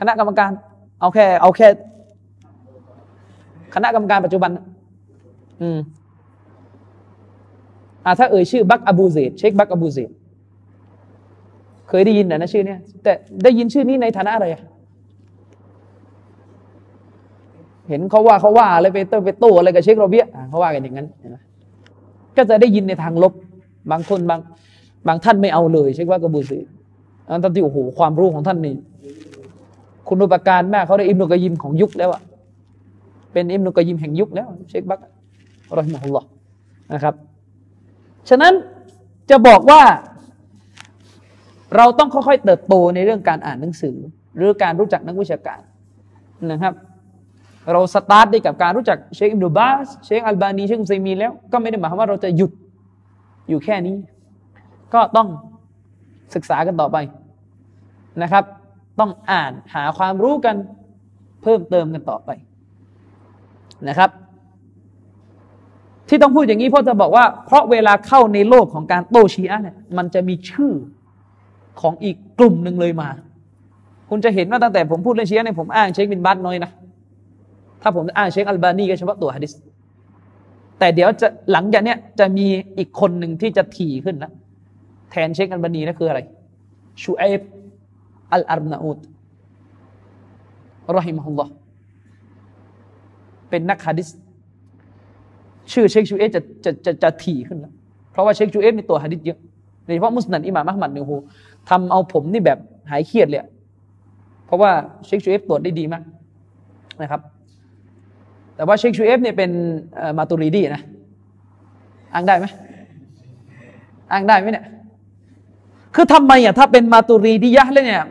[0.00, 0.50] คณะกรรมการ
[1.00, 1.68] เอาแค่ เอาแค่
[3.74, 4.50] คณะกรรมการปัจจุบัน
[5.62, 5.78] อืม
[8.18, 10.10] ถ้าเอ่ยชื่อบักอบูเซดเชคบักอบูเซด
[11.88, 13.12] เคยได้ยินนะชื่อเนี้ยแต่
[13.44, 14.46] ได้ยินชื่อนี้ในฐานะอะไร
[17.88, 21.06] เห็นเขาว่าเขาว่าอะไรไปเต้ไปโต้อะไรกับเชคโรเบียเขาว่ากันอย่างนั้น
[22.36, 23.32] ก็จะได้ยินในทางลบ
[23.90, 24.40] บางคนบาง
[25.08, 26.58] บางท่านไม่เอาเลย เชคว่ากบูซี
[27.28, 28.74] อันท่านที่โอ้โหความรู้ของท่านนี่
[30.08, 32.22] คุณอุปการมากเขาได้อิมนุกยิมของยุคแล้วอะ
[33.32, 35.00] เป็นอิมนุกยิมแห่งยุคแล้ว เชคบัก
[35.78, 36.28] รอฮิมุลลอฮ์
[36.92, 37.14] นะครับ
[38.28, 38.52] ฉะนั้น
[39.30, 39.82] จะบอกว่า
[41.76, 43.96] เราต้องค่อยๆเติบโตในเรื่องการอ่านหนังสือ
[44.36, 45.60] หรือการรู้จักนักวิชาการ
[46.52, 46.74] นะครับ
[47.72, 52.50] เราสตาร์ทได้กับการรู้จักเชคอิบนุบาสเชคอัลบานีเชคอุซัยมีแล้วก็ไม่ได้หมายความว่าเราจะหยุด
[53.48, 53.96] อยู่แค่นี้
[54.94, 55.28] ก็ต้อง
[56.34, 56.96] ศึกษากันต่อไป
[58.22, 58.44] นะครับ
[59.00, 60.56] ต้องอ่านหาความรู้กัน
[61.42, 62.30] เพิ่มเติมกันต่อไป
[63.88, 64.10] นะครับ
[66.08, 70.72] ที่ต้องพูดอย่างนี้เพราะจะบอกว่าเพราะเวลาเข้าในโลกของการโตชีอะเนี่ยมันจะมีชื่อ
[71.80, 73.08] ของอีกกลุ่มหนึ่งเลยมา
[74.10, 76.70] คุณจะเห็นว่าตั้งแต่ผมพูดเรื่องชีอะเนี่ยผมอ้างเชคบินบัตน้อยนะ
[77.82, 79.52] ถ้าผมอ่านเชคอัลบานีก็เฉพาะตัวฮะดิษ
[80.78, 82.46] แต่เดี๋ยวจะหลังจากเนี้ยจะมี
[82.78, 84.32] อีกคนหนึ่งที่จะถี่ขึ้นนะ
[85.10, 86.20] แทนเชคอัลบานีนั่นคืออะไร
[87.02, 87.42] ชูเอฟ
[88.32, 88.98] อัลอาร์นาอูด
[90.96, 91.52] รอฮิมฮุลลอฮ์
[93.50, 94.08] เป็นนักฮะดิษ
[95.72, 97.72] ชื่อเชคชูเอฟจะจะจะจะถี่ขึ้นแล้ว
[98.12, 99.38] เพราะว่าเชคชูเอฟมีตัวฮะดิษเยอะ
[99.84, 101.12] โดยเฉพาะมุสนัดอิหม่ามอะห์มัดเนี่ยโห
[101.68, 102.58] ทำเอาผมนี่แบบ
[102.90, 103.40] หายเครียดเลย
[104.46, 104.70] เพราะว่า
[105.06, 106.02] เชคชูเอฟตรวจได้ดีมาก
[107.02, 107.20] นะครับ
[108.56, 109.50] แต่ว่าเชคชูเอฟเนี่ยเป็น
[110.18, 110.82] มาตูรีดีนะ
[112.14, 112.46] อ้างได้ไหม
[114.12, 114.66] อ้างได้ไหมเนี่ย
[115.94, 118.04] คือทำไมอะถ้าเป็นมาตูรีดียะเลยเนี่ย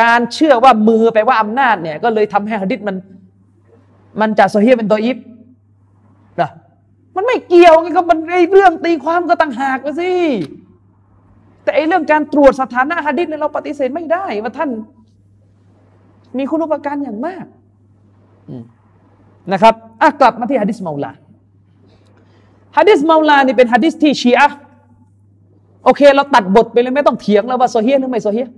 [0.00, 2.96] การเชื่อว่ามือแปลว่าอำนาจเนี่ย ก็เลยทำให้ฮะดิษมัน
[4.20, 5.18] มันจะโซเฮียเป็นตัวอิฟ
[6.40, 6.50] นะ
[7.16, 10.12] มันไม่เกี่ยวไงก็มันไอเรื่องตีความก็ต่างหากสิ
[11.62, 14.70] แต่ไอเรื่องการตรวจสถานะฮะดิษเนี่ยเราปฏิเสธไม่ได้ว่าท่าน
[16.38, 17.44] มีคุณอุปการอย่างมาก
[19.52, 21.12] นะครับอะกลับมาที่ฮะดิษมาลา
[22.76, 24.48] ฮะดิษมาลานี่เป็นฮะดิษที่ชีอะ
[25.84, 28.48] โอเค เราตัดบทไปเลยไม่ต้องเถียงแล้วว่าโซเฮียหรือไม่โซเฮีย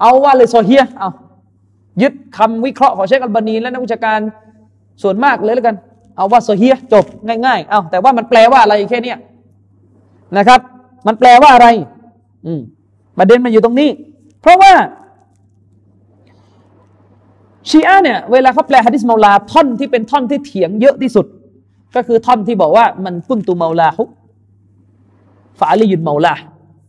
[0.00, 1.10] เอาว่าเลยโซเฮียเอา
[2.02, 4.20] ยึดคำวิเคราะห์ของเชคอัลบานีและนักวิชาการ
[5.02, 5.76] ส่วนมากเลยแล้วกัน
[6.16, 9.14] เอาว่าโซเฮียจบง่ายๆ เอาแต่ว่ามันแปลว่าอะไรแค่นี้
[10.36, 10.60] นะครับ
[11.06, 11.68] มันแปลว่าอะไร
[12.46, 12.60] อืม
[13.18, 13.88] ประเด็นมันอยู่ตรงนี้
[14.40, 14.72] เพราะว่า
[17.68, 21.26] ชีอะเนี่ยเวลาเขาแปลฮะดิษมาลาท่อนที่เป็นท่อนที่เถียงเยอะที่สุด
[21.94, 24.04] ก็คือท่อนที่บอกว่ามันกุนตูมาลาฮุ
[25.60, 26.34] ฟาลียุนมาลา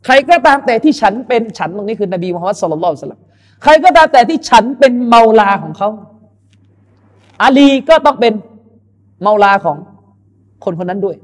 [0.05, 3.21] ใครก็ตามแต่ที่ฉันเป็นฉันตรงนี้คือนบีมุฮัมมัดสุลลัลสลัม
[3.63, 5.89] ใครก็ตามแต่ที่ฉันเป็นเมาลาของเขา
[7.41, 8.33] อาลีก็ต้องเป็น
[9.21, 9.77] เมาลาของ
[10.63, 11.17] คนคนนั้นด้วย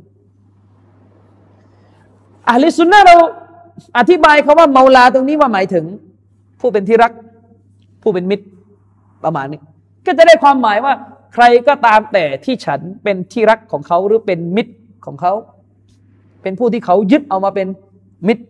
[2.49, 3.15] อาลีซุนนะเรา
[3.97, 5.85] อธิบายคาว่าเมาลาตรงนี้ว่าหมายถึง
[6.59, 7.11] ผู้เป็นที่รัก
[8.03, 8.45] ผู้เป็นมิตร
[9.23, 9.59] ประมาณนี้
[10.05, 10.93] ก็จะได้ความหมายว่า
[11.33, 14.73] ใครก็ตามแต่ที่ฉันเป็นที่รักของเขาหรือเป็นมิตร
[15.05, 15.33] ของเขา
[16.41, 17.67] เป็นผู้ที่เขายึดเอามาเป็น
[18.27, 18.43] มิตร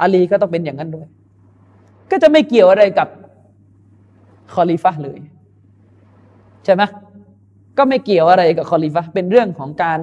[0.00, 1.06] อาลีก็ต้องเป็นอย่างนั้นด้วย
[2.10, 3.08] ก็จะไม่เกี่ยวอะไรกับ
[4.52, 5.18] คอลิฟะเลย
[6.64, 6.82] ใช่ไหม
[7.78, 9.98] ก็ไม่เกี่ยวอะไรกับคอลิฟะเป็นเรื่องของการ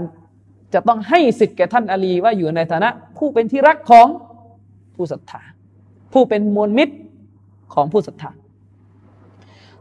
[0.74, 4.08] จะต้องให้สิทธิ์แก่ท่านอาลีว่าอยู่ในฐานะ ผู้เป็นที่รักของ
[4.96, 5.42] ผู้ศรัทธา
[6.14, 6.96] ผู้เป็นมวลมิตร
[7.74, 8.32] ของผู้ศรัทธา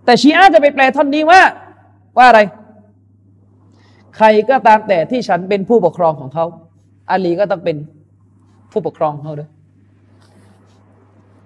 [0.05, 1.41] แต่ชีอะจะไปแปลท่อนนี้ว่า
[2.19, 2.41] ว่าอะไร
[4.17, 6.45] ใครก็ตามแต่ที่ฉันเป็นผู้ปกครองของเขา
[7.11, 7.77] อาลีก็ต้องเป็น
[8.73, 9.51] ผู้ปกครองเขาด้วย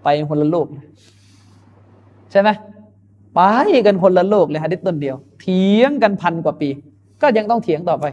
[0.03, 0.67] ไปคนละโลก
[2.31, 2.49] ใช่ไหม
[3.35, 3.41] ไป
[3.87, 6.69] กันคนละโลกเลยฮะดิษต้นเดียว เถียงกันพันกว่าปี
[7.23, 8.05] ก็ยังต้องเถียงต่อไป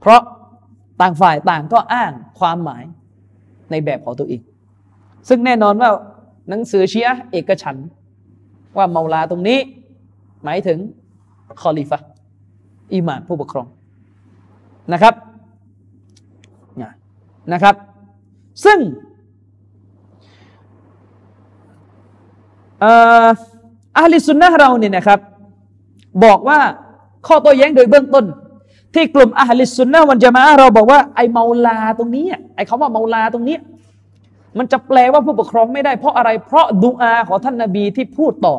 [0.00, 0.20] เพราะ
[1.00, 2.84] ต่างฝ่ายต่างก็อ้างความหมาย
[3.70, 4.40] ในแบบของตัวเอง
[5.28, 5.90] ซึ่งแน่นอนว่า
[6.48, 7.76] หนังสือเชียเอกฉัน
[8.76, 9.58] ว่าเมาลาตรงนี้
[10.44, 10.78] หมายถึง
[11.60, 11.98] คอลิฟะ
[12.94, 13.66] อิหมานผู้ปกครอง
[14.92, 15.14] นะครับ
[17.52, 17.74] นะครับ
[18.64, 18.78] ซึ่ง
[22.80, 22.92] เอ่
[23.24, 23.26] อ
[23.98, 25.20] อาลิสุนนะเราเนี่ยนะครับ
[26.24, 26.58] บอกว่า
[27.26, 28.24] ข้อโต้แย้งโดยเบื้องต้น
[28.94, 32.24] ที่กลุ่มอาลิสุนนะวันจะมาเราบอกว่าไอเมาลาตรงนี้
[32.56, 33.56] ไอคำว่าเมาลาตรงนี้
[34.58, 38.56] มันจะแปลว่าผู้ปกครองไม่ได้เพราะอะไรเพราะดูอาของท่านนาบีที่พูดต่อ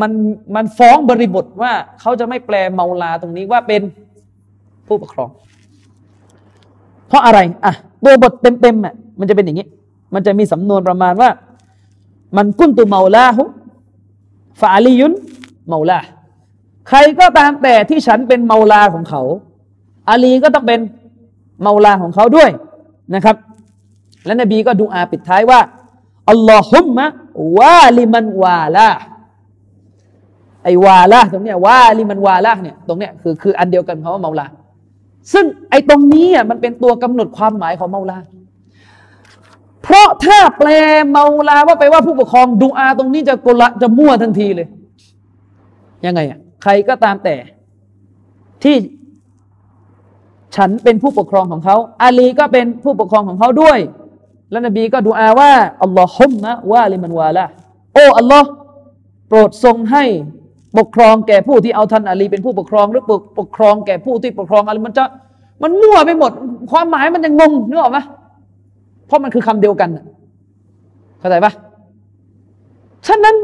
[0.00, 0.10] มัน
[0.54, 3.82] มันฟ้องบริบทว่าเขาจะไม่แปลเมาลาตรงนี้ว่าเป็น
[4.86, 5.30] ผู้ปกครอง
[7.08, 7.72] เพราะอะไรอะ
[8.04, 9.66] ตัวบทเต็มๆอะมันจะเป็นอย่างนี้
[10.14, 11.28] มันจะมีสำนวนประมาณว่า
[12.36, 13.42] มันกุนตุเมาลาหุ
[14.60, 15.12] ฟาลียุน
[15.68, 15.98] เมาลา
[16.88, 19.22] ใครก็ตามแต่ที่ฉันเป็นเมาลาของเขา
[20.08, 20.80] อาลีก็ต้องเป็น
[21.62, 22.50] เมาลาของเขาด้วย
[23.14, 23.36] นะครับ
[24.26, 25.60] และนบีก็ดูอาปิดท้ายว่า
[26.30, 27.06] อัลลอฮุมะ
[27.58, 28.90] วาลิมันวาลา
[30.64, 34.46] ไอวาลาตรงเนี้ยวาลิมันวาลาเนี่ยตรงเนี้ยคือคืออันเดียวกันเขาว่าเมาลา
[35.32, 38.18] ซึ่งไอตรงนี้อะมันเป็นตัวกำหนดความหมายของเมาลา
[39.82, 40.68] เพราะถ้าแปล
[41.10, 44.68] เมาลาว่าไปว่าผู้ปกครองดูอาตรงนี้จะกละจะมั่วทันทีเลย
[46.06, 47.36] ยังไงอะใครก็ตามแต่
[48.62, 48.76] ที่
[50.56, 53.78] ฉันเป็นผู้ปกครองของเขาอาลีก็เป็นผู้ปกครองของเขาด้วย
[54.50, 55.52] แล้วนบีก็ดูอาว่า
[55.82, 57.44] อัลลอฮุมนะว่าลิมันวาละ
[57.94, 58.48] โอ้อัลลอฮ์
[59.28, 60.04] โปรดทรงให้
[60.78, 65.04] ปกครองแก่ผู้ที่เอาท่านอาลีเป็นผู้ปกครองหรือปกปกครองแก่ผู้ที่ปกครองอะไรมันจะ
[65.62, 66.32] มันมั่วไปหมด
[66.70, 67.98] ความหมายมันจะงงนึกออกไหม
[69.10, 69.90] เพราะมันคือคำเดียวกัน
[71.18, 71.52] เข้าใจปะ
[73.06, 73.36] ฉะนั้น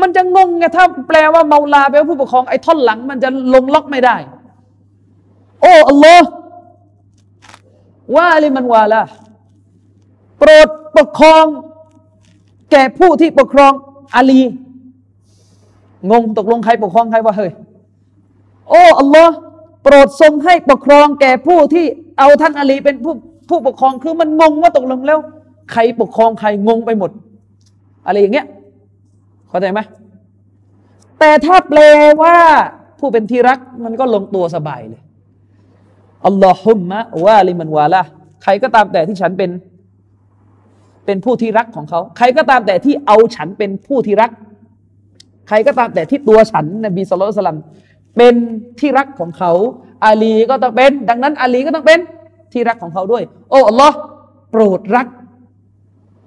[0.00, 4.16] มันจะงงไงถ้าแปลว่าเมาลาแปลว่าผู้ปกครองไอ้ท่อนหลังมันจะลงล็อกไม่ได้
[5.62, 6.28] โอ้อัลลอฮ์
[8.16, 9.02] ว่าลิมันวาละ
[10.38, 11.44] โปรดปกครอง
[12.72, 13.72] แก่ผู้ที่ปกครอง
[14.16, 14.40] อาลี
[16.10, 17.50] งงตกลงใครปกครองใครว่าเฮ้ย
[18.70, 19.34] โอ้อัลลอฮ์
[19.82, 21.86] โปรดทรงให้ปกครองแก่ผู้ที่
[22.18, 23.14] เอาท่านอาลีเป็นผู้
[23.48, 25.18] ผู้ปกครองคือมันงงว่าตกลงแล้ว
[25.72, 27.10] ใครปกครองใครงงไปหมด
[28.06, 28.46] อะไรอย่างเงี้ย
[29.48, 29.80] เข้าใจไหม
[31.18, 31.80] แต่ถ้าแปล
[32.22, 32.36] ว่า
[32.98, 35.02] ผู้เป็นที่รักมันก็ลงตัวสบายเลย
[36.26, 38.02] อัลลอฮุมมะว่าลิมันวาละ
[38.42, 39.50] ใครก็ตามแต่ที่ฉันเป็น
[41.06, 44.30] เป็นผู้ที่รักของเขา ใครก็ตามแต่ที่เอาฉันเป็นผู้ที่รัก
[45.48, 47.58] ใครก็ตามแต่ที่ตัวฉันนบีสุลต่าน
[48.16, 48.34] เป็น
[48.80, 49.52] ที่รักของเขา
[50.04, 52.00] อาลีก็ต้องเป็น ดังนั้นอาลีก็ต้องเป็น
[52.52, 53.96] ที่รักของเขาด้วย โอ้อัลลอฮ์
[54.50, 55.06] โปรดรัก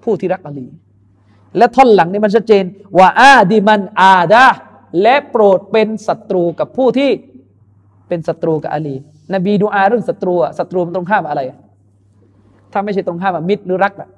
[0.04, 0.68] ผู้ที่รักอาลี
[1.58, 2.64] และท่อนหลังนี่มันชัดเจน
[2.98, 4.46] ว่าอาดิมันอาดา
[5.02, 7.10] และโปรดเป็นศัตรูกับผู้ที่
[8.08, 8.96] เป็นศัตรูกับอาลี
[9.34, 11.42] นบีดูอาเรื่องศัตรูอะศัตรูมันตรงข้ามอะไร
[12.72, 14.10] ถ้าไม่ใช่ตรงข้ามมิตรหรือรักอะ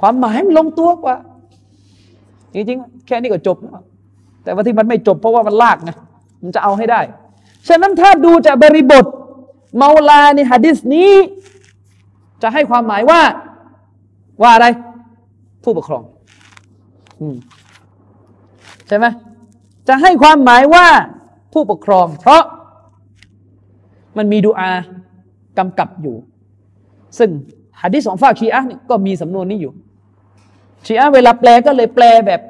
[0.00, 1.16] ความหมายมันลงตัวกว่า
[2.54, 3.56] จริงๆ แค่นี้ก็จบ
[4.44, 5.90] แต่ว่าที่มันไม่จบเพราะว่ามันลากไง
[6.42, 7.00] มันจะเอาให้ได้
[7.68, 9.04] ฉะนั้นถ้าดูจากบริบท
[9.76, 11.12] เมาลาในฮะดิษนี้
[12.42, 13.20] จะให้ความหมายว่า
[14.42, 14.66] ว่าอะไร
[15.64, 16.02] ผู้ปกครอง
[18.88, 19.06] ใช่ไหม
[19.88, 20.86] จะให้ความหมายว่า
[21.52, 22.42] ผู้ปกครอง เพราะ
[24.16, 24.70] มันมีดูอา
[25.58, 26.16] กำกับอยู่
[27.18, 27.30] ซึ่ง
[27.82, 29.72] ฮะดิษของฝากชีอะนี่ก็มีสำนวนนี้อยู่
[30.86, 32.40] ชีอะเวลาแปลก็เลยแปลแบบ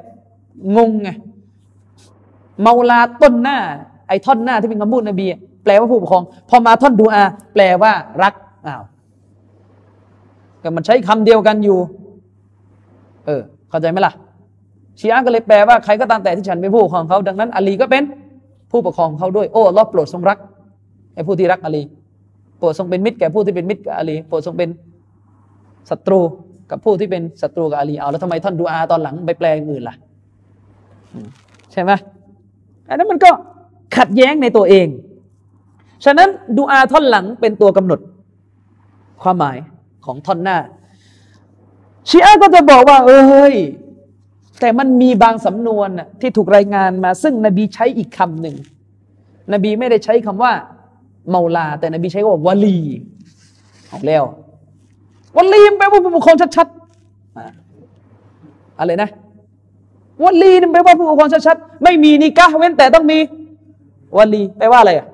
[0.77, 1.09] งงไง
[2.61, 3.57] เมาลาต้นหน้า
[4.07, 5.27] ไอ้ท่อนหน้าที่เป็นคำพูดนบี
[5.63, 7.23] แปลว่าผู้ปกครอง พอมาท่อนดูอา
[7.53, 7.91] แปลว่า
[8.23, 8.33] รัก
[8.67, 8.83] อ้าว
[10.63, 11.77] ก็มันใช้คำเดียวกันอยู่
[13.25, 14.13] เออ เข้าใจไหมล่ะ
[14.99, 18.03] ชีอะก็เลยแปลว่าใครก็ตามแต่ที่ฉันเป็นผู้ปกครองเขาดังนั้นอาลีก็เป็น
[18.71, 20.37] ผู้ปกครองเขาด้วย โอ้ลอโปรดทรงรัก
[21.15, 21.83] ไอ้ผู้ที่รักอาลี
[22.57, 24.69] โปรดทรงเป็นมิตรแก่ผู้ที่เป็นมิตรกับอาลี โปรดทรงเป็น
[25.89, 26.19] ศัตรู
[26.71, 29.95] กับผู้ที่เป็นศัตรูกับอาลี เอาแล้วทำไมท่อนดูอาตอนหลังไปแปลอื่นล่ะ
[31.71, 31.91] ใช่ไหม
[32.89, 33.29] อันนั้นมันก็
[33.97, 34.87] ขัดแย้งในตัวเอง
[36.05, 37.99] ฉะนั้นดูอาท่อนหลังเป็นตัวกำหนด
[39.21, 39.57] ความหมาย
[40.05, 40.57] ของท่อนหน้า
[42.09, 43.55] ชีอะก็จะบอกว่า เอ้ย
[44.59, 45.89] แต่มันมีบางสำนวน
[46.21, 48.55] ที่ถูกรายงานมา ซึ่งนบีใช้อีกคำหนึ่ง
[49.53, 50.51] นบีไม่ได้ใช้คำว่า
[51.29, 52.77] เมาลา แต่นบีใช้ว่าวลี
[53.91, 54.23] ออกแล้ว
[55.35, 59.09] วลีแปลว่าผู้ปกครองชัดๆอะไรนะ
[60.23, 63.17] วลีแปลว่าผู้ปกครองชัดๆไม่มีนิกะเว้นแต่ต้องมี
[64.17, 65.07] วลีแปลว่าอะไรอะ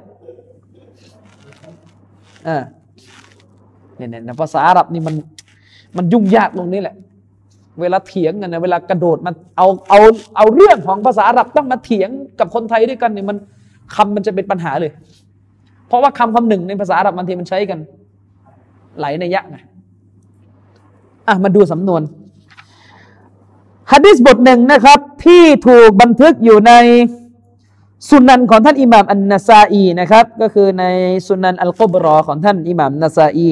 [2.47, 2.57] อ่า
[3.97, 5.15] เนี่ยในภาษาอาหรับนี่มัน
[5.97, 6.95] มันยุ่งยากตรงนี้แหละ
[7.81, 9.99] เวลาเถียงกันนะเวลากระโดดมันเอาเอา
[10.37, 12.09] เอาเรื่องของภาษาอาหรับต้องมาเถียง
[12.39, 13.37] กับคนไทยด้วยกันเนี่ยมัน
[13.95, 14.91] คำมันจะเป็นปัญหาเลย
[15.87, 17.79] เพราะว่าคำคำหนึ่งในภาษาอาหรับบางทีมันใช้กัน
[18.99, 19.57] หลายในยะไง
[21.27, 22.01] อะมาดูสำนวน
[23.91, 26.71] ฮะดิษบทหนึ่งนะครับ ที่ถูกบันทึกอยู่ใน
[28.07, 30.83] สุนันของท่านอิหม่ามอันนาซาอีนะครับ ก็คือใน
[31.27, 33.49] สุนันอัลกุบรอของท่านอิหม่ามนาซาอี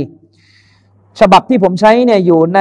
[1.19, 2.59] ฉบับที่ผมใช้เนี่ยอยู่ใน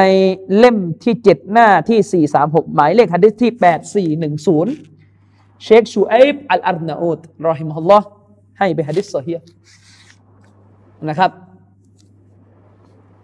[0.56, 4.72] เล่มที่เจ็ดหน้าที่สี่สามหกหมายเลขฮะดิษที่แปดสี่หนึ่งศูนย์
[5.62, 8.06] เชคชูไอบอัลอารนาอูดรอฮิมฮุลลอฮ์
[8.58, 9.38] ให้ไปฮะดิษโซเฮีย
[11.08, 11.30] นะครับ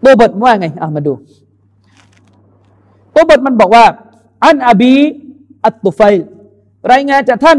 [0.05, 1.14] ตัวบทว่าไงอะมาดู
[3.14, 3.84] ตัวบทมันบอกว่า
[4.44, 4.93] อันอบี
[5.64, 6.01] อัตตุไฟ
[6.93, 7.59] รายงานจากท่าน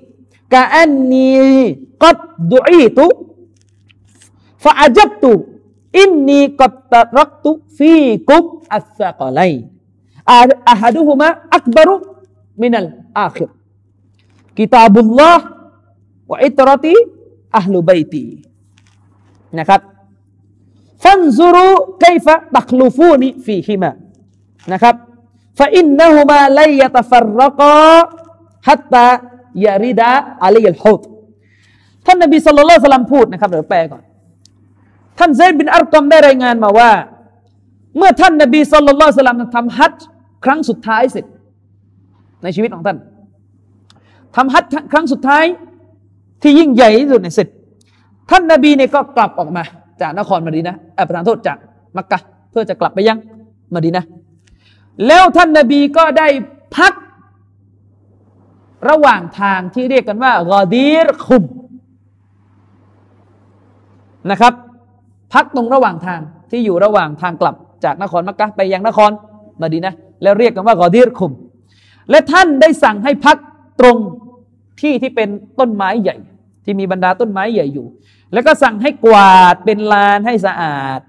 [19.69, 19.81] ครับ
[21.03, 21.67] ฟันซุรุ
[21.99, 23.91] ไคฟะตักลูฟูนีฟีฮิมะ
[24.71, 24.95] นะครับ
[25.59, 27.73] ฟะอินนะฮุมาไลยะตฟัรรกะ
[28.67, 29.05] ฮัตตา
[29.65, 30.11] ยาริดะ
[30.43, 31.01] อะลัยลฮุด
[32.05, 34.03] ท่านนบีสุลต่านละสัลลัมพูดนะครับเดี๋ยวแปลก่อน
[35.19, 36.91] ท่านเซดบินอัลกอมได้รายงานมาว่า
[37.97, 39.93] เมื่อท่านนบีสุลต่านสลัมทำฮัจ
[40.45, 41.25] ครั้งสุดท้ายเสร็จ
[42.43, 42.97] ในชีวิตของท่าน
[44.35, 45.43] ทำฮัจครั้งสุดท้าย
[46.41, 47.47] ที่ยิ่งใหญ่ที่สุดในเสร็จ
[48.29, 49.63] ท่านนบีเนี่ยก็กลับออกมา
[50.01, 50.75] จากนครมาดีนะ
[51.07, 51.57] ประธานโทษจาก
[51.97, 52.19] มักกะ
[52.51, 53.17] เพื่อจะกลับไปยัง
[53.73, 54.03] มาดีนะ
[55.07, 56.27] แล้วท่านนบีก็ได้
[56.77, 56.93] พัก
[58.89, 61.43] ระหว่างทางที่เรียกกันว่ากอดีรคุม
[64.31, 64.53] นะครับ
[65.33, 66.19] พักตรงระหว่างทาง
[66.51, 69.11] ที่อยู่ระหว่างทางกลับจากนครมักกะไปยังนคร
[69.61, 69.93] มาดีนะ
[70.23, 71.31] แล้วเรียกกันว่ากอดีรคุม
[72.09, 73.37] และท่านได้สั่งให้พัก
[73.79, 73.97] ตรง
[74.81, 75.29] ที่ที่เป็น
[75.59, 76.17] ต้นไม้ใหญ่
[76.65, 77.87] ที่มีบรรดาต้นไม้ใหญ่อยู่
[78.33, 80.99] แล้วก็สั่งให้กวาดเป็นลานให้สะอาด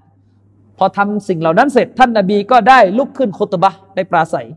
[0.77, 4.47] พอทำสิ่งเหล่านั้นเสร็จ ท่านนาบีก็ได้ลุกขึ้นโคตบะได้ปราศัย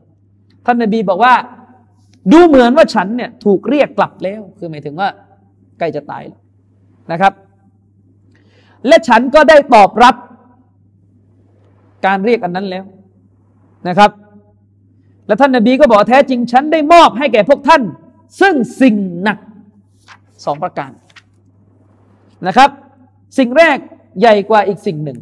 [0.67, 1.35] ท่านนาบีบอกว่า
[2.33, 5.09] ดูเหมือนว่าฉันเนี่ยถูกเรียกกลับแล้ว คือหมายถึงว่า
[5.79, 6.41] ใกล้จะตายแล้ว
[7.13, 7.33] นะครับ
[8.87, 10.15] และฉันก็ได้ตอบรับ
[12.07, 12.85] การเรียกอันนั้นแล้ว
[13.89, 14.11] นะครับ
[15.27, 17.83] และท่านนบีก็บอกแท้จริงฉันได้มอบให้แก่พวกท่าน
[18.41, 19.39] ซึ่งสิ่งหนัก
[20.45, 20.91] สองประการ
[22.47, 22.71] นะครับ
[23.39, 23.77] สิ่งแรก
[24.21, 25.19] ใหญ่กว่าอีกสิ่งหนึ่ง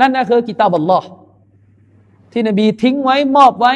[0.00, 1.08] นั่นก็คือกิตาบัลลอฮ์
[2.32, 3.74] ที่นบีทิ้งไว้มอบไว้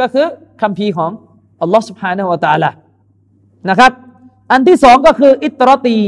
[0.00, 0.26] ก็คือ
[0.62, 1.10] คำพีของ
[1.61, 2.71] อัลลอฮ์ سبحانه และ تعالى
[3.69, 3.91] นะครับ
[4.51, 5.99] อันที่สองก็คืออิตรตี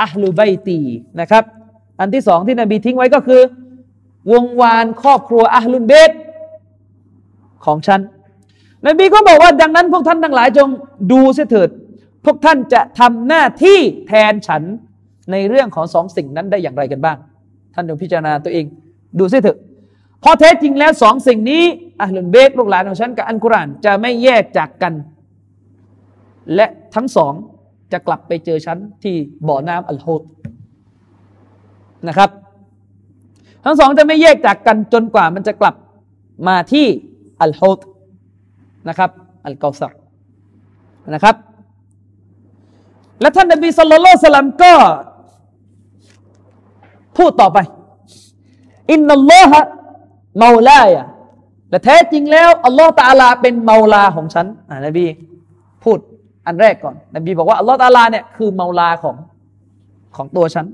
[0.00, 0.80] อัลลูไบตี
[1.20, 1.44] นะครับ
[2.00, 3.42] อันที่สองที่นบีทิ้งไว้ก็คือ
[4.32, 6.10] วงวานครอบครัวอัลลุนเบต
[7.64, 8.00] ของฉัน
[8.86, 10.68] นบีก็บอกว่าดังนั้น พวกท่านทั้งหลายจง
[11.12, 11.68] ดูเสียเถิด
[12.24, 13.78] พวกท่านจะทำหน้าที่
[14.08, 14.62] แทนฉัน
[15.30, 17.16] ในเรื่องของสองสิ่งนั้นได้อย่างไรกันบ้าง
[17.74, 18.64] ท่านจงพิจารณาตัวเอง
[19.18, 19.42] ดูเสีย
[20.21, 21.63] เถิดพอแท้จริงแล้วสองสิ่งนี้
[22.01, 24.93] อัลลุนเบตลูกหลานของฉันกับอันกุรานจะไม่แยกจากกัน
[26.55, 27.33] และทั้งสอง
[27.91, 29.15] จะกลับไปเจอฉันที่
[29.47, 30.21] บ่อน้ำอัลโฮด
[32.07, 32.29] นะครับ
[33.65, 35.75] ทั้งสองจะไม่แยกจากกันจนกว่ามันจะกลับ
[36.47, 36.85] มาที่
[37.41, 37.79] อัลโฮด
[38.89, 39.09] นะครับ
[39.45, 39.93] อัลกอซัร
[41.13, 41.35] นะครับ
[43.21, 44.73] และท่านนบีสุลต่านสลัมก็
[47.17, 47.57] พูดต่อไป
[48.91, 49.61] อินนัลลอฮะ
[50.37, 51.05] เมาลายะ
[51.69, 55.05] และแท้จริงแล้วอัลลอฮฺตาลาเป็นเมาลาของฉันอ่านบี
[55.83, 55.97] พูด
[56.45, 59.15] อันแรกก่อนนบีบอกว่าอัลลอฮฺตาลาเนี่ยคือเมาลาของ
[60.15, 60.65] ของตัวฉัน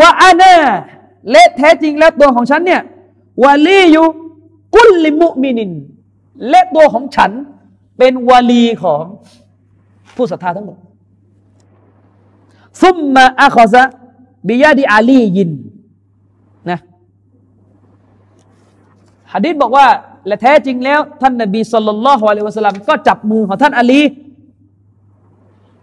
[0.00, 0.56] วะอานา
[1.30, 2.82] และแท้จริงแล้วตัวของฉันเนี่ย
[3.44, 4.06] วาลีอยู่
[4.76, 5.72] กุลลิมุมินิน
[6.48, 7.30] และตัวของฉัน
[7.98, 9.02] เป็นวลีของ
[10.16, 10.78] ผู้ศรัทธาทั้งหมด
[12.82, 13.82] ซุมมาอัคซะ
[14.48, 15.50] บิยาดิอาลียิน
[16.70, 16.78] นะ
[19.32, 19.86] ฮะดิษบอกว่า
[20.26, 24.00] และแท้จริงแล้ว ท่านนบีสุลต่านละฮ์อะลัยวะสัลลัมก็จับมือของท่านอาลี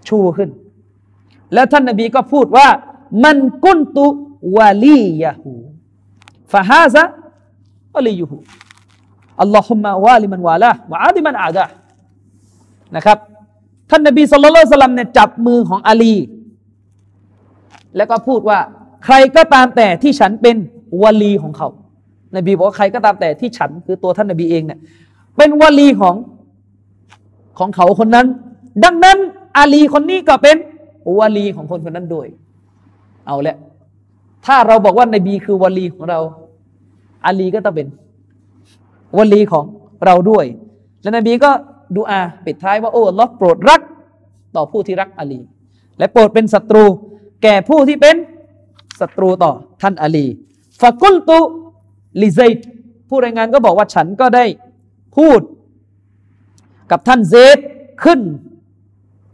[0.08, 0.50] ชูขึ้น
[1.54, 2.68] แล้วท่านนบีก็พูดว่า
[3.24, 4.06] มันกุนตุ
[4.58, 5.52] วาลียะฮู
[6.52, 7.04] ฟะฮาซะ
[7.94, 8.38] วาลียูฮู
[9.42, 11.66] อัลลอฮุมะวาลิมันวาละวะอาดิมันอาดะ
[12.96, 13.18] นะครับ
[13.90, 16.16] ท่านนบีสุลต่านละสลลัมเนี่ยจับมือของอาลี
[17.98, 18.60] แล้วก็พูดว่า
[19.06, 20.56] ใครก็ตามแต่ที่ฉันเป็น
[21.04, 21.68] วลีของเขา
[22.36, 24.80] นบีบอกว่าใครก็ตามแต่ที่ฉันคือตัวท่านนบีเองเนี่ย
[25.38, 26.16] เป็นวลีของ
[27.60, 28.28] ของเขาคนนั้น
[28.84, 29.18] ดังนั้น
[29.58, 30.58] อาลีคนนี้ก็เป็น
[31.20, 32.28] วลีของคนคนนั้นด้วย
[33.26, 33.58] เอาละ
[34.46, 36.20] ถ้าเราบอกว่านบีคือวลีของเรา
[37.26, 37.88] อาลีก็ต้องเป็น
[39.18, 39.66] วลีของ
[40.06, 40.46] เราด้วย
[41.02, 41.52] และนบีก็
[41.96, 43.82] ดูอาปิดท้ายว่าโอ้ลอโปรดรัก
[44.56, 45.40] ต่อผู้ที่รักอาลี
[45.98, 46.86] และโปรดเป็นศัตรู
[47.44, 48.16] แก่ผู้ที่เป็น
[49.00, 49.52] ศัตรูต่อ
[49.82, 50.26] ท่านอาลี
[50.82, 52.68] فقلت لزيد
[53.10, 54.46] ผู้รายงานก็บอกว่าฉันก็ได้
[55.18, 55.42] พูด
[56.92, 57.58] กับท่านเซด
[58.04, 58.20] ขึ้น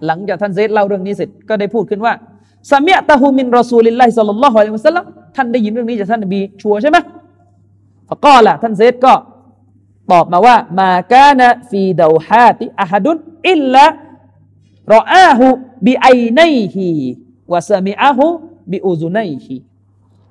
[0.06, 2.14] หลังจากท่านเซดเล่าเรื่องนี้เสร็จก็ได้พูดขึ้นว่า
[2.72, 5.06] سمعته من رسول الله صلى الله عليه وسلم
[5.36, 6.98] ท่านได้ยินเรื่องนี้จากท่านนบีชัวใช่ไหม
[8.10, 9.14] فقالท่านเซดก็
[10.12, 13.18] ตอบมาว่า ما كان في الدوحات أحد
[13.50, 13.86] อิลละ
[14.96, 15.46] รออาหู
[15.86, 16.42] บิไอไน
[16.74, 16.88] ฮี
[17.52, 18.26] วะซามิอาหู
[18.72, 19.56] บิอูซุไนฮี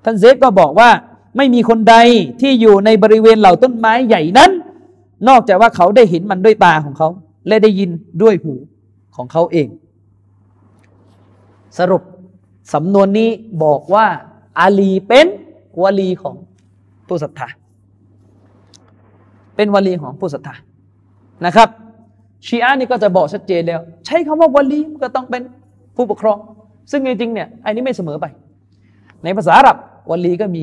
[0.04, 0.90] ท่านเซดก็บอกว่า
[1.36, 1.96] ไม่มีคนใด
[2.40, 4.50] ที่อยู่ในบริเวณเหล่าต้นไม้ใหญ่นั้น
[5.28, 7.08] นอกจากว่าเขาได้เห็นมันด้วยตาของเขา
[7.48, 7.90] และได้ยิน
[8.22, 8.54] ด้วยหู
[9.16, 9.68] ของเขาเอง
[11.78, 12.02] สรุป
[12.74, 13.30] สำนวนนี้
[13.64, 14.06] บอกว่า
[14.58, 15.26] อาลีเป็น
[15.82, 16.36] วลีของ
[17.06, 17.48] ผู้ศรัทธา
[19.56, 20.54] เป็นวลีของผู้ศรัทธา
[21.46, 21.68] นะครับ
[22.46, 25.42] ชีอะนี่ก็จะบอกชัดเจนแล้ว ใช้คำว่าวลีก็ต้องเป็น
[25.96, 26.38] ผู้ปกครอง
[26.90, 28.26] ซึ่งจริงๆเนี่ยอันนี้ไม่เสมอไป
[29.24, 29.76] ในภาษาอาหรับ
[30.10, 30.62] วลีก็มี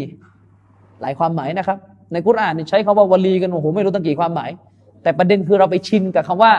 [1.02, 1.78] หลายความหมายนะครับ
[2.12, 4.50] ในกุรอานใช้คำว่าวลีกันโอ้โหไม่รู้ตั้งกี่ความหมาย
[5.04, 6.52] แต่ประเด็นคือเราไปชินกับคำว่า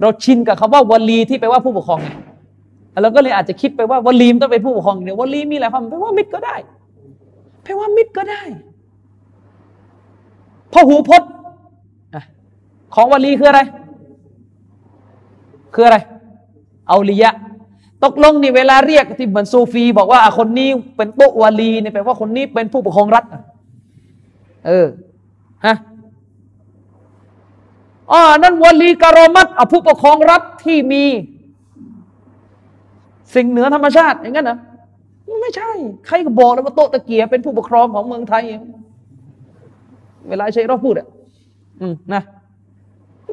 [0.00, 2.08] เราชินกับคำว่าวลีที่แปลว่าผู้ปกครองไง
[3.02, 6.56] เราก็เลยอาจจะคิดไปว่าวลีมต้องเป็นผู้ปกครองเนี่ยวลีมีหลายความแปลว่ามิตรก็ได้
[7.62, 8.42] แปลว่ามิตรก็ได้
[10.72, 11.30] พหูพจน์
[12.94, 13.60] ของวลีคืออะไร
[15.74, 15.98] คืออะไร
[16.88, 17.34] เอาลียะ
[18.04, 23.24] ตกลงนี่เวลาเรียกที่เหมือนซูฟี บอกว่าคนนี้เป็นโตวลีเนี่ยแปลว่าคนนี้เป็นผู้ปกครองรัฐ
[24.66, 24.86] เออ
[25.66, 25.76] ฮะ
[28.12, 31.04] อ๋อนั่นวลีการอมัตผู้ปกครองรัฐที่มี
[33.34, 34.58] สิ่งเหนือธรรมชาติอย่างนั้นนะ
[35.42, 35.70] ไม่ใช่
[36.06, 38.42] ใครก็บอกแล้วว่าโตตะเกียเป็นผู้ปกครองของเมืองไทย
[40.28, 41.08] เวลาใช้รอบพูดอะ
[41.80, 42.22] อืมนะ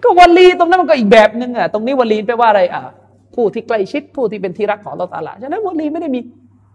[0.06, 2.82] ก็วลีตรงนั้นมันก็อีกแบบหนึ่งอะตรงนี้วลีแปลว่าอะไรอะ
[3.36, 6.20] ผู้ที่ใกล้ชิดผู้ที่เป็นที่รักของเราตาละฉะนั้นวลีไม่ได้มี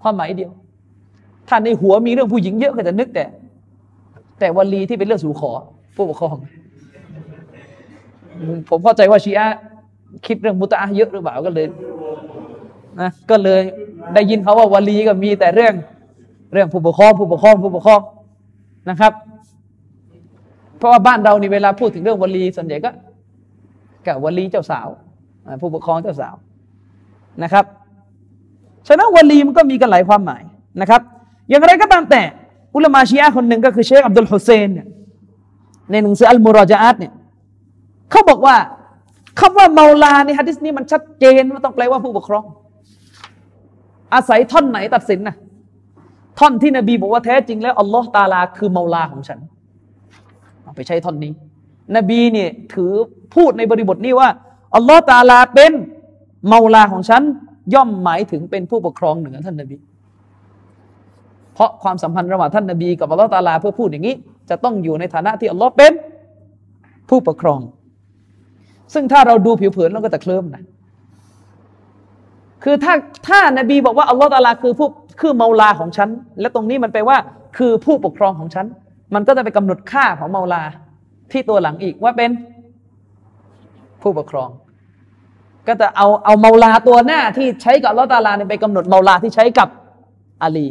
[0.02, 0.50] ความหมายเดียว
[1.48, 3.24] ถ้าในหัวมีเรื่องผู้หญิงเยอะก็จะนึกแต่
[4.38, 5.52] แต่วลีที่เป็นเรื่องสู่ขอ
[5.96, 6.36] ผู้ปกครอง
[8.68, 9.48] ผมเข้าใจว่าชีอะ
[10.26, 11.66] คิดเรื่องมุตะเยอะหรือเปล่าก็เลย
[13.00, 13.60] นะก็เลย
[14.14, 15.74] ได้ยินเขาว่าวลีก็มีแต่เรื่อง
[16.52, 18.00] เรื่องผู้ปกครองผู้ปกครองผู้ปกครอง
[18.90, 19.12] นะครับ
[20.78, 22.90] เพราะว่าบ้านเรานี่เวลาพูดถึงเรื่องวลีส่วนใหญ่ก็
[24.06, 24.88] กับวลีเจ้าสาว
[25.60, 26.34] ผู้ปกครองเจ้าสาว
[27.42, 27.64] นะครับ
[28.86, 30.42] ฉะนั้นวลีมันก็มีกันหลายความหมาย
[30.80, 31.00] นะครับ
[31.48, 32.22] อย่างไรก็ตามแต่
[32.74, 34.86] อุลามาชีอะคนหนึ่งก็คือเชคอับดุลฮุเซนเนี่ย
[35.90, 37.12] ในหนังสืออัลมุรอจาตเนี่ย
[38.10, 38.56] เขาบอกว่า
[39.40, 42.44] คำว่าเมาลาในฮะดิษนี้มันชัดเจนว่าต้องแปลว่าผู้ปกครอง
[44.14, 45.36] อาศัยท่อนไหนตัดสินนะ
[46.38, 49.38] ท่อนที่นบีบอกว่าแท้จริงแล้วอัลลอฮ์ตาลาคือเมาลาของฉัน
[50.62, 51.32] เอาไปใช้ท่อนนี้
[51.96, 52.92] นบีเนี่ยถือ
[53.34, 54.28] พูดในบริบทนี้ว่า
[54.76, 55.72] อัลลอฮ์ตาลาเป็น
[56.48, 57.22] เมาลาของฉัน
[57.74, 59.76] ย่อมหมายถึงเป็นผู้ปกครองเหนือท่านนบี
[61.54, 64.14] เพราะความสัมพันธ์ระหว่างท่านนบีกับอัลลอฮ์ตาลาเพื่อพูดอย่างนี้
[64.50, 65.92] จะต้องอยู่ในฐานะที่อัลลอฮ์เป็น
[67.08, 67.60] ผู้ปกครอง
[68.94, 70.64] ซึ่งถ้าเราดูผิวเผินเราก็จะเคลิ้มนะ
[72.64, 72.94] คือถ้า
[73.28, 74.88] ถ้านบีบอกว่าอัลลอฮ์ตาลาคือผู้
[75.20, 76.08] คือเมาลาของฉัน
[76.40, 77.16] และตรงนี้มันแปลว่า
[77.58, 78.66] คือผู้ปกครองของฉัน
[79.14, 80.62] มันก็จะไปกำหนดค่าของเมาลา
[81.32, 82.30] ที่ตัวหลังอีกว่าเป็น
[84.02, 84.48] ผู้ปกครอง
[85.68, 89.68] ก็จะเอาเอาเมาลาตัวหน้าที่ใช้กับลอตาลาไปกำหนดเมาลาที่ใช้กับ
[90.42, 90.66] อาลี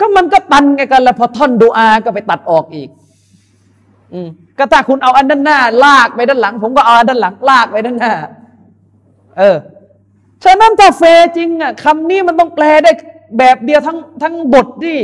[0.00, 2.88] ก็มันก็ตันกันแล้วพอท่อนดูอาก็ไปตัดออกอีก
[4.12, 4.28] อืม
[4.58, 8.12] ก็ถ้าคุณเอาอันด้านหน้า ลากไปด้านหลัง ผมก็เอาอันด้านหลัง ลากไปด้านหน้า
[9.38, 9.56] เออ
[10.44, 11.02] ฉะนั้นถ้าเฟ
[11.36, 12.90] จริงอะคำนี้มันต้องแปลได้
[13.38, 14.96] แบบเดียวทั้งทั้งบทดิ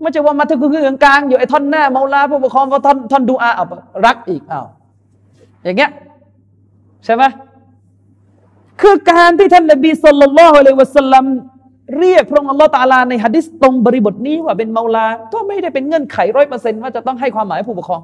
[0.00, 3.64] ไม่ใช่ว่ามาถึงคือกลางอยู่ไอ้ท่อนหน้าเมาลาผู้ปกครองก็ท่อนท่อนดูอาเอา
[4.06, 4.62] รักอีกเอา
[5.64, 5.90] อย่างเงี้ย
[7.04, 7.22] ใช่ไหม
[8.80, 11.24] คือการที่ท่านนบีสุลต่านละฮ์เลวะสัลลัม
[11.98, 18.02] เรียกพระองค์อัลลอฮ์ตาลาในฮะดิษตรงบริบทนี้ว่าเป็นเมาลา ก็ไม่ได้เป็นเงื่อนไขร้อยเปอร์เซ็นต์ว่าจะต้องให้ความหมายผู้ปกครอง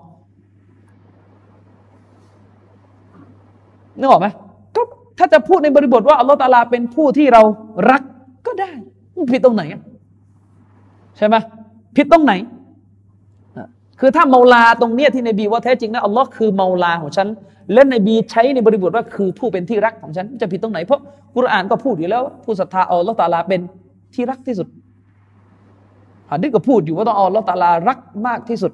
[3.98, 4.26] นึกออกไหม
[4.76, 4.82] ก็
[5.18, 7.42] ถ้าจะพูดในบริบทว่าอัลลอฮ์ตาลาเป็นผู้ที่เรา
[7.90, 8.02] รัก
[8.46, 8.70] ก็ได้
[9.32, 9.62] ผิดตรงไหน
[11.16, 11.36] ใช่ไหม
[11.96, 12.32] ผิดตรงไหน
[14.00, 17.28] คือถ้าเมาลาตรงเนี้ยที่นบีว่าแท้จริงนะอัลลอฮ์คือเมาลาของฉัน
[17.72, 21.00] และนบีใช้ในบริบทว่าคือผู้เป็นที่รักของฉันจะผิดตรงไหนเพราะ
[21.36, 23.60] กุรอานก็พูดอยู่แล้ว ผู้ศรัทธาอัลลอฮ์ตาลาเป็น
[24.14, 24.68] ที่รักที่สุด
[26.30, 28.72] ฮะดิษก็พูดอยู่ว่าต้องอัลลอฮ์ตาลารักมากที่สุด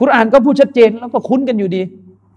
[0.00, 1.82] กุรอานก็พูดชัดเจนแล้วก็คุ้นกันอยู่ดี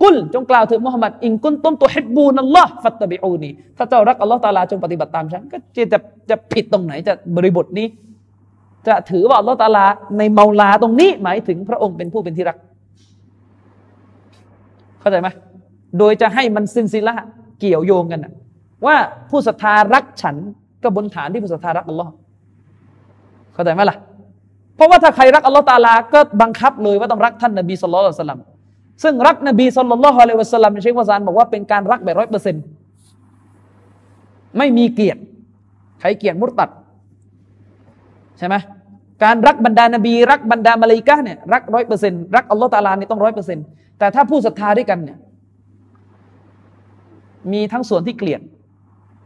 [0.02, 6.00] กุลจงกล่าวถึงมุฮัมมัดอิงกุนต้นตัวฮิบบูนัลลอฮ์ฟัตตบิอูนีถ้าเจ้ารักอัลลอฮ์ตาลาจงปฏิบัติตามฉันก็จะ
[6.30, 7.88] จะผิดตรงไหนจะบริบทนี้
[8.88, 9.86] จะถือว่าอัลลอฮ์ตาลา
[10.18, 12.58] ในเมาลาตรงนี้หมายถึงพระองค์เป็นผู้เป็นที่รัก
[15.00, 15.28] เข้าใจไหม
[15.98, 17.16] โดยจะให้มันสินสิละ
[17.60, 18.34] เกี่ยวโยงกันนะ
[18.86, 18.96] ว่า
[19.30, 20.36] ผู้ศรัทธารักฉัน
[20.84, 22.12] ก็บนฐานที่ผู้ศรัทธารักอัลลอฮ์
[23.54, 23.98] เข้าใจไหมล่ะ
[24.76, 28.40] เพราะว่าถ้าใครรักอัลลอฮ์ตาลา ก็บังคับเลยว่าต้องรักท่านนบีสุลต่านสลัม
[29.04, 32.64] ซึ่งรักนบีสุลต่านละฮ์อะลัยวะสลัมในเชควาซานบอกว่าเป็นการรักแบบร้อยเปอร์เซ็นต์
[34.58, 35.22] ไม่มีเกียรติ
[36.00, 36.70] ใครเกียรติมุตตัด
[38.40, 38.56] ใช่ไหม
[39.24, 43.66] การรักบรรดานบี รักบรรดามาลายกะเนี่ยรักร้อยเปอร์เซ็นต์รักอัลลอฮ์ตาลาเนี่ยต้องร้อยเปอร์เซ็นต์
[44.00, 45.18] แต่ถ้าผู้ศรัทธาด้วยกันเนี่ย
[47.54, 48.42] มีทั้งส่วนที่เกลียด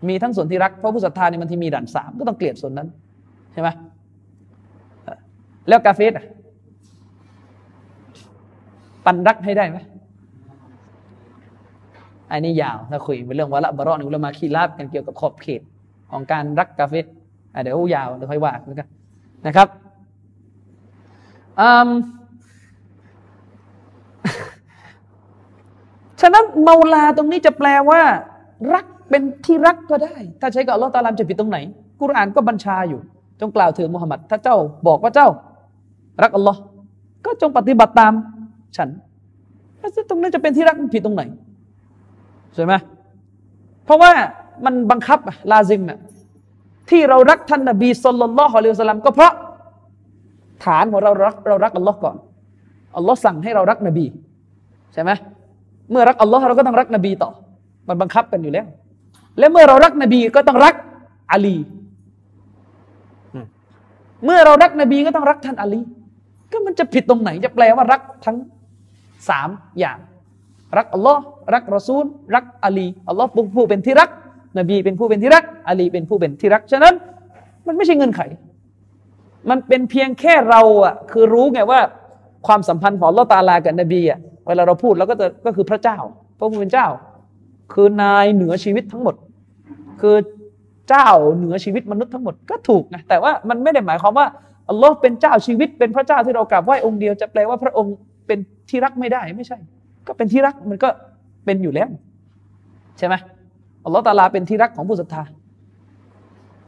[0.07, 2.87] มีทั้งส่วนที่รัก เพราะผู้ศรัทธาเนี่ยมันที่มีด่านสามก็ต้องเกลียดส่วนนั้น
[3.53, 3.69] ใช่ไหม
[5.67, 6.13] แล้วกาเฟส
[9.05, 9.77] ปันรักให้ได้ไหม
[12.31, 15.61] อันนี้ยาวถ้าคุยเป็นเรื่องวะละบารอนอุลมาคีราบกันเกี่ยวกับขอบเขต
[16.11, 17.05] ของการรักกาเฟส
[17.63, 18.73] เดี๋ยวยาวเดี๋ยวค่อยว่ากัน
[19.47, 19.67] นะครับ
[26.21, 28.01] ฉะนั้นเมาลาตรงนี้จะแปลว่า
[28.73, 31.57] รักเป็นที่รักก็ได้ ถ้าใช้กับอัลลอฮ์ตาลามจะผิดตรงไหน
[32.01, 32.99] กุรอานก็บัญชาอยู่
[33.39, 34.57] จงกล่าวถึงมุฮัมมัดถ้าเจ้า
[34.87, 35.27] บอกว่าเจ้า
[36.23, 36.59] รักอัลลอฮ์
[37.25, 38.13] ก็จงปฏิบัติตาม
[38.77, 38.89] ฉัน
[40.09, 41.23] ตรงนี้จะเป็นที่รักผิดตรงไหน
[42.55, 42.73] ใช่ไหม
[43.85, 44.11] เพราะว่า
[44.65, 45.19] มันบังคับ
[45.51, 45.99] ลาซิมอะ
[46.89, 49.33] ที่เรารักท่านนบีสุลต่านละฮ์อะลัยฮิสลามก็เพราะ
[50.65, 52.15] ฐานของเรารักเรารักอัลลอฮ์ก่อน
[52.97, 54.05] อัลลอฮ์สั่งให้เรารักนบี
[54.93, 55.11] ใช่ไหม
[55.91, 57.31] เมื่อรักอัลลอฮ์เราก็ต้องรักนบีต่อ
[57.87, 58.65] มันบังคับกันอยู่แล้ว
[59.39, 60.75] และเมื่อเรารักนบีก็ต้องรัก
[61.31, 61.55] อาลี
[64.25, 65.81] เมื่อเรารักนบีก็ต้องรักท่านอาลี
[66.51, 68.37] ก็มันจะผิดตรงไหนจะแปลว่ารักทั้ง
[69.29, 69.49] สาม
[69.79, 69.97] อย่าง
[70.77, 71.21] รักอัลลอฮ์
[71.53, 72.05] รักรอซูล
[72.35, 74.09] รักอาลีอัลลอฮ์ผู้เป็นที่รัก
[74.57, 76.93] นบีเป็นผู้เป็นที่รักอาลีเป็นผู้เป็นที่รักฉะนั้น
[77.67, 78.21] มันไม่ใช่เงินไข
[79.49, 81.79] มันเป็นเพียงแค่เราอะคือรู้ไงว่า
[82.47, 85.97] ความสัมพันธ์ของลอตาลากับนบีอะเวลาเราพูดเราก็จะก็คือพระเจ้า
[86.37, 86.87] พระผู้เป็นเจ้า
[87.73, 89.15] คือนายเหนือชีวิตทั้งหมด
[90.01, 90.15] คือ
[90.89, 94.27] เจ้าเหนือชีวิตมนุษย์ทั้งหมดก็ถูกนะแต่ว่ามันไม่ได้หมายความว่า
[94.69, 97.93] อัลลอฮ์เป็นเจ้าชีวิตเป็นพระเจ้าที่เรากราบไหว้องค์เดียวจะแปลว่าพระองค์
[98.27, 98.39] เป็น
[98.69, 99.57] ที่รักไม่ได้ไม่ใช่
[100.07, 100.89] ก็เป็นที่รักมันก็
[101.45, 101.89] เป็นอยู่แล้ว
[102.97, 103.15] ใช่ไหม
[103.83, 105.23] อัลลอฮ์ตาลาเป็นที่รักของผู้ศรัทธา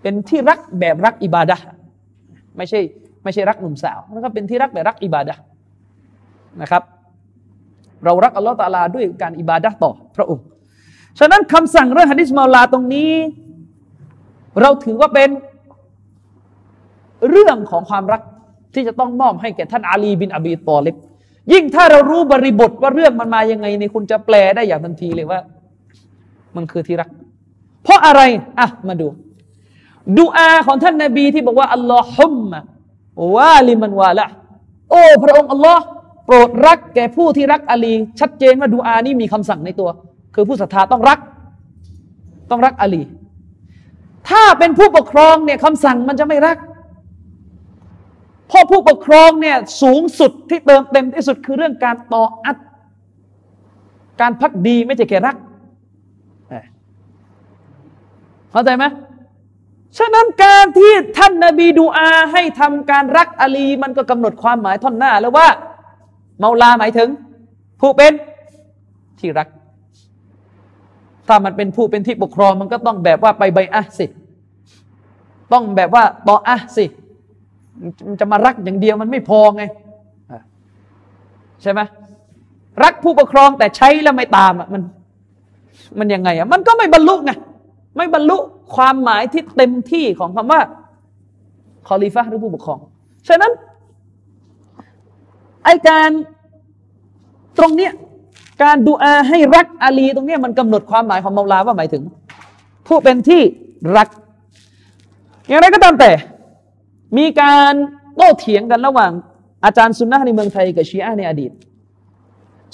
[0.02, 1.58] เป็นที่รักแบบรักอิบาดะ
[2.58, 2.80] ไม่ใช่
[3.24, 5.36] ไม่ใช่รักหนุ่มสาวแล้วก็เป็นที่รักแบบรักอิบาดะ
[6.62, 6.84] นะครับ
[8.04, 10.46] เรารักอัลลอฮฺตาลาด้วยการอิบาดะต่อพระองค์
[11.20, 13.12] ฉะนั้นคำสั่งเรื่องฮะดิษมาลาตรงนี้
[14.62, 15.30] เราถือว่าเป็น
[17.30, 18.22] เรื่องของความรัก
[18.74, 20.96] ที่จะต้องมอบให้แก่ท่านอาลีบินอบีตอลิบ
[21.54, 25.40] ยิ่งถ้าเรารู้บริบทว่าเรื่องมันมายังไงในคุณจะแปลได้อย่างทันทีเลยว่า
[26.56, 27.10] มันคือที่รัก
[27.84, 28.22] เพราะอะไร
[28.60, 29.08] อะมาดู
[30.18, 32.60] ดูอาของท่านนาบีที่บอกว่าอัลลอฮุมมะ
[33.36, 34.26] วาลิมันวาละ
[34.92, 35.84] โอ้พระองค์อัลลอฮ์
[36.26, 39.90] โปรดรักแก่ผู้ที่รักอาลี ชัดเจนว่าดูอานี้มีคำสั่งในตัว
[40.36, 41.20] คือผู้ศรัทธาต้องรัก
[42.50, 43.04] ต้องรักอาลี
[44.30, 46.58] ถ้าเป็นผู้ปกครองเนี่ยคำสั่งมันจะไม่รัก
[48.48, 52.58] เพราะผู้ปกครองเนี่ยสูงสุดที่เติมเต็มที่สุดคือเรื่องการต่ออัด
[54.22, 55.36] การพักดีไม่ใช่แค่รัก
[58.56, 58.86] เข้าใจไหม
[59.98, 65.48] ฉะนั้นการที่ท่านนาบีดูอาให้ทำการรักอาลี มันก็กำหนดความหมายท่อนหน้าแล้วว่า
[66.40, 67.10] เมาลาหมายถึง
[67.82, 68.14] ผู้เป็น
[69.20, 69.48] ที่รัก
[71.28, 74.06] ถ้ามันเป็นผู้เป็นที่ปกครอง มันก็ต้องแบบว่าไปใบอะสิ
[75.54, 76.86] ต้องแบบว่าต่ออะสิ
[78.08, 79.64] มันจะมารักอย่างเดียวมันไม่พอไง
[81.62, 81.80] ใช่ไหม
[82.84, 84.82] รักผู้ปกครองแต่ใช้แล้วไม่ตามอะมัน
[86.00, 87.32] มันยังไงอะมันก็ไม่บรรลุไง
[87.98, 88.38] ไม่บรรลุ
[88.76, 90.62] ความหมายที่เต็มที่ของคำว่า
[91.88, 92.80] คอลีฟะหรือผู้ปกครอง
[93.28, 93.52] ฉะนั้น
[95.64, 96.10] ไอการ
[97.58, 97.94] ตรงเนี้ย
[98.64, 102.04] การดูอาให้รักอาลี ตรงเนี้ยมันกำหนดความหมายของมาลาว่าหมายถึง
[102.88, 103.42] ผู้เป็นที่
[103.98, 104.08] รัก
[105.48, 106.12] อย่างไรก็ตามแต่
[107.18, 107.74] มีการ
[108.16, 109.12] โต้เถียงกันระหว่าง
[109.66, 111.52] อาจารย์ซุนนะในเมืองไทยกับชีอะในอดีต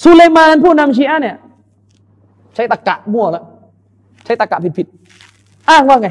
[0.03, 1.37] สุเลมานผู้นำชีอะเนี่ย
[2.55, 3.45] ใช้ตะกะมั่วแล้ว
[4.25, 5.00] ใช้ตะกะผิดๆ
[5.69, 6.09] อ้างว่าไง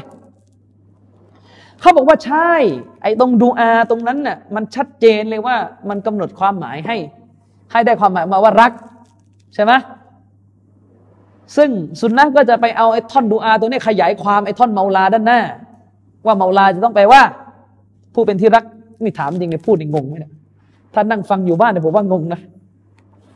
[1.79, 2.51] เขาบอกว่าใช่
[3.01, 5.55] ไอ้ตรงดูอาตรงนั้นน่ะมันชัดเจนเลยว่า
[5.89, 6.97] มันกำหนดความหมายให้
[7.71, 8.71] ให้ได้ความหมายมาว่ารัก
[9.55, 9.71] ใช่ไหม
[11.55, 11.69] ซึ่ง
[11.99, 15.41] สุนนะก็จะไปเอาไอ้ท่อนดูอาตัวนี้ขยายความไอ้ท่อนเมาลาด้านหน้า
[16.25, 17.21] ว่าเมาลาจะต้องแปลว่า
[18.13, 18.63] ผู้เป็นที่รัก
[19.03, 20.33] นี่ถามจริงเลยพูดนี่งงไหมเนี่ย
[20.93, 22.41] ถ้านั่งฟังอยู่บ้านเนี่ยผมว่างงนะ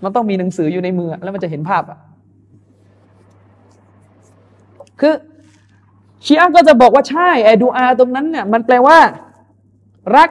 [0.04, 2.00] มันต้องมีหนังสืออยู่ในมือ แล้วมันจะเห็นภาพอะ
[5.00, 5.14] คือ
[6.26, 8.97] ชีอะก็จะบอกว่าใช่ไอ้ดูอาตรงนั้นเนี่ยมันแปลว่า
[10.18, 10.30] รัก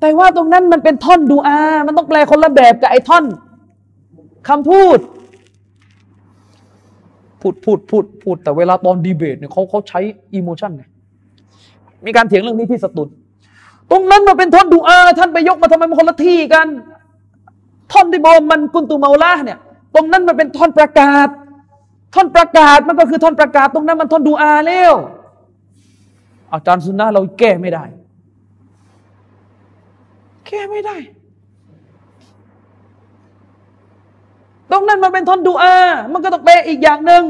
[0.00, 3.24] แต่ว่าตรงนั้นมันเป็นท่อนดูอา มันต้องแปลคนละแบบกับไอ้ท่อน
[4.48, 4.98] คำพูด
[7.40, 10.00] พูดพูดพูดพูดแต่เวลาตอนดีเบตเนี่ยเขาเขาใช้
[10.34, 10.84] อิโมชันไง
[12.06, 13.08] มีการเถียงเรื่องนี้ที่สตุล
[13.90, 16.66] ตรงนั้นมันเป็นท่อนดูอา ท่านไปยกมาทำไมมันคนละที่กัน
[17.92, 19.58] ท่อนที่บอกมันกุนตูเมาลาเนี่ย
[19.94, 21.28] ตรงนั้นมันเป็นท่อนประกาศ
[22.14, 24.92] ท่อนประกาศมันก็คือท่อนประกาศ ตรงนั้นมันท่อนดูอาแล้ว
[26.54, 27.84] อาจารย์สุนนะเราแก้ไม่ได้
[30.46, 30.96] แก้ไม่ได้
[34.70, 35.74] ตรงนั้นมันเป็นท่อนดูอา
[36.12, 37.24] มันก็ต้องแปลอีกอย่างหนึ่ง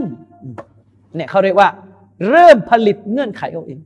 [1.15, 1.69] เนี่ยเขาเรียกว่า
[2.31, 3.79] เริ่มผลิตเงื่อนไขเอาเอง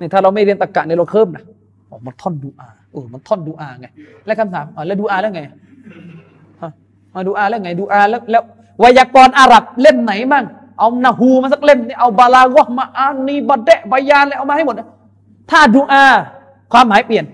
[0.00, 1.44] นี่ถ้าเราไม่เรียนตะกะในเราเคิ่มนะ
[1.90, 3.86] อ๋อมันท่อนดูอาเออมันท่อนดูอาไง
[4.26, 5.42] แล้วคำถามอ๋อแล้วดูอาแล้วไง
[7.14, 8.42] มาดูอาแล้วไงดูอาแล้วแล้ว
[8.78, 10.44] ไวยากรณ์อาหรับเล่มไหนบ้าง
[10.78, 14.76] เอานาฮูมาสักเล่มนี่เอาบาลากะมาอานีบัดเดะบายานเลยเอามาให้หมด
[15.50, 16.04] ถ้าดูอา
[16.72, 17.24] ความหมายเปลี่ยน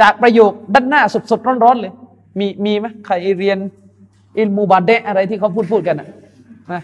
[0.00, 1.92] จากประโยคด้านหน้าสดๆร้อนๆเลย
[2.38, 3.58] มีมีไหมใครเรียน
[4.36, 6.82] อิลมูบัดเดะอะไรที่เขาพูดพูดกันนะ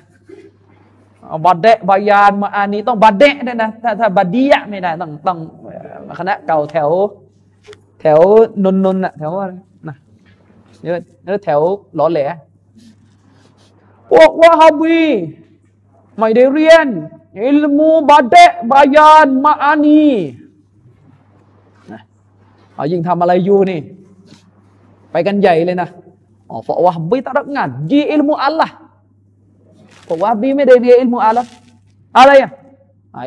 [1.26, 5.38] เอาบัดเดะบายานมาอานีต้องบัดเดะด้วยนะถ้าถ้าบัดดียะไม่ได้ต้องต้อง
[6.18, 6.90] คณะเก่าแถว
[8.00, 8.20] แถว
[8.64, 9.54] นนนน่ะแถวอะไร
[9.88, 9.96] นะ
[10.82, 10.88] เย
[11.32, 11.60] อแถว
[11.94, 12.20] หล่อแหล
[14.10, 14.98] พวกวะฮาบี
[16.20, 16.86] ไม่ได้เรียน
[17.44, 20.08] อิลมูบาเดะบายานมาอานี
[22.74, 23.80] เอายิ่งทำอะไรอยู่นี่
[25.10, 25.88] ไปกันใหญ่เลยนะ
[26.50, 28.68] อ๋อเพราะว่าบีตักงานยีอิลมูอัลละ
[30.04, 31.44] เพราะว่าบีไม่ได้เรียนอิลมูอัลละ
[32.18, 32.50] อะไรอะ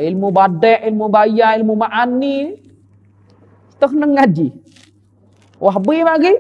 [0.06, 2.38] อิลมูบาเดะอิลมูบายาอิลมูมาอานี
[3.82, 4.48] ต้องนั่ง ngaji
[5.64, 6.34] Wahbi lagi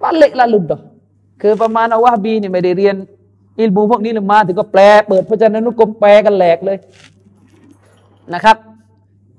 [0.00, 0.80] balik lalu dah
[1.40, 2.96] คือประมาณเอาวะบีเนี่ยไม่ได้เรียน
[3.60, 6.78] อิลมูพวกนี้เลยมาถึงก็แปลเปิดพจนานุกรมแปลกันแหลกเลย
[8.34, 8.56] นะครับ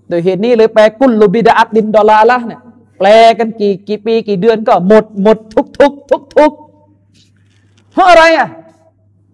[0.08, 2.62] โดยเหตุนี้เลยแปลกุลลูบิดาอัดดินดอลลาละเนี่ย
[3.00, 3.08] แปล
[3.40, 6.52] กันกี่กี่ปีกี่เดือนก็หมดหมดทุกทุกทุกทุก
[7.92, 8.48] เพราะอะไรอะ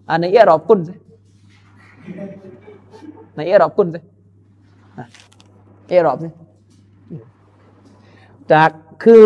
[0.08, 0.94] อันในเอรอบกุนสิ
[3.34, 3.98] ในเอรอบกุนสิ
[5.88, 6.28] เอรอบสิ
[8.52, 8.70] จาก
[9.04, 9.24] คือ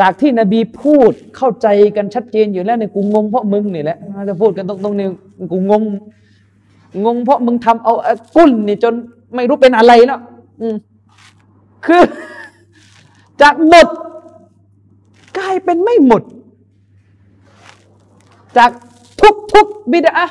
[0.00, 1.66] จากที่นบีพูดเข้าใจ
[1.96, 3.98] กันชัดเจนอยู่แล้วเนี่ยกูงงเพราะมึงนี่แหละ
[4.28, 5.08] จะพูดกันตรงๆนี่
[5.52, 5.82] กูงง
[7.04, 7.94] งงเพราะมึงทำเอา
[8.36, 8.94] กุ้นนี่จน
[9.34, 10.20] ไม่รู้เป็นอะไรแล้ว
[10.60, 10.76] อืม
[11.86, 12.02] คือ
[13.42, 13.88] จากหมด
[15.38, 16.22] กลายเป็นไม่หมด
[18.58, 18.70] จาก
[19.20, 20.26] ทุกทุกบิดา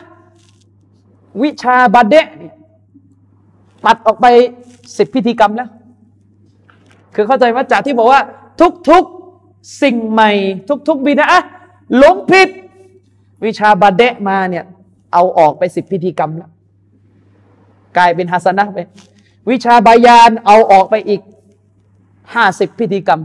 [1.41, 2.27] วิชาบาเดะ
[3.85, 4.26] ตัดออกไป
[4.98, 5.69] สิบพิธีกรรมแล้ว
[7.15, 8.22] คือเข้าใจว่าจากที่บอกว่า
[8.60, 9.03] ทุกทุก
[9.81, 10.31] สิ่งใหม่
[10.88, 11.27] ทุก ๆบิดา
[11.98, 12.49] หลงผิด
[13.45, 14.65] วิชาบาเดะมาเนี่ย
[15.14, 16.52] เอาออกไปสิบพิธีกรรมแล้ว
[17.98, 18.80] กลายเป็นฮัสนะไป
[19.49, 21.22] วิชาบายานเอาออกไปอีก
[22.34, 23.22] ห้าสิบพิธีกรรม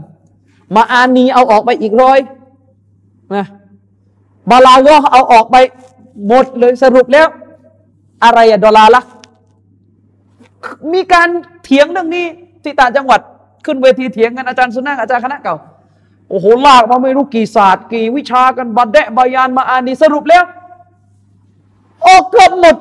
[0.75, 2.19] มาอานีเอาออกไปอีกร้อย
[3.35, 3.45] นะ
[4.49, 5.55] บาลาก็เอาออกไป
[6.27, 7.27] หมดเลยสรุปแล้ว
[8.23, 9.03] อะไรอะดอลลาร์ละ
[10.93, 11.29] มีการ
[11.63, 12.25] เถียงเรื่องนี้
[12.63, 13.19] ที่ต่างจังหวัด
[13.65, 15.55] ขึ้นเวทีเถียงกันอาจารย์สุนัขอาจารย์คณะเก่า
[16.29, 20.43] โอ้โหลากมาไม่รู้กี่ศาสตร์ กี่วิชากันบัดแดะบายานมาอานีสรุปแล้ว
[22.07, 22.75] ออกเกือบหมด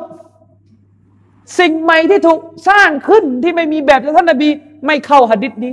[1.59, 4.49] สิ่งใหม่ที่ถูกสร้างขึ้นที่ไม่มีแบบจากท่านนบี
[4.87, 5.73] ไม่เข้าหะดิษนี้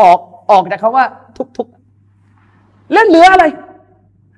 [0.00, 0.18] ออก
[0.50, 1.04] ออกจากคำว่า
[1.56, 3.44] ทุกๆ แล้วเหลืออะไร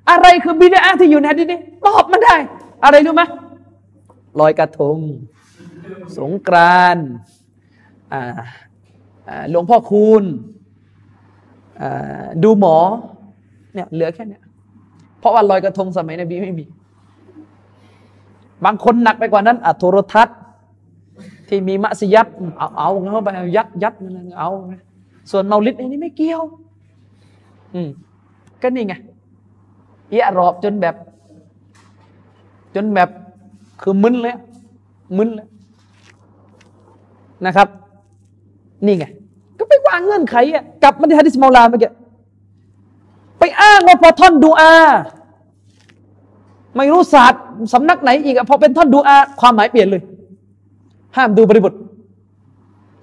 [0.09, 2.35] อะไรคือบิดาที่อยู่ในหะดิษนี้ตอบมันได้
[2.83, 3.23] อะไรรู้ไหม
[4.39, 4.97] ลอยกระทง
[6.17, 6.97] สงกราน
[9.49, 10.23] หลวงพ่อคูณ
[12.43, 12.75] ดูหมอ
[13.73, 14.43] เนี่ยเหลือแค่เนี้ย
[15.19, 16.65] เพราะว่าลอยกระทงสมัยนบีไม่มี
[18.65, 20.37] บางคนหนักไปกว่านั้นอัโทรทัศน์
[21.47, 22.27] ที่มีมัสยิด
[22.57, 23.93] เอาเอาเข้าไปยัดยัด
[24.37, 24.49] เอา
[25.31, 26.41] ส่วนเมาลิดอันี่ไม่เกี่ยว
[27.73, 27.89] อืม
[28.61, 28.93] ก็นี่ไง
[30.09, 30.95] เอะรอบจนแบบ
[32.75, 33.09] จนแบบ
[33.81, 34.35] คือมึนเลย
[35.17, 35.47] มึนเลย
[37.45, 37.67] นะครับ
[38.85, 39.05] นี่ไง
[39.71, 41.91] ไปวางเงื่อนไขอะกลับมาที่ฮะดิษมาลาเมื่อกี้
[43.39, 44.73] ไปอ้างว่าพอท่อนดูอา
[46.75, 47.43] ไม่รู้ศาสตร์
[47.73, 50.01] สำนักไหนอีกอะพอเป็นท่อนดูอา ความหมายเปลี่ยนเลย
[51.17, 51.73] ห้ามดูบริบท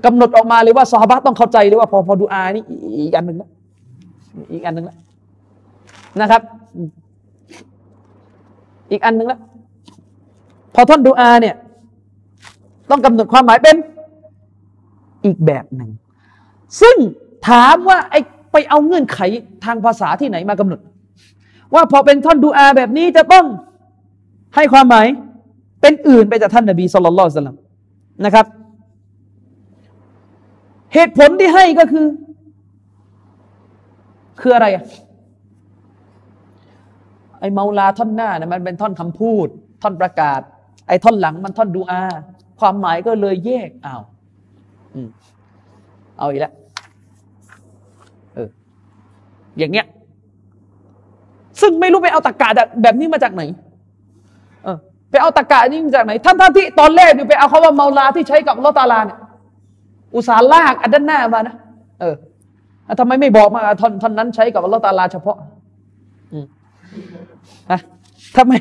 [0.04, 2.64] กำหนดออกมาเลยว่าซอฮาบะต้องเข้าใจเลยว่าพอพอดูอานี่
[3.04, 3.50] อีกอันหนึ่งแล้ว
[4.52, 4.96] อีกอันหนึ่งล้ว
[6.20, 6.42] นะครับ
[8.90, 9.40] อีกอันหนึ่งแล้ว
[10.74, 11.54] พอท่อนดูอาเนี่ย
[12.90, 13.76] ต้องกำหนดความหมายเป็น
[15.24, 15.90] อีกแบบหนึ่ง
[16.80, 16.96] ซึ่ง
[17.48, 18.14] ถามว่าไอ
[18.52, 19.20] ไปเอาเงื่อนไข
[19.64, 20.80] ทางภาษาที่ไหนมากำหนด
[21.74, 23.46] ว่าพอเป็นท่อนดูอาแบบนี้จะต้อง
[24.56, 25.06] ให้ความหมาย
[25.80, 27.56] เป็นอื่นไปจากท่านนบีสุลต่านละ
[28.24, 28.46] นะครับ
[30.94, 32.06] เหตุผลที่ให้ก็คือ
[34.40, 34.84] คืออะไรอะ
[37.40, 39.46] ไอเมาลาท่อนหน้าเนี่ยมันเป็นท่อนคำพูด
[39.82, 40.40] ท่อนประกาศ
[40.88, 42.02] ไอท่อนหลังมันท่อนดูอา
[42.60, 44.02] ความหมายก็เลยแยกอ้าว
[46.18, 46.52] เอาอีกแล้ว
[48.34, 48.48] เออ
[49.58, 49.86] อย่างเงี้ย
[51.60, 52.48] ซึ่งไม่รู้ไปเอาตะกา
[52.82, 53.42] แบบนี้มาจากไหน
[54.64, 54.76] เออ
[55.10, 59.18] ไปเอาตะกานี้มาจากไหนท่านท่านที่ตอนแรกเนี่ไปเอาคาว่าเมาลาที่ใช้กับลอตาลาเนี่ย
[60.16, 61.54] อุตสาลากอันด้านหน้ามานะ
[62.00, 62.14] เออ
[63.00, 65.36] ทำไมไม่บอกมาท่อนท่อนนั้นใช้กับลอตาลาเฉพาะ
[66.32, 66.46] อืม
[67.70, 67.78] อะ
[68.36, 68.52] ทำไม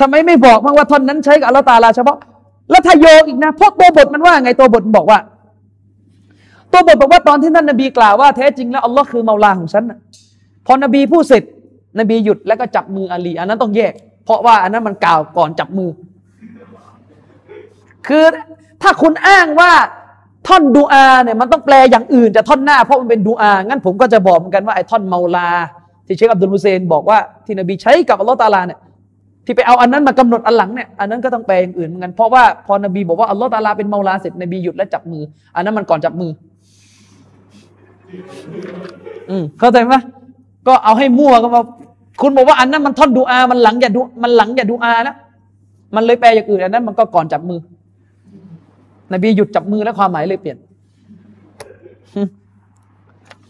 [0.00, 2.18] ทำไมไม่บอกมาว่าท่อนนั้นใช้กับลอตาลาเฉพาะ
[2.70, 5.18] แล้วถ้าโยกอีกนะเพราะตัวบทมันว่าไงตัวบทบอกว่า
[6.72, 9.84] ตัวบทบอกว่าตอนที่ท่านนบีกล่าวว่าแท้จริงแล้วอัลลอฮ์คือเมาลาของฉัน
[10.66, 11.42] พอนบีพูดเสร็จ
[11.98, 13.92] นบีหยุดแล้วก็จับมืออาลีอันนั้นต้องแยก
[14.24, 15.90] เพราะว่าอันนั้นมันกล่าวก่อนจับมือ
[18.06, 18.24] คือ
[18.82, 19.72] ถ้าคุณอ้างว่า
[20.46, 25.48] ท่อนดูอาเนี่ยมันต้องแปลอย่างอื่นจากท่อนหน้าเพราะมันเป็นดูอางั้นผมก็จะบอกเหมือนกันว่าไอ้ท่อนเมาลา
[26.06, 28.78] ที่เชคอับดุลฮุเซนบอกว่าที่นบีใช้กับอัลลอฮ์ตาลาเนี่ย
[29.46, 35.22] ที่ไปเอาอันนั้นมากำหนดอันหลังเนี่ยอันนั้นก็ต้องแปลอย่างอื่นเหมือนกันเพราะว่าพอนบีบอกว่าอัลลอฮ์ตาลาเป็นเมาลาเสร็จนบีหยุดและจับมือ
[35.54, 36.30] อันนั้นมันก่อนจับมือ
[39.30, 39.94] อืมเข้าใจไหม
[40.66, 41.62] ก็เอาให้มั่วก็มา
[42.20, 45.16] คุณบอกว่าอันนั้นมันท่อนดูอา มันหลังอย่าดูมันหลังอย่าดูอาแล้ว
[45.94, 47.60] มันเลยแปลอย่างอื่นอันนั้น มันก็ก่อนจับมือ
[49.12, 50.58] นบีหยุดจับมือแล้วความหมายเลยเปลี่ยน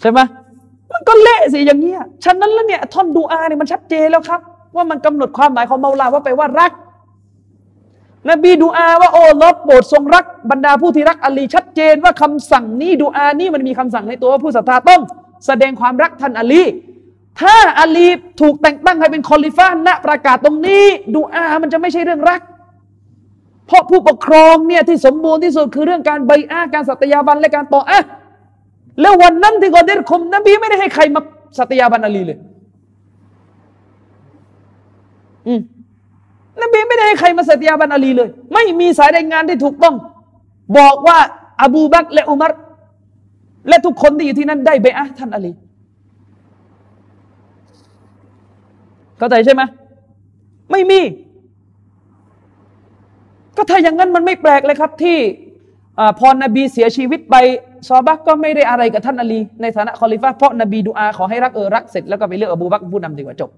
[0.00, 0.20] ใช่ไหม
[0.92, 4.40] มันก็เละสิอย่างเงี้ยฉะนั้นแล้วเนี่ยท่อนดูอาเนี่ยมันชัดเจนแล้วครับ
[4.76, 6.72] ว่ามันกำหนดความหมายของเมาลาว่าไปว่ารัก
[8.30, 15.00] นบีดูอาว่าโอ้ลบโปรดทรงรักบรรดาผู้ที่รักอลีชัดเจนว่าคำสั่งนี้ดูอานี่มันมีคำสั่งในตัวว่าผู้ศรัทธาต้อง
[15.46, 16.62] แสดงความรักท่านอลี
[17.40, 18.06] ถ้าอาลี
[18.40, 20.84] ถูกแต่งตั้งให้เป็นคอลิฟ้าณประกาศตรงนี้
[21.14, 22.40] ดูอามันจะไม่ใช่เรื่องรัก
[23.66, 28.00] เพราะผู้ปกครองเนี่ยที่สมบูรณ์ที่สุดคือเรื่องการใบอาการสัตยาบันและการต่ออะ
[29.00, 31.20] แล้ววันนั้นที่กอเดรคมนบีไม่ได้ให้ใครมา
[31.58, 32.38] สัตยาบันอาลีเลย
[35.46, 35.60] อืม
[36.62, 39.94] นบีไม่ได้ให้ใครมาสัตยาบันอาลีเลย ไม่มีสายรายงานที่ถูกต้อง
[40.78, 41.18] บอกว่า
[41.62, 42.52] อบูบักและอุมัร
[43.68, 45.52] และทุกคนที่อยู่ที่นั่นได้เบอะท่านอาลี
[49.18, 49.62] เข้าใจใช่ไหม
[50.70, 51.00] ไม่มี
[53.56, 55.18] ก็ถ้าอย่างนั้นมันไม่แปลกเลยครับ ที่
[56.18, 57.36] พอนบีเสียชีวิตไป
[57.88, 63.50] ซอบักก็ไม่ได้อะไรกับท่านอาลี ในฐานะคอลิฟ้าเพราะนบีดูอาขอให้รักเออรักเสร็จแล้วก็ไปเลือกอบูบักผู้นำดีกว่าจบ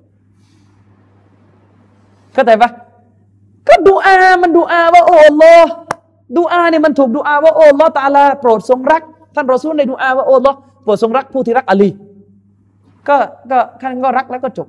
[2.34, 2.70] เข้าใจปะ
[3.68, 5.44] ก็ดูอา มันดูอาว่าโอ้โล
[6.36, 9.02] ดูอาเนี่ยมันถูกดูอาว่าโอ้ลอตาลาโปรดทรงรัก
[9.34, 11.90] ท่านรอซูลในดูอาว่าโอ้ลอโปรดทรงรักผู้ที่รักอลี
[13.08, 13.16] ก็
[13.50, 14.68] ก็ท่านก็รักแล้วก็จบ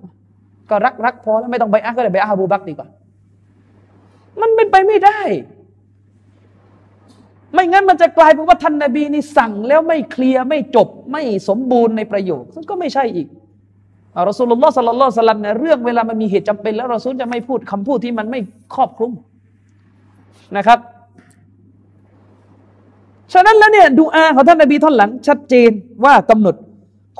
[0.69, 2.88] ก็รักรักพอแล้วไม่ต้องไปอาก็เลยไปอาบูบักดีกว่า
[4.41, 5.19] มันเป็นไปไม่ได้
[7.53, 13.27] ไม่งั้นมันจะกลายเป็นว่าท่านนาบีนี่สั่งแล้วไม่เคลียร์ไม่จบไม่สมบูรณ์ในประโยคซึ่งก็ไม่ใช่อีก
[14.29, 18.39] รอสูลุลลอฮ์สัลลัลลอฮุสลัมเนี่ยเรื่องเวลามันมีเหตุจำเป็นแล้วรอซูลจะไม่พูดคำพูดที่มันไม่
[18.75, 19.11] ครอบคลุม
[20.57, 20.79] นะครับ
[23.33, 25.71] ฉะนั้นแล้วเนี่ยดูอาของท่านนบีท่อนหลัง ชัดเจน
[26.03, 26.55] ว่ากำหนด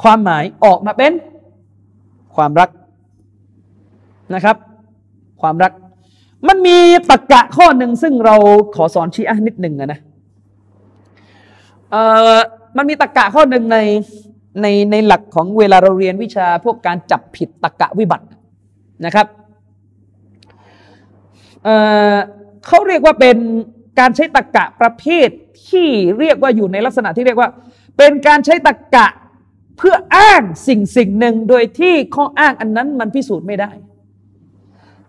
[0.02, 1.12] ความหมายออกมาเป็น
[2.36, 2.70] ความรัก
[4.34, 4.56] นะครับ
[5.42, 5.72] ความรัก
[6.48, 6.78] มันมี
[7.12, 8.36] ตรกกะข้อหนึ่งซึ่งเรา
[8.76, 10.00] ขอสอนชี้อะนิดหนึ่งนะ
[11.92, 12.02] เอ่
[12.36, 12.40] อ
[12.78, 13.78] มันมีตรกกะข้อหนึ่งใน
[14.62, 18.26] ในในหลักของเวลาเราเรียนวิชาพวกการจับผิดตะกะวิบัติ
[19.06, 19.28] นะครับ
[21.64, 23.38] เเขาเรียกว่าเป็น
[24.00, 25.30] การใช้ตะกะประเภท
[25.70, 25.88] ที่
[26.20, 27.50] เรียกว่าอยู่ในลักษณะที่เรียกว่า
[27.98, 29.08] เป็นการใช้ตะกะ
[29.78, 33.72] เพื่ออ้างสิ่งสิ่งหนึ่งโดยที่ข้ออ้างอันนั้นมันพิสูจน์ไม่ได้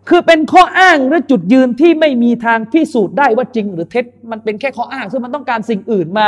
[0.09, 6.27] คือเป็นข้ออ้างหรือจุดยืนที่ไม่มีทางพิสูจน์ได้ว่าจริงหรือเท็จ มันเป็นแค่ข้ออ้างซึ่งมันต้องการสิ่งอื่นมา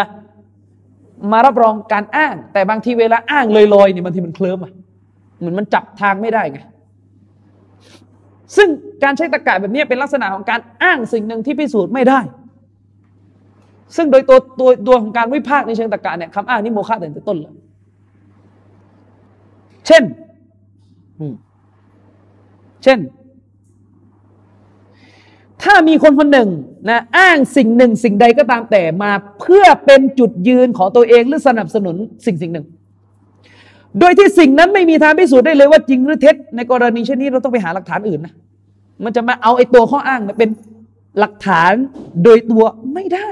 [1.32, 4.72] มารับรองการอ้าง แต่บางทีเวลาอ้างลอยๆเนี่ยบางทีมันเคลิ้มอะ
[5.38, 6.58] เหมือนมันจับทางไม่ได้ไง
[8.56, 8.68] ซึ่ง
[9.02, 12.20] การใช้ตะกะแบบนี้เป็นลักษณะของการอ้างสิ่งหนึ่งที่พิสูจน์ไม่ได้
[13.96, 17.54] ซึ่งโดยตัวตัวตัวของการวิพากษ์ในเชิงตะกะเนี่ยคำอ้างนี้โมฆะตั้งแต่ต้นเลย
[19.86, 20.02] เช่น
[22.82, 22.98] เช่น
[25.64, 26.48] ถ้ามีคนคนหนึ่ง
[26.90, 29.10] นะอ้างสิ่งหนึ่งสิ่งใดก็ตามแต่มา
[29.40, 31.96] เพื่อเป็นจุดยืนของตัวเองหรือสนับสนุน
[32.26, 32.66] สิ่งสิ่งหนึ่ง
[34.00, 38.34] โดยที่สิ่งนั้นไม่มีทางพิสูจน์ได้เลยว่าจริงหรือเท็จ ในกรณีเช่นนี้เราต้องไปหาหลักฐานอื่นนะ
[39.04, 40.50] มันจะมาเอาไอ้ตัวข้ออ้างเป็น
[41.18, 41.72] หลักฐาน
[42.24, 42.64] โดยตัว
[42.94, 43.28] ไม่ได้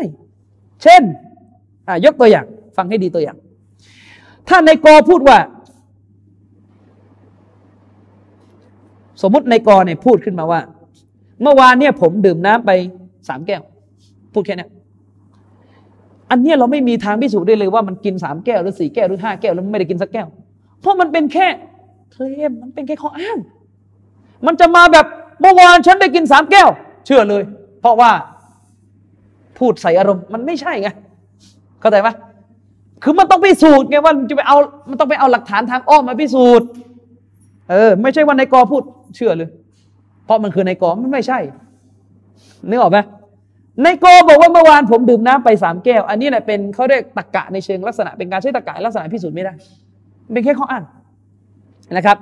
[0.83, 1.03] เช่น
[2.05, 2.47] ยกตัวอย่าง
[2.77, 3.37] ฟังให้ดีตัวอย่าง
[4.49, 5.39] ถ้าในกอพูดว่า
[9.23, 10.61] สมมติในกรเนี่ยพูดขึ้นมาว่า
[11.43, 12.71] เมื่อวานเนี่ยผมดื่มน้ำไป
[13.29, 13.63] สามแก้ว
[14.33, 14.69] พูดแค่นี้
[16.31, 20.29] อันนี้เราไม่มีทางพิสูจน์ได้เลยว่ามันกินสามแก้วหรือสี่แก้วหรือห้าแก้วแล้วไม่ได้กินสักแก้ว
[20.81, 21.47] เพราะมันเป็นแค่
[22.13, 23.39] เคลมมันเป็นแค่ข้ออ้าง
[24.47, 25.07] มันจะมาแบบ
[25.41, 26.69] เมื่อวานฉันได้กินสามแก้ว
[27.07, 27.43] เชื่อเลย
[27.81, 28.11] เพราะว่า
[29.59, 30.89] พูดใส่อารมณ์มันไม่ใช่ไง
[31.81, 32.15] เข้าใจปะ
[33.03, 34.57] คือมันต้องพิสูจน์ไงว่ามันจะไปเอา
[34.89, 36.67] มันต้องไปเอาหลักฐานทางอ้อมมาพิสูจน์
[37.71, 38.83] เออ ไม่ใช่ว่าในกอพูด
[39.17, 39.49] เชื่อเลย
[40.25, 41.39] เพราะมันคือในกอมันไม่ใช่
[42.69, 42.99] นึกออกไหม
[43.83, 49.53] ในกอบอกว่าเมื่อวานผมดื่มน้ำไปสามแก้ว อันนี้แหละเป็นเขาเรียกตะกะในเชิงลักษณะเป็นการใช้ตะกะลักษณะพิสูจน์ไม่ได้
[50.33, 50.85] เป็นแค่ข้ออ้าง
[51.97, 52.17] นะครับ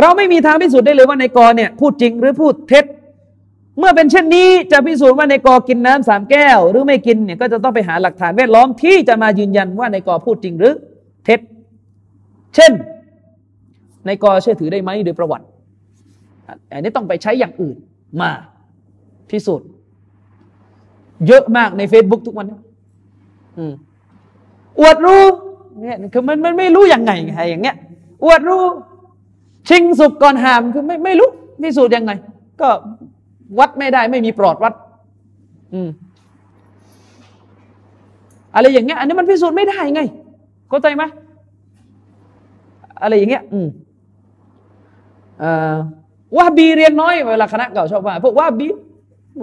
[0.00, 2.84] เราไม่มีทางพิสูจน์ได้เลยว่าในกอเนี่ยพูดจริงหรือพูดเท็จ
[3.78, 10.74] เมื่อเป็นเช่นนี้จะพิสูจน์ว่าในกอกินน้ำสามแก้ว หรือไม่กินเนี่ยก็จะต้องไปหาหลักฐานแวดล้อมที่จะมายืนยันว่าในกอพูดจริงหรือ
[11.24, 11.40] เท็จ
[12.54, 12.72] เช่น
[14.06, 15.44] ในกอเชื่อถือได้ไหมโดยประวัติ
[16.72, 17.76] อันนี้ต้องไปใช้อย่างอื่น
[18.20, 18.30] มา
[19.30, 19.68] พิสูจน์
[21.26, 22.58] เยอะมากใน Facebook ทุกวันนี้
[24.80, 25.22] อวดรู้
[25.82, 27.76] เนี่ยคือมันมันไม่รู้ยังไงไงอย่างเงี้ย
[28.24, 28.62] อวดรู้
[29.68, 31.28] ชิงสุกก่อนหามคือไม่ไม่รู้
[31.62, 32.12] พิสูจน์ยังไง
[32.60, 32.68] ก็
[33.58, 34.72] วัดไม่ได้ไม่มีปลอดวัด
[35.74, 35.88] อืม
[38.54, 40.02] อะไรอย่างเงี้ย อันนี้มันพิสูจน์ไม่ได้ไง
[40.68, 41.04] เข้าใจไหม
[43.02, 43.68] อะไรอย่างเงี้ย อืม
[46.38, 48.66] ว่าบีเรียนน้อยเวลาคณะเก่าชอบว่าพวกว่าบี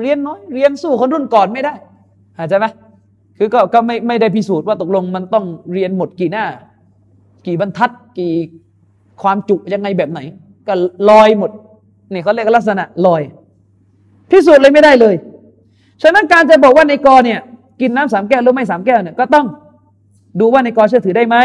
[0.01, 1.73] เรียนน้อยเรียนสู้คนรุ่นก่อนไม่ได้
[2.35, 2.65] เข้าใจไหม
[3.37, 6.45] คือก็ก็ไม่ไม่ได้พิสูจน์ว่าตกลงมันต้องเรียนหมดกี่หน้า
[7.45, 8.33] กี่บรรทัดกี่
[9.21, 10.19] ความจุยังไงแบบไหน
[10.67, 10.73] ก็
[11.09, 11.51] ลอยหมด
[12.11, 13.21] นี่เขาเรียกลักษณะลอย
[14.31, 15.15] พิสูจน์เลยไม่ได้เลย
[16.01, 17.39] ฉะนั้นการจะบอกว่าในกอเนี่ย
[17.81, 19.45] กินน้ำสามแก้วหรือไม่สามแก้วเนี่ยก็ต้อง
[20.39, 21.37] ดูว่าในกอเชื่อถือได้ไหม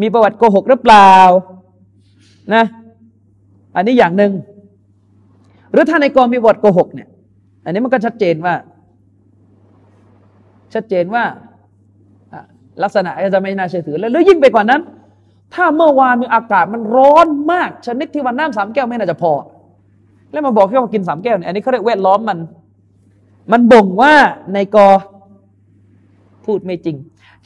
[0.00, 1.10] มีประวัติโกหกหรือเปล่า
[2.54, 2.64] นะ
[3.76, 4.32] อันนี้อย่างหนึ่ง
[5.76, 7.08] รือถ้าในกองมีบทโกหกเนี่ย
[7.64, 8.54] อันนี้มันก็ชัดเจนว่า
[10.74, 11.24] ชัดเจนว่า
[12.82, 14.80] ลักษณะจะไม่น่าเชื่อถือแล้วหรือยิ่งไปกว่านั้น
[15.54, 19.32] ถ้าเมื่อวานมีอากาศมันร้อนมาก ชนิดที่วันน้ำสามแก้วไม่น่าจะพอ
[20.32, 22.38] แล้วมาบอกแค่ว่ากินสามแก้วเนี่ยอันนี้เขาเรียกแวดล้อมมัน
[23.52, 24.14] มันบ่งว่า
[24.54, 24.88] ในกอ
[26.44, 26.96] พูดไม่จริง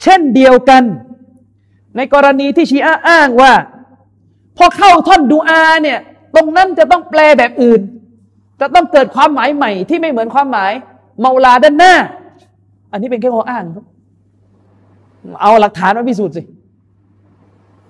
[0.03, 0.83] เช่นเดียวกัน
[1.97, 3.53] ในกรณีที่ชีอะอ้างว่า
[4.57, 5.99] พอเข้าท่อนดูอาเนี่ย
[6.35, 7.81] ตรงนั้นจะต้องแปลแบบอื่น
[8.61, 10.71] จะต้องเกิดความหมายใหม่ที่ไม่เหมือนความหมาย
[11.21, 11.93] เมาลาด้านหน้า
[12.91, 13.85] อันนี้เป็นแค่ข้ออ้างครับ
[15.41, 16.41] เอาหลักฐานมาพิสูจน์สิ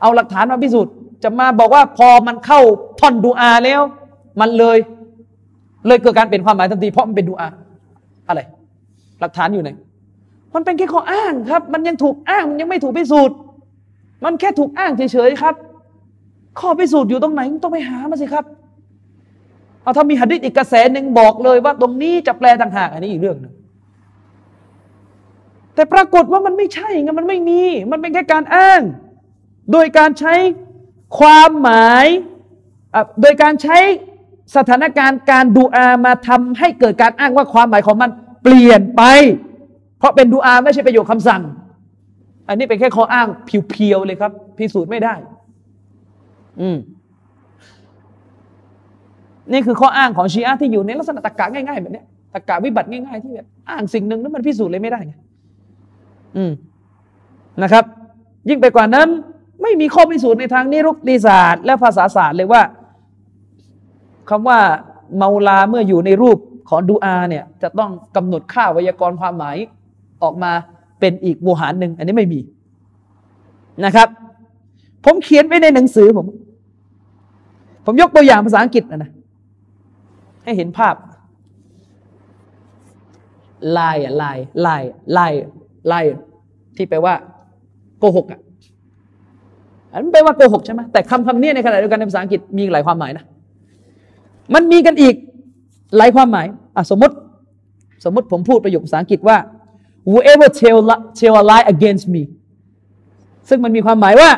[0.02, 0.94] เอาหลักฐานมาพิสูจน์
[1.24, 2.60] จะมาบอกว่าพอมันเข้า
[3.00, 3.82] ท่อนดูอาแล้ว
[4.42, 4.78] มันเลย
[5.88, 7.48] เลยเกิดการเปลี่ยนความหมายทันทีเพราะมันเป็นดูอา
[8.28, 8.42] อะไร
[9.22, 9.70] หลักฐานอยู่ไหน
[10.56, 13.36] มันเป็นแค่ข้ออ้างครับ มันยังถูกอ้างมันยังไม่ถูกพิสูจน์
[14.24, 15.56] มันแค่ถูกอ้างเฉยๆครับ
[16.60, 18.46] ข้อพิสูจน์อยู่ตรงไหนต้องไปหามาสิครับ
[19.84, 23.54] เอาถ้ามีหะดิษอีกกระแสหนึ่งบอกเลยว่าตรงนี้จะแปลต่างหากอันนี้อีกเรื่องหนึ่ง
[25.76, 28.82] แต่ปรากฏว่ามันไม่ใช่ไงมันไม่มี มันเป็นแค่การอ้าง
[29.72, 30.34] โดยการใช้
[31.20, 32.06] ความหมาย
[33.22, 33.78] โดยการใช้
[34.56, 38.10] สถานการณ์การดูอามาทำให้เกิดการอ้างว่าความหมายของมัน
[38.44, 39.04] เปลี่ยนไป
[39.98, 41.42] เพราะเป็นดูอาไม่ใช่ประโยคคำสั่ง
[42.48, 45.14] อันนี้เป็นแค่ข้ออ้างเพียวๆเลยครับ พิสูจน์ไม่ได้
[46.62, 46.78] อืม
[49.52, 52.04] นี่คือข้ออ้างของชีอะที่อยู่ในลักษณะตรกกะง่ายๆแบบนี้
[52.34, 55.14] ตรกกะวิบัติง่ายๆที่แบบอ้างสิ่งหนึ่งนั้นมันพิสูจน์เลยไม่ได้ไง
[56.38, 56.52] อืม
[57.64, 57.84] นะครับ
[58.50, 59.08] ยิ่งไปกว่านั้น
[59.62, 62.62] ไม่มีข้อพิสูจน์ในทางนิรุกติศาสตร์และภาษาศาสตร์เลยว่า
[64.30, 64.60] คำว่า
[65.18, 66.38] เมาลาเมื่ออยู่ในรูป
[66.70, 69.58] ของดูอาเนี่ยจะต้องกำหนดค่าวยากรณ์ความหมาย
[70.24, 70.52] ออกมา
[71.00, 72.40] เป็นอีกโวหารหนึ่งอันนี้ไม่มี
[73.86, 74.08] นะครับ
[75.06, 76.28] ผมเขียนไว้ในหนังสือผม
[77.86, 79.12] ผมยกตัวอย่างภาษาอังกฤษนะนะ
[80.44, 80.96] ให้เห็นภาพ
[83.78, 84.82] ลายอะลายลาย
[85.18, 85.34] ลาย
[85.92, 86.06] ลาย
[86.78, 87.14] ที่แปลว่า
[88.00, 88.40] โกหกอะ
[89.92, 93.26] อันแปลว่าโกหกใช่ไหมแต่คำคำนี้ในขณะเดียวกันในภาษาอังกฤษมีหลายความหมายนะ
[94.54, 95.16] มันมีกันอีก
[95.96, 96.46] ไล่ความหมาย
[96.76, 97.16] อะสมมติ
[98.06, 99.38] สมมติผมพูดประโยคภาษาอังกฤษว่า
[100.10, 100.80] whoever tell
[101.20, 102.24] tell a lie against me
[103.50, 104.30] ซึ่งมันมีความหมายว่า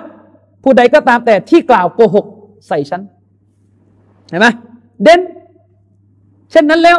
[0.64, 2.26] ผู้ใดก็ตามแต่ที่กล่าวโกหก
[2.68, 3.02] ใส่ฉัน
[4.30, 4.48] เห็นไหม
[5.04, 5.20] เด่น
[6.53, 6.99] เช่นนั้นแล้ว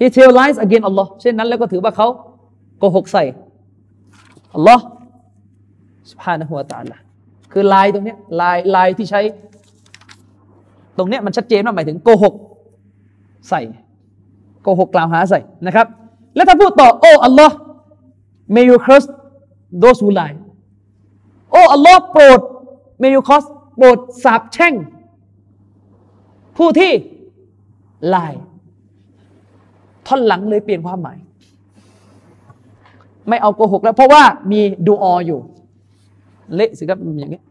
[0.00, 2.08] he tell lies against Allah เช่นนั้นแล้วก็ถือว่าเขา
[2.78, 3.24] โกหกใส่
[4.56, 4.78] Allah
[6.10, 6.96] سبحانه และ تعالى
[7.52, 9.20] คือลายตรงนี้ลายลายที่ใช้
[10.96, 12.34] ตรงนี้มันชัดเจนว่าหมายถึงโกหก
[13.48, 13.60] ใส่
[14.62, 15.86] โกหกกล่าวหาใส่นะครับ
[16.34, 17.50] แล้วถ้าพูดต่อโอ้ Allah
[18.54, 19.08] may you curse
[19.82, 20.36] those who lie
[21.52, 22.40] โอ้ Allah โปรด
[23.02, 24.74] may you curse โปรดสาบแช่ง
[26.56, 26.92] ผู้ที่
[28.14, 28.32] ลาย
[30.11, 31.17] ท่อนหลังเลยเปลี่ยนความหมาย
[33.29, 35.39] ไม่เอาโกหกแล้ว เพราะว่ามีดูออยู่
[36.55, 37.41] เละสิครับอย่างนี้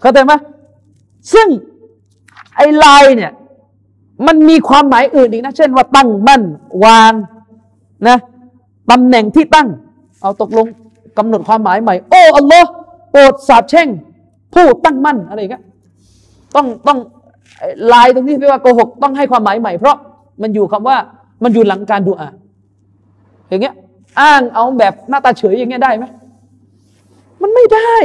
[0.00, 0.32] เข้าใจไหม
[1.34, 1.48] ซึ่ง
[2.56, 3.32] ไอ้ลายเนี่ย
[4.26, 6.42] มันมีความหมายอื่นอีกนะ เช่นว่าตั้งมั่น
[6.84, 7.12] วาง
[8.08, 8.16] นะ
[8.90, 9.68] ตำแหน่งที่ตั้ง
[10.22, 10.66] เอาตกลง
[11.18, 12.68] กำหนดความหมายใหม่ โอ้อัลลอฮ์
[13.10, 13.88] โปรดสาบแช่ง
[14.54, 15.64] ผู้ตั้งมั่นอะไรเงี้ย
[16.56, 16.98] ต้องต้อง
[17.92, 19.96] ลายตรงนี้ไม่ว่าโกหกต้องให้ความหมายใหม่เพราะ
[20.42, 20.96] มันอยู่คำว่า
[21.42, 22.28] มันอยู่หลังการดูอา
[23.48, 23.74] อย่างเงี้ย
[24.20, 26.04] อ้างเอาแบบหน้าตาเฉยอย่างเงี้ยได้ไหม
[27.42, 27.96] มันไม่ได้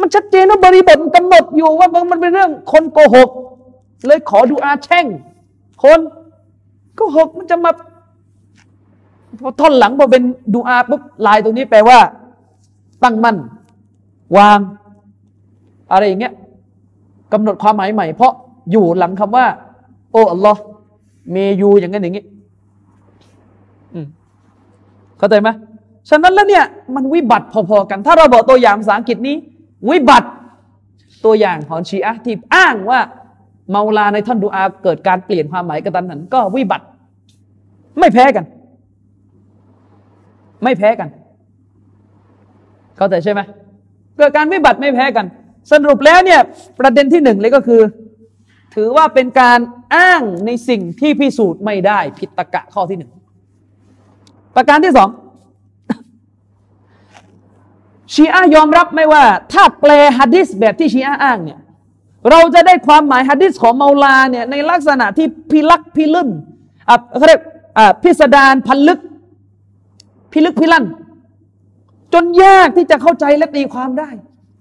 [0.00, 3.28] มันชัดเจนว่าบริบทกำหนดอยู่ว่ามันเป็นเรื่องคนโกหก
[4.06, 5.06] เลยขอดูอาแช่ง
[5.82, 5.98] คน
[6.98, 7.72] ก็หกมันจะมา
[9.40, 10.22] พอท่อนหลังพอเป็น
[10.54, 11.98] ดูอาปุ๊บลายตรงนี้แปลว่า
[13.02, 13.36] ตั้งมั่น
[14.36, 14.58] วาง
[15.92, 16.34] อะไรอย่างเงี้ย
[17.32, 18.32] กำหนดความหมายใหม่ เพราะ
[18.70, 19.46] อยู่หลังคำว่า
[20.12, 20.60] โอ้อัลลอฮ์
[21.30, 22.24] เมยูอย่างนั้นอย่างงี้
[25.18, 25.48] เข้าใจไหม
[26.10, 29.36] ฉะนั้นแล้วเนี่ยมันวิบัติพอๆกัน ถ้าเราบอกตัวอย่างภาษาอังกฤษนี้
[29.90, 30.28] วิบัติ
[31.24, 33.00] ตัวอย่างของชีอะที่อ้างว่า
[33.70, 36.84] เมาลาในท่อนดูอาเกิดการเปลี่ยนความหมายกระตันหันก็วิบัติ
[37.98, 38.44] ไม่แพ้กัน
[40.62, 41.08] ไม่แพ้กัน
[42.96, 43.40] เข้าใจใช่ไหม
[44.16, 45.26] เกิดการวิบัติไม่แพ้กัน
[45.70, 46.40] สรุปแล้วเนี่ย
[46.80, 47.80] ประเด็นที่หนึ่งเลยก็คือ
[48.74, 49.58] ถือว่าเป็นการ
[49.94, 53.10] อ้างในสิ่งที่พิสูจน์ไม่ได้ผิดตะกะข้อที่หนึ่ง
[54.56, 55.08] ประการที่สอง
[58.12, 61.60] ชีอะยอมรับไม่ว่า ถ้าแปลฮัดดิสแบบที่ชีอะอ้างเนี่ย
[62.30, 66.28] เราจะได้ความหมายฮะดิษของเมาลาเนี่ยในลักษณะที่พิลักพิลุ่น
[66.88, 67.42] อะเขาเรียก
[67.78, 69.00] อ่าพิสดารพันลึก
[70.32, 70.84] พิลึกพิลั่น
[72.14, 74.10] จนยากที่จะเข้าใจและตีความได้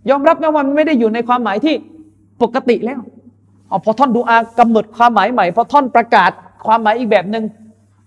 [0.09, 1.75] ยอมรับไหมว่ามันไม่ได้อยู่ในความหมายที่
[2.41, 2.99] ปกติแล้ว
[3.71, 6.31] อพอท่อนดูอากำหนดความหมายใหม่พอท่อนประกาศ
[6.67, 7.43] ความหมายอีกแบบหนึ่ง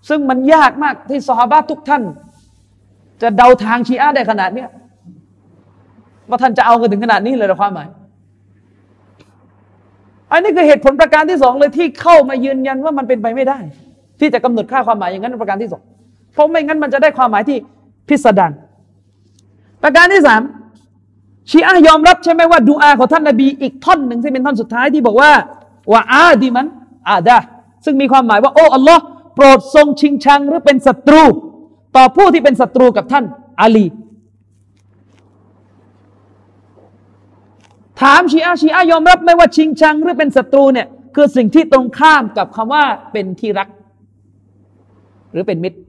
[0.09, 2.03] ซึ่งมันยากมากที่สฮาบะทุกท่าน
[3.21, 4.69] จะเดาทางชีอะได้ขนาดเนี้ย
[6.29, 7.87] ว่าท่านจะเอากันถึงขนาดนี้เลยหรือความหมาย
[10.31, 13.57] อันนี้คือเหตุผลประการที่สองเลยที่เข้ามายืนยันว่ามันเป็นไปไม่ได้
[14.19, 15.83] ที่จะกำหนดค่าความหมายอย่างนั้นประการที่สอง
[16.33, 17.57] เพราะไม่งั้นมันจะได้ความหมายที่
[18.09, 18.51] พิสดาร
[19.83, 20.41] ประการที่สาม
[21.49, 25.31] ชีอะยอมรับใช่ไหมว่าดูอาของท่านนบีอีกท่อนหนึ่งที่เป็นท่อนสุดท้ายที่บอกว่า
[25.91, 26.67] ว่าอาดีมัน
[27.09, 27.37] อาดา
[27.85, 29.01] ซึ่งมีความหมายว่าโอ้อัลลอฮ์
[29.35, 31.23] โปรดทรงชิงชังหรือเป็นศัตรู
[31.95, 33.25] ต่อผู้ที่เป็นศัตรูกับท่าน
[33.61, 33.85] อาลี
[38.01, 43.67] ถามชีอะชีอะยอมรับไหมว่าชิงชังหรือเป็นศัตรูเนี่ยคือสิ่งที่ตรงข้ามกับคำว่าเป็นที่รัก
[45.31, 45.79] หรือเป็นมิตร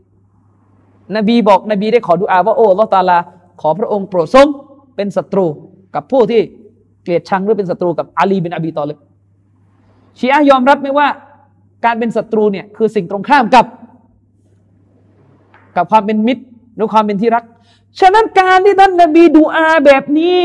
[1.17, 3.19] นบีบอกนบีได้ขอดุอาว่าโอ้ลอตาลา
[3.61, 4.47] ขอพระองค์โปรดทรง
[4.97, 5.47] เป็นศัตรู
[5.95, 6.41] กับผู้ที่
[7.03, 8.99] เกลียดชังหรือเป็นศัตรูกับอาลีบินอบีตอเลย
[10.19, 11.09] ชีอะยอมรับไหมว่า
[11.85, 13.67] การเป็นศัตรูเนี่ยคือสิ่งตรงข้ามกับ
[15.77, 16.43] กับความเป็นมิตร
[16.77, 17.45] หรือความเป็นที่รัก
[18.01, 20.37] ฉะนั้นการที่ท่านนบีดูอาแบบนี้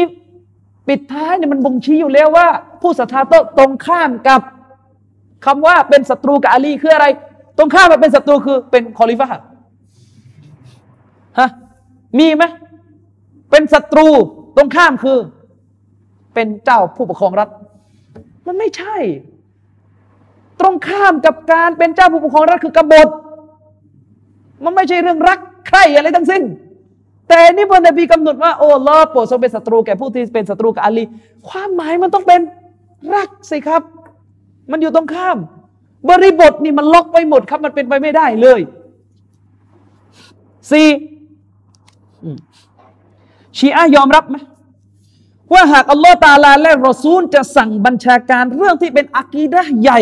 [0.88, 2.48] ปิดท้ายเนี่ยมันบ่งชี้อยู่แล้วว่า
[2.82, 3.20] ผู้ศรัทธา
[3.58, 4.42] ตรงข้ามกับ
[5.46, 7.06] คำว่าเป็นศัตรูกับอาลีคืออะไร
[7.58, 9.28] ตรงข้ามมาเป็นศัตรูคือเป็นคอลิฟะ
[11.40, 11.50] ฮะ
[12.20, 12.44] มีไหม
[13.52, 14.08] เป็นศัตรู
[14.56, 15.18] ตรงข้ามคือ
[16.34, 17.50] เป็นเจ้าผู้ปกครองรัฐ
[18.48, 18.96] มันไม่ใช่
[20.60, 23.08] ตรงข้ามกับการเป็นเจ้าผู้ปกครองรัฐคือกบฏ
[24.64, 26.44] มันไม่ใช่เรื่องรักใครอะไรทั้งสิ้น
[27.30, 31.04] แต่นี่พอนบีกำหนดว่าโอ้ลอโปรดทรงเป็นศัตรูแก่ผู้ที่เป็นศัตรูกับอาลี
[31.50, 32.42] ความหมายมันต้องเป็น
[33.16, 33.82] รักสิครับ
[34.72, 35.38] มันอยู่ตรงข้าม
[36.10, 38.60] บริบทนี่มันล็อกไปหมดครับ มันเป็นไปไม่ได้เลย
[40.72, 40.88] สี่
[43.58, 44.38] ชีอะยอมรับไหม
[45.54, 50.02] ว่าหากอัลลอฮ์ตาลาและรอซูลจะสั่งบัญชาการเรื่องที่เป็นอากีดะใหญ่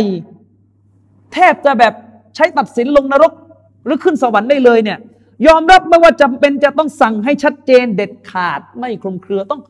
[1.34, 1.94] แทบจะแบบ
[2.36, 3.34] ใช้ตัดสินลงนรก
[3.86, 5.00] หรือขึ้นสวรรค์ได้เลยเนี่ย
[5.48, 9.62] ยอมรับไม่ว่าจำเป็นจะต้องสั่งให้ชัดเจนเด็ดขาดไม่คลุมเครือต้อง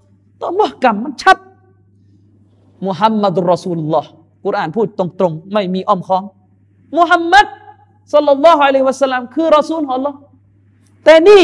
[0.41, 1.37] ต้องว่ากรรมมันชัด
[2.85, 4.09] มุฮัมมัดุรอซูลลอฮ์
[4.45, 6.23] กุรอานพูดตรงๆ ไม่มีอ้อมค้อม
[6.97, 7.47] มุฮัมมัด
[8.13, 10.15] สัลลัลลอฮุอะลัยฮิวะสัลลัมคือรอซูลของ Allah
[11.03, 11.43] แต่นี่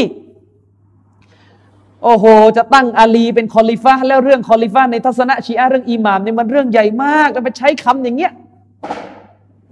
[2.04, 2.26] โอ้โห
[2.58, 8.32] จะตั้งอาลีเป็นคอลิฟ้าแล้วเรื่องคอลิฟ้าในทัศนะชีอะเรื่องอิหม่ามเนี่ยมันเรื่องใหญ่มากแล้วไปใช้คำอย่างเงี้ย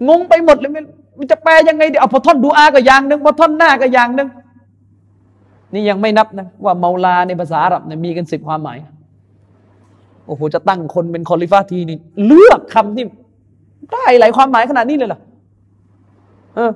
[0.07, 0.71] งงไปหมดเลย
[1.17, 4.27] มันจะแปลยังไงเดี๋ยวเอาพอท่อนดุอาก็อย่างหนึ่งพอท่อนหน้าก็อย่างหนึ่ง
[5.73, 8.77] นี่ยังไม่นับนะว่าเมาลาในภาษาอาหรับเนี่ยมีกันสิบความหมาย
[10.27, 13.05] โอ้โหจะตั้งคนเป็นคอลิฟ้าทีนี่เลือกคำที่
[13.91, 15.19] ได้หลายความหมายขนาดนี้เลยเหรอ
[16.55, 16.71] เออ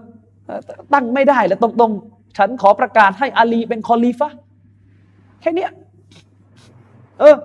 [0.94, 4.30] ตั้งไม่ได้แล้วตรงๆ ฉันขอประกาศให้อาลีเป็นคอลิฟ้า
[5.42, 5.66] แค่นี้
[7.20, 7.36] เออ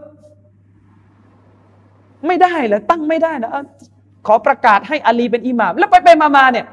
[2.27, 3.51] ไม่ได้เหรอตั้งไม่ได้นะ
[4.27, 6.67] ขอประกาศให้อาลีเป็นอิหม่าม แล้วไปไปมาๆเนี่ย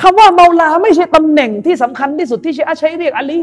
[0.00, 3.40] คำว่าเมาลาไม่ใช่ตำแหน่งที่สำคัญที่สุดที่ชีอะใช้เรียกอาลี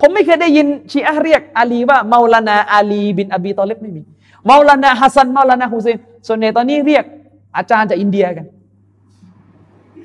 [0.00, 4.02] ผมไม่เคยได้ยินชีอะเรียกอาลีว่าเมาลานาอาลีบินอบีตอเล็บไม่มี
[4.46, 5.98] เมาลานาฮัสซันเมาลานาฮุเซน
[6.28, 7.04] ส่วนใหญ่ตอนนี้เรียก
[7.56, 8.46] อาจารย์จากอินเดียกัน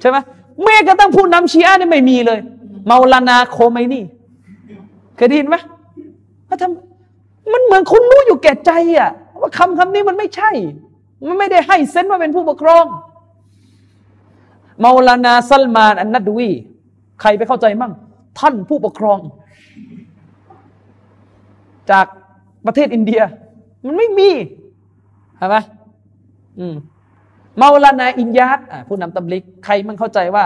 [0.01, 0.17] ใช่ไหม
[0.63, 2.39] แม้กระทั่งผู้นำชีอะนี่ไม่มีเลย
[2.87, 4.03] เมาลานาโคไมนี่
[5.15, 9.11] เคยได้ยินไหมาทำมันเหมือนคุณรู้อยู่แก่ใจอะ
[9.41, 10.51] ว่าคำคำนี้มันไม่ใช่
[11.27, 12.85] มันไม่ได้ให้เซนว่าเป็นผู้ปกครอง
[14.83, 16.49] มาลานาซัลมานอันนัดวี
[17.21, 17.93] ใครไปเข้าใจมั่ง
[18.39, 19.19] ท่านผู้ปกครอง
[21.91, 22.05] จาก
[22.65, 23.21] ประเทศอินเดีย
[23.85, 24.29] มันไม่มี
[25.37, 25.55] ใช่ไหม
[26.59, 26.75] อืม
[27.61, 30.45] มาลานาอินยัดผู้นำตำลิก ใครมันเข้าใจว่า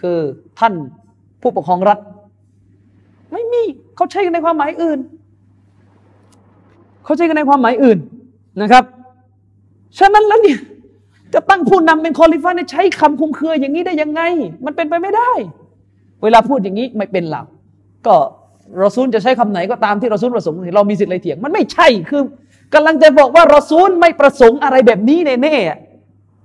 [0.00, 0.18] คือ
[0.60, 0.74] ท่าน
[1.42, 1.98] ผู้ปกครองรัฐ
[3.32, 3.62] ไม่มี
[3.96, 4.98] เขาใช้กันในความหมายอื่น
[7.04, 7.98] เขาใช้กันในความหมายอื่น
[8.62, 8.84] นะครับ
[9.98, 10.58] ฉะนั้นแล้วเนี่ย
[11.34, 14.22] จะตั้งผู้นำเป็นคอลิฟ้าใช้คำคุมเครืออย่างนี้ได้ยังไง
[14.64, 15.32] มันเป็นไปไม่ได้
[16.22, 17.46] เวลาพูดอย่างนี้ไม่เป็นหลัก
[18.06, 18.16] ก็
[18.82, 22.22] รอซูลจะใช้คำไหนก็ตามที่รอซูลประสงค์เรามีสิทธิ์อะไรเถียง มันไม่ใช่คือ
[22.74, 25.54] กำลังจะบอกว่ารอซูลไม่ประสงค์อะไรแบบนี้แน่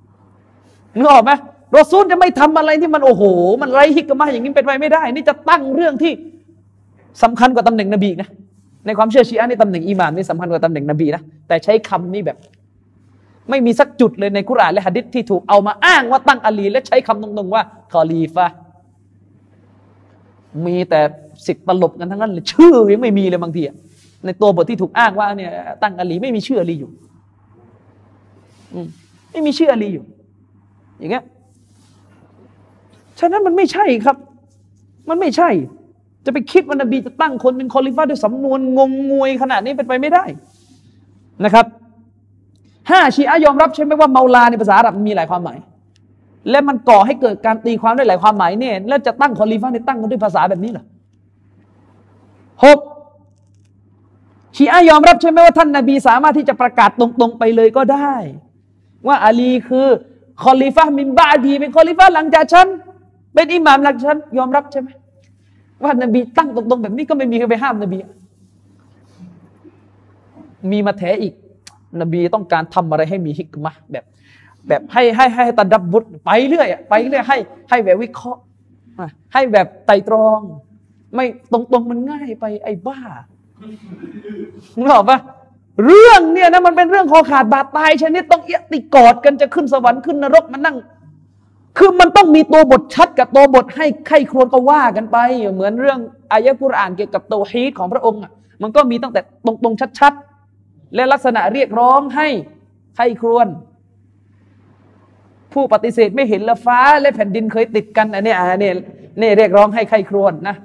[0.07, 1.31] ๆนึกออกไหม
[1.77, 3.23] รอซูลจะไม่ทำอะไรที่มันโอ้โห
[3.61, 6.13] มันไร้ฮิกมาอย่างนี้เป็นไปไม่ได้ นี่จะตั้งเรื่องที่
[7.23, 8.29] สำคัญกว่าตำแหน่งนบีนะ
[8.87, 12.37] ในความเชื่อชีอะนี่ตำแหน่งอิมามนี่สำคัญกว่าตำแหน่งนบีนะแต่ใช้คำนี้แบบ
[13.49, 17.61] ไม่มีสักจุดเลยในคุรานและฮะดิษที่ถูกเอามาอ้างว่าตั้งอาลี และใช้คำตรงๆว่า
[17.91, 18.47] คอลีฟะ
[20.65, 21.01] มีแต่
[21.45, 23.61] สิทธิ์ตลบกันทั้งนั้นเลยชื่อยังไม่มีเลยบางที
[24.25, 25.51] ในตัวบทที่ถูกอ้างว่าเนี่ย
[25.83, 26.91] ตั้งอาลีไม่มีชื่ออาลีอยู่
[29.31, 30.05] ไม่มีชื่ออาลีอยู่
[30.99, 31.23] อย่างเงี้ย
[33.19, 34.17] ฉะนั้นมันไม่ใช่ครับ
[35.09, 35.49] มันไม่ใช่
[36.27, 40.23] จะไปคิดว่านบีจะตั้งคนเป็นคอลิฟ้าด้วยสำนวนงงงวยขนาดนี้เป็นไปไม่ได้
[41.45, 41.65] นะครับ
[42.89, 45.57] ห้าชีอะยอมรับใช่ไหมว่าเมาลาในภาษาอาหรับมีหลายความหมาย
[46.49, 50.85] และมันก่อให้เกิดการตีความได้หลายความหมายเนี่ยแล้วจะตั้งคอลิฟ้าในตั้งกันด้วยภาษาแบบนี้เหรอ
[52.63, 52.79] หก
[54.55, 58.13] ชีอะยอมรับใช่ไหมว่าท่านนาบีสามารถที่จะประกาศตรงๆไปเลยก็ได้
[59.07, 59.87] ว่าอาลีคือ
[60.43, 62.67] คอลิฟ้ามิมบาดีเป็นคอลิฟ้าหลังจากฉัน
[63.33, 64.89] เป็นอิหม่ามหลังจากฉันยอมรับใช่ไหม
[65.83, 67.97] ว่านบีตั้งตรงๆแบบนี้ก็ไม่มีใครไปห้ามนบี
[70.71, 71.33] มีมาแถอีก
[72.01, 74.05] นบีต้องการทำอะไรให้มีฮิกมะแบบ
[74.67, 77.37] แบบให้ให้ให้ตัดดับบุตรไปเรื่อยไปเรื่อยให้
[77.69, 78.41] ให้แบบวิเคราะห์
[79.33, 80.39] ให้แบบไตรตรอง
[81.15, 82.99] ไม่ตรงๆมันง่ายไปไอ้บ้า
[84.77, 85.19] นึกออกปะ
[85.85, 90.77] เรื่องเนี่ยนะมันเป็นเรื่องคอขาดบาดตายชนิดต้องเอียติกอดกันจะขึ้นสวรรค์ขึ้นนรกมันนั่ง
[91.77, 95.17] คือมันต้องมีตัวบทชัดกับตัวบทให้ใครครวญก็ว่ากันไป
[95.53, 95.99] เหมือนเรื่อง
[96.31, 98.21] อายะกุรอานเกี่ยวกับตัวฮีตของพระองค์
[98.61, 102.27] มันก็มีตั้งแต่ตรงๆชัดๆ และลักษณะเรียกร้องให้
[102.95, 103.47] ใครครวญ
[105.53, 108.71] ผู้ปฏิเสธไม่เห็นละฟ้า และแผ่นดินเคยติดกันอันนี้อันนี้
[109.21, 110.55] นี่เรียกร้องให้ใครครวญนะ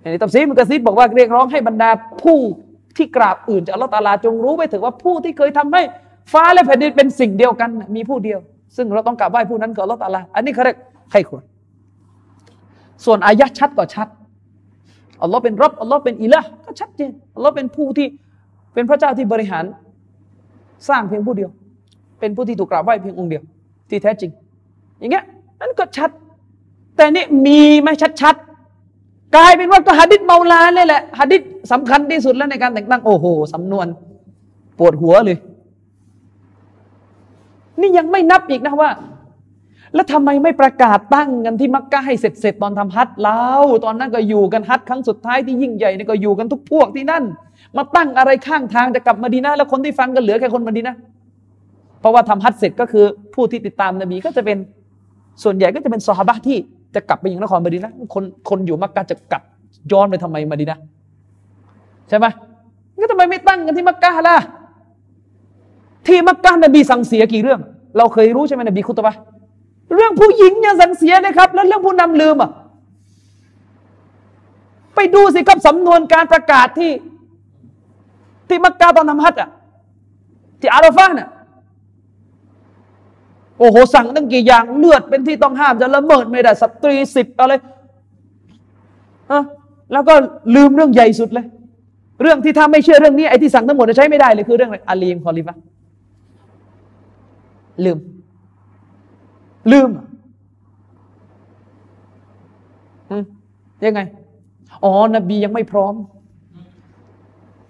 [0.00, 1.90] ในตับซีมันกระซิบบอกว่าเรียกร้องให้บรรดา
[2.22, 2.38] ผู้
[2.96, 5.82] ที่กราบอื่นจากอัลลอฮฺตาลาจงรู้ไว้ถึงว่าผู้ที่เคยทำให้
[6.32, 8.40] ฟ้าและแผ่นดินเป็นสิ่งเดียวกัน มีผู้เดียว
[8.76, 10.78] ซึ่งเราต้องกราบไหว้ผู้นั้นคืออัลลอตาลาอันนี้เขาเรียก
[11.10, 11.42] ใครควร
[13.04, 14.08] ส่วนอายะชัดก็ชัด
[15.22, 18.06] อัลลอฮ์เป็นรับอัลลอฮ์เป็นอิละก็ชัดเจนอัลลอฮ์เป็นผู้ที่
[18.74, 19.64] เป็นพระเจ้าที่บริหาร
[20.88, 21.50] สร้างเพียงผู้เดียว
[22.20, 23.42] เป็นผู้ที่ถูกกราบไหว้เพียงองค์เดียว
[23.88, 24.30] ที่แท้จริง
[24.98, 25.24] อย่างเงี้ย
[25.60, 26.10] นั่นก็ชัด
[26.96, 27.88] แต่นี่มีไหม
[28.22, 31.42] ชัดๆกลายเป็นว่าก็ฮะดิษเมาลาเลยแหละฮะดิษ
[31.72, 33.86] สำคัญที่สุดแล้วในการแต่งตั้งโอ้โหสำนวน
[34.78, 35.38] ปวดหัวเลย
[37.80, 38.90] นี่ยังไม่นับอีกนะว่า
[39.94, 47.24] แล้วทำไมไม่ประกาศตั้งกันที่มักกะให้เสร็จเสร็จตอนทำฮัทแล้วตอนนั้นก็อยู่กันฮัทครั้งสุดท้ายที่ยิ่งใหญ่นี่ก็อยู่กันทุกพวกที่นั่น
[47.76, 50.96] มาตั้งอะไรข้างทางจะกลับมาดีนะแล้วคนที่ฟังก็เหลือแค่คนมาดีนะ
[52.00, 54.58] เพราะว่าทำฮัทเสร็จก็คือผู้ที่ติดตามนบีก็จะเป็น
[55.42, 56.58] ส่วนใหญ่ก็จะเป็นซอฮาบะที่
[56.94, 59.42] จะกลับไปยังนครมาดีนะคนคนอยู่มักกะจะกลับ
[59.92, 60.78] ย้อนไปทำไมมาดีนะ
[62.08, 62.26] ใช่ไหม
[63.00, 64.36] ก็ทำไมไม่ตั้งกันที่มักกะล่ะ
[66.08, 67.60] ที่มักกะนบีสั่งเสียกี่เรื่อง
[67.96, 69.14] เราเคยรู้ใช่ไหมนบีคุตบะ
[69.94, 72.50] เรื่องผู้หญิงยังสั่งเสียเลยครับ แล้วเรื่องผู้นำลืมอะ
[74.94, 76.92] ไปดูสิครับสำนวนการประกาศที่
[78.48, 79.50] ที่มักกะตอนทำฮัจญ์อะ
[80.60, 81.28] ที่อาราฟาน่ะ
[83.58, 87.52] โอ้โหสั่งตั้งกี่อย่างเลือดเป็นที่ต้องห้ามจะละเมิดไม่ได้สตรีสิบอะไร
[89.30, 89.42] อะ
[89.92, 90.14] แล้วก็
[90.54, 91.46] ลืมเรื่องใหญ่สุดเลย
[92.22, 95.56] เรื่องที่ถ้าไม่เชื่อเรื่องนี้ไอ้ที่สั่งทั้งหมดจะใช้ไม่ได้เลยคือเรื่องอาลีมคอลิฟะ
[97.84, 97.98] ลืม
[99.72, 99.90] ลืม
[103.84, 104.00] ยังไง
[104.84, 105.94] อ๋อ นบียังไม่พร้อม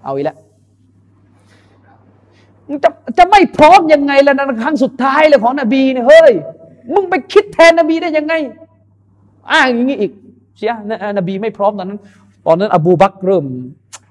[0.04, 0.38] เอาอีกแล้ว
[2.84, 6.32] จะจะไม่พร้อมยังไงแล้วนะครั้งสุดท้ายเลยของนบีเนี่ยเฮ้ย
[6.94, 8.34] มึงไปคิดแทนนบีได้ยังไง
[9.52, 10.12] อ้างอย่างนี้อีก
[10.56, 10.72] เชีย
[11.18, 12.00] นบีไม่พร้อมตอนนั้น
[12.46, 13.44] ตอนนั้น อบูบักเริ่ม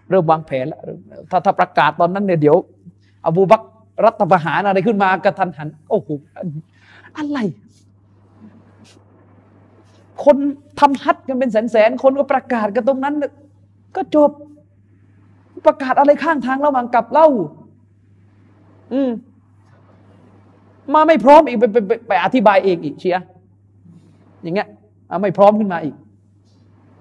[0.09, 0.81] เริ่มวางแผนแล้ว
[1.29, 2.55] ถ้าถ้าประกาศตอนนั้นเนี่ยเดี๋ยว
[3.25, 3.61] อบูบัก
[4.05, 6.09] รัฐประหารอะไรขึ้นมากระทันหันโอ้โห
[7.17, 7.39] อะไร
[10.23, 10.37] คน
[10.79, 13.15] ทำฮัทกันเป็นแสนแสนคนก็ประกาศกันตรงนั้น
[13.95, 14.31] ก็จบ
[15.65, 17.27] ประกาศอะไรข้างทางระหว่างกลับเล่า
[18.93, 19.09] อืม
[20.93, 23.17] มาไม่พร้อมอีกไปไปไปไปอธิบายเองอีกเชีย
[24.41, 24.67] อย่างเงี้ย
[25.21, 25.95] ไม่พร้อมขึ้นมาอีก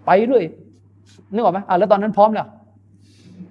[0.06, 0.44] ไปเรื่อย
[1.32, 2.46] นึกออกไหมอ่าแล้วตอนนั้นพร้อมแล้ว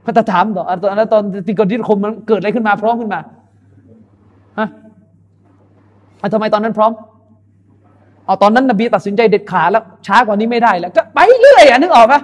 [0.06, 3.20] พระถามต่อตอนนั้นตอนติกดิคมมันเกิดอะไรขึ้นมาพร้อมขึ้นมา
[4.60, 4.68] ฮะ
[6.34, 6.92] ทำไมตอนนั้นพร้อม
[8.26, 12.22] เอาตอนนั้นนบีตัดสินใจเด็ดขาดแล้วช้ากว่านี้ไม่ได้แล้ว ก็ไปเรื่อยอะนึกออกปะ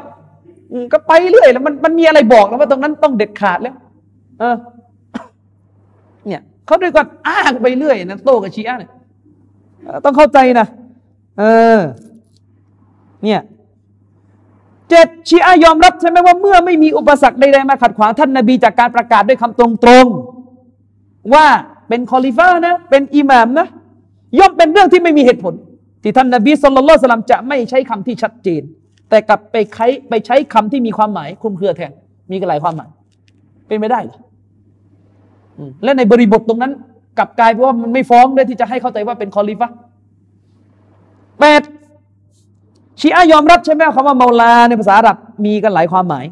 [0.93, 3.75] ก็ไปเรื่อยแล้วมันมันมีอะไรบอกแล้วว่าตรงนั้นต้องเด็ดขาดแล้ว
[4.39, 4.55] เออ
[6.27, 8.91] เนี่ยเขาด้วยกันอ้างไปเรื่อยนะโตกับชีอะเนี่ย
[10.05, 10.67] ต้องเข้าใจนะ
[11.39, 11.43] เอ
[11.77, 11.79] อ
[13.23, 13.39] เนี่ย
[14.91, 21.45] เจ็ดชีอะยอมรับใช่ไหมว่าเมื่อไม่มีอุปสรรคใดๆมาขัดขวางท่านนาบีจากการประกาศด้วยคำตรงๆ ว่า
[21.89, 23.67] เป็นคอลิฟ้านะเป็นอิหมามนะ
[24.39, 25.53] ย่อมเป็นเรื่องที่ไม่มีเหตุผล
[26.03, 28.61] ที่ท่านนาบีสุลต่านสลัมจะไม่ใช้คำที่ชัดเจน
[29.09, 31.91] แต่กลับไปใช้ไปใช้คำที่มีความหมายคลุมเครือแทน
[32.31, 32.89] มีกันหลายความหมาย
[33.67, 34.19] เป็นไม่ได้หรอ
[35.83, 36.73] และในบริบทตรงนั้น
[37.17, 39.69] กลับกลายเป็นว่ามันไม่ฟ้องด้วยที่จะให้เข้าใจว่าเป็นคอลิฟะ
[41.39, 41.61] แปด
[43.01, 46.25] ชีอะยอมรับใช่ไหมคำว่าเมาลาในภาษาอาหรับมีกันหลายความหมาย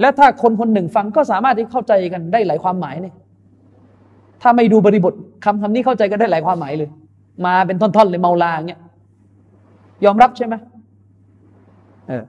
[0.00, 3.14] และถ้าคนคนหนึ่งฟังก็สามารถที่เข้าใจกันได้หลายความหมายเนี่ย
[4.42, 5.12] ถ้าไม่ดูบริบท
[5.44, 6.88] คำคำนี้เข้าใจกันได้หลายความหมายเลย
[7.46, 8.80] มาเป็นท่อนๆเลยเมาลาเงี้ย
[10.04, 10.54] ยอมรับใช่ไหม
[12.08, 12.24] เออ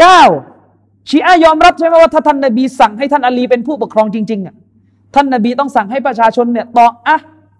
[0.00, 0.22] เก้า
[1.08, 4.54] ชีอะยอมรับใช่ไหมว่าถ้าท่านนบีสั่งให้ท่านอาลีเป็นผู้ปกครองจริงๆอะ
[5.14, 7.16] ท่านนบีต้องสั่งให้ประชาชนเนี่ยต่ออะ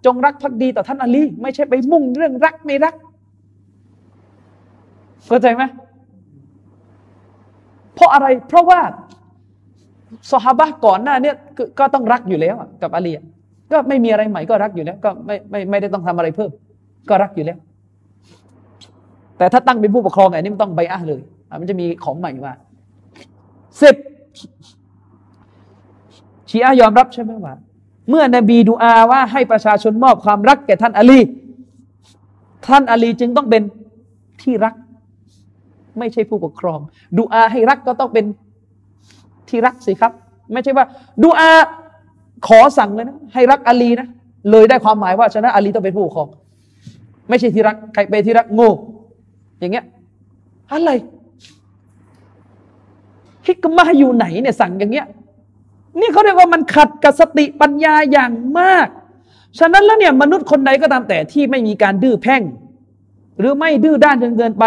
[0.06, 2.94] จงรักภักดีต่อท่านอาลี ไม่ใช่ไปมุ่งเรื่องรักไม่รัก
[5.28, 5.62] เข้าใจไหม
[7.94, 8.80] เพราะอะไรเพราะว่า
[10.30, 11.32] สฮาบะก่อนหน้าเนี้
[11.78, 13.12] ก็ต้องรักอยู่แล้วกับอาลี
[13.72, 16.50] ก็ไม่มีอะไรใหม่ก็รักอยู่แล้ว ก็ไม่ไม่ไม่ได้ต้องทำอะไรเพิ่ม
[17.08, 17.58] ก็รักอยู่แล้ว
[19.38, 21.20] แต่ถ้าตั้งเป็นผู้ปกครองอันนี้มันต้องใบอะเลย
[21.60, 22.54] มันจะมีของใหม่มา
[23.82, 23.96] สิบ
[26.50, 27.54] ชีอะยอมรับใช่ไหมว่า
[28.08, 31.20] เมื่อนบีดูอาว่าให้ประชาชนมอบความรักแก่ท่านอาลี
[32.66, 33.62] ท่านอาลีจึงต้องเป็น
[34.42, 34.74] ที่รัก
[35.98, 36.78] ไม่ใช่ผู้ปกครอง
[37.18, 38.24] ดูอาให้รักก็ต้องเป็น
[39.48, 40.12] ที่รักสิครับ
[40.52, 40.86] ไม่ใช่ว่า
[41.22, 41.50] ดูอา
[42.46, 44.08] ขอสั่งเลยนะให้รักอาลีนะ
[44.50, 46.28] เลยได้ความหมายว่าชนะอาลีต้องเป็นผู้ปกครอง
[47.28, 48.70] ไม่ใช่ที่รักใครเป็นที่รักโง่
[49.60, 49.84] อย่างเงี้ย
[50.72, 50.90] อะไร
[53.46, 55.06] ฮิกมาอยู่ไหนเนี่ยสั่งอย่างเงี้ย
[56.00, 58.88] นี่เขาเรียกว่ามันขัดกับสติปัญญาอย่างมาก
[59.58, 62.42] ฉะนั้นแล้วเนี่ยมนุษย์คนใดก็ตามแต่ที่ไม่มีการดื้อแพ่ง
[63.38, 64.64] หรือไม่ดื้อด้านจนเกินไป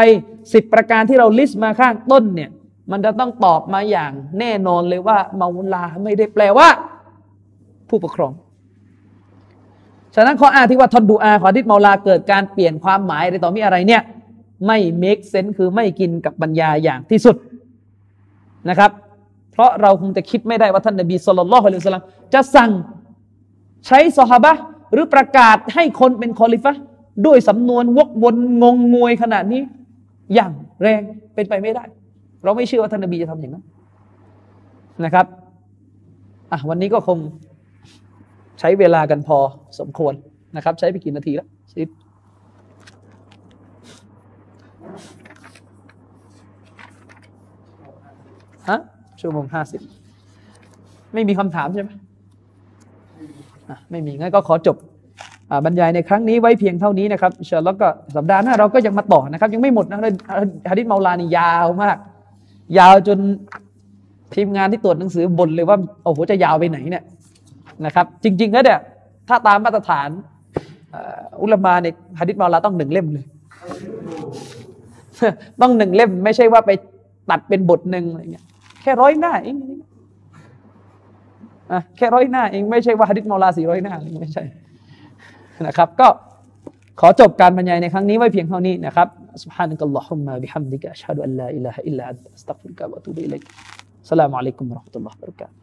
[0.54, 2.50] สิบประการที่เรา list มาข้างต้นเนี่ย
[2.92, 6.68] มันจะต้องตอบมาอย่างแน่นอนเลยว่าเมาลาไม่ได้แปลว่า
[7.90, 8.34] ผู้ปกครอง
[10.16, 14.02] ฉะนั้นข้ออ้างที่ว่าท่อนดุอาของฮะดิษเมาลาเกิดการเปลี่ยนความหมายอะไรต่อมีอะไรเนี่ย
[14.68, 17.36] ไม่ make sense คือไม่กินกับปัญญาอย่างที่สุด
[18.70, 18.92] นะครับ
[19.52, 22.72] เพราะเราคงจะคิดไม่ได้ว่าท่านนบี صلى الله عليه وسلمจะสั่ง
[23.88, 24.54] ใช้สฮาบะ
[24.94, 26.74] หรือประกาศให้คนเป็นคอลิฟะ
[27.26, 29.62] ด้วยสำนวนวกวนงงงวยขนาดนี้
[30.34, 30.52] อย่าง
[30.82, 31.02] แรง
[31.36, 31.84] เป็นไปไม่ได้
[32.44, 33.64] เราไม่เชื่อว่าท่านนบีจะทำอย่างนั้น
[35.06, 35.26] นะครับ
[36.52, 37.18] อะวันนี้ก็คง
[38.60, 39.38] ใช้เวลากันพอ
[39.80, 40.14] สมควร
[40.56, 41.90] นะครับ ใช้ไปกี่นาทีแล้วสิบ
[48.70, 48.80] ฮะ
[49.20, 49.82] ชั่วโมงห้าสิบ
[51.14, 51.90] ไม่มีคำถามใช่ไหม
[53.92, 54.78] ไม่มีงั้นก็ขอจบ
[55.66, 61.98] บรรยายในครั้งนี้ไว้เพียงเท่านี้นะครับเชิญแล้วก็สัปดาห์หน้าเราก็ยังมาต่อนะครับ ยังไม่หมดนะฮะดิษเมาลานี่ยาวมาก
[62.78, 63.18] ยาวจน
[64.36, 67.04] ทีมงานที่ตรวจหนังสือบ่นเลยว่าโอ้โหจะยาวไปไหนเนี่ย
[67.86, 68.80] นะครับ จริง ๆ แล้วเนี่ย
[69.28, 70.10] ถ้าตามมาตรฐาน
[71.42, 73.26] อุลามาเนี่ยฮะดิษมาลาต้องหนึ่งเล่มเลย
[75.62, 76.72] ต้องหนึ่งเล่ม ไม่ใช่ว่าไป
[77.30, 78.46] ตัดเป็นบทหนึ่งอะไรเงี้ย
[78.82, 79.56] แค่ร้อยหน้าเอง
[81.72, 84.44] อะแค่ร้อยหน้าเองไม่ใช่ว่าฮะดิษมาลาสี่ร้อยหน้าไม่ใช่
[85.67, 86.09] นะครับ ก็
[87.01, 89.09] ขอจบการบรรยายในครั้งนี้ไว้เพียงเท่านี้นะครับ
[89.45, 93.45] سبحانك اللهم بحمدك أشهد أن لا إله إلا أنت أستغفرك وأتوب إليك
[94.03, 95.55] السلام عليكم ورحمة الله وبركاته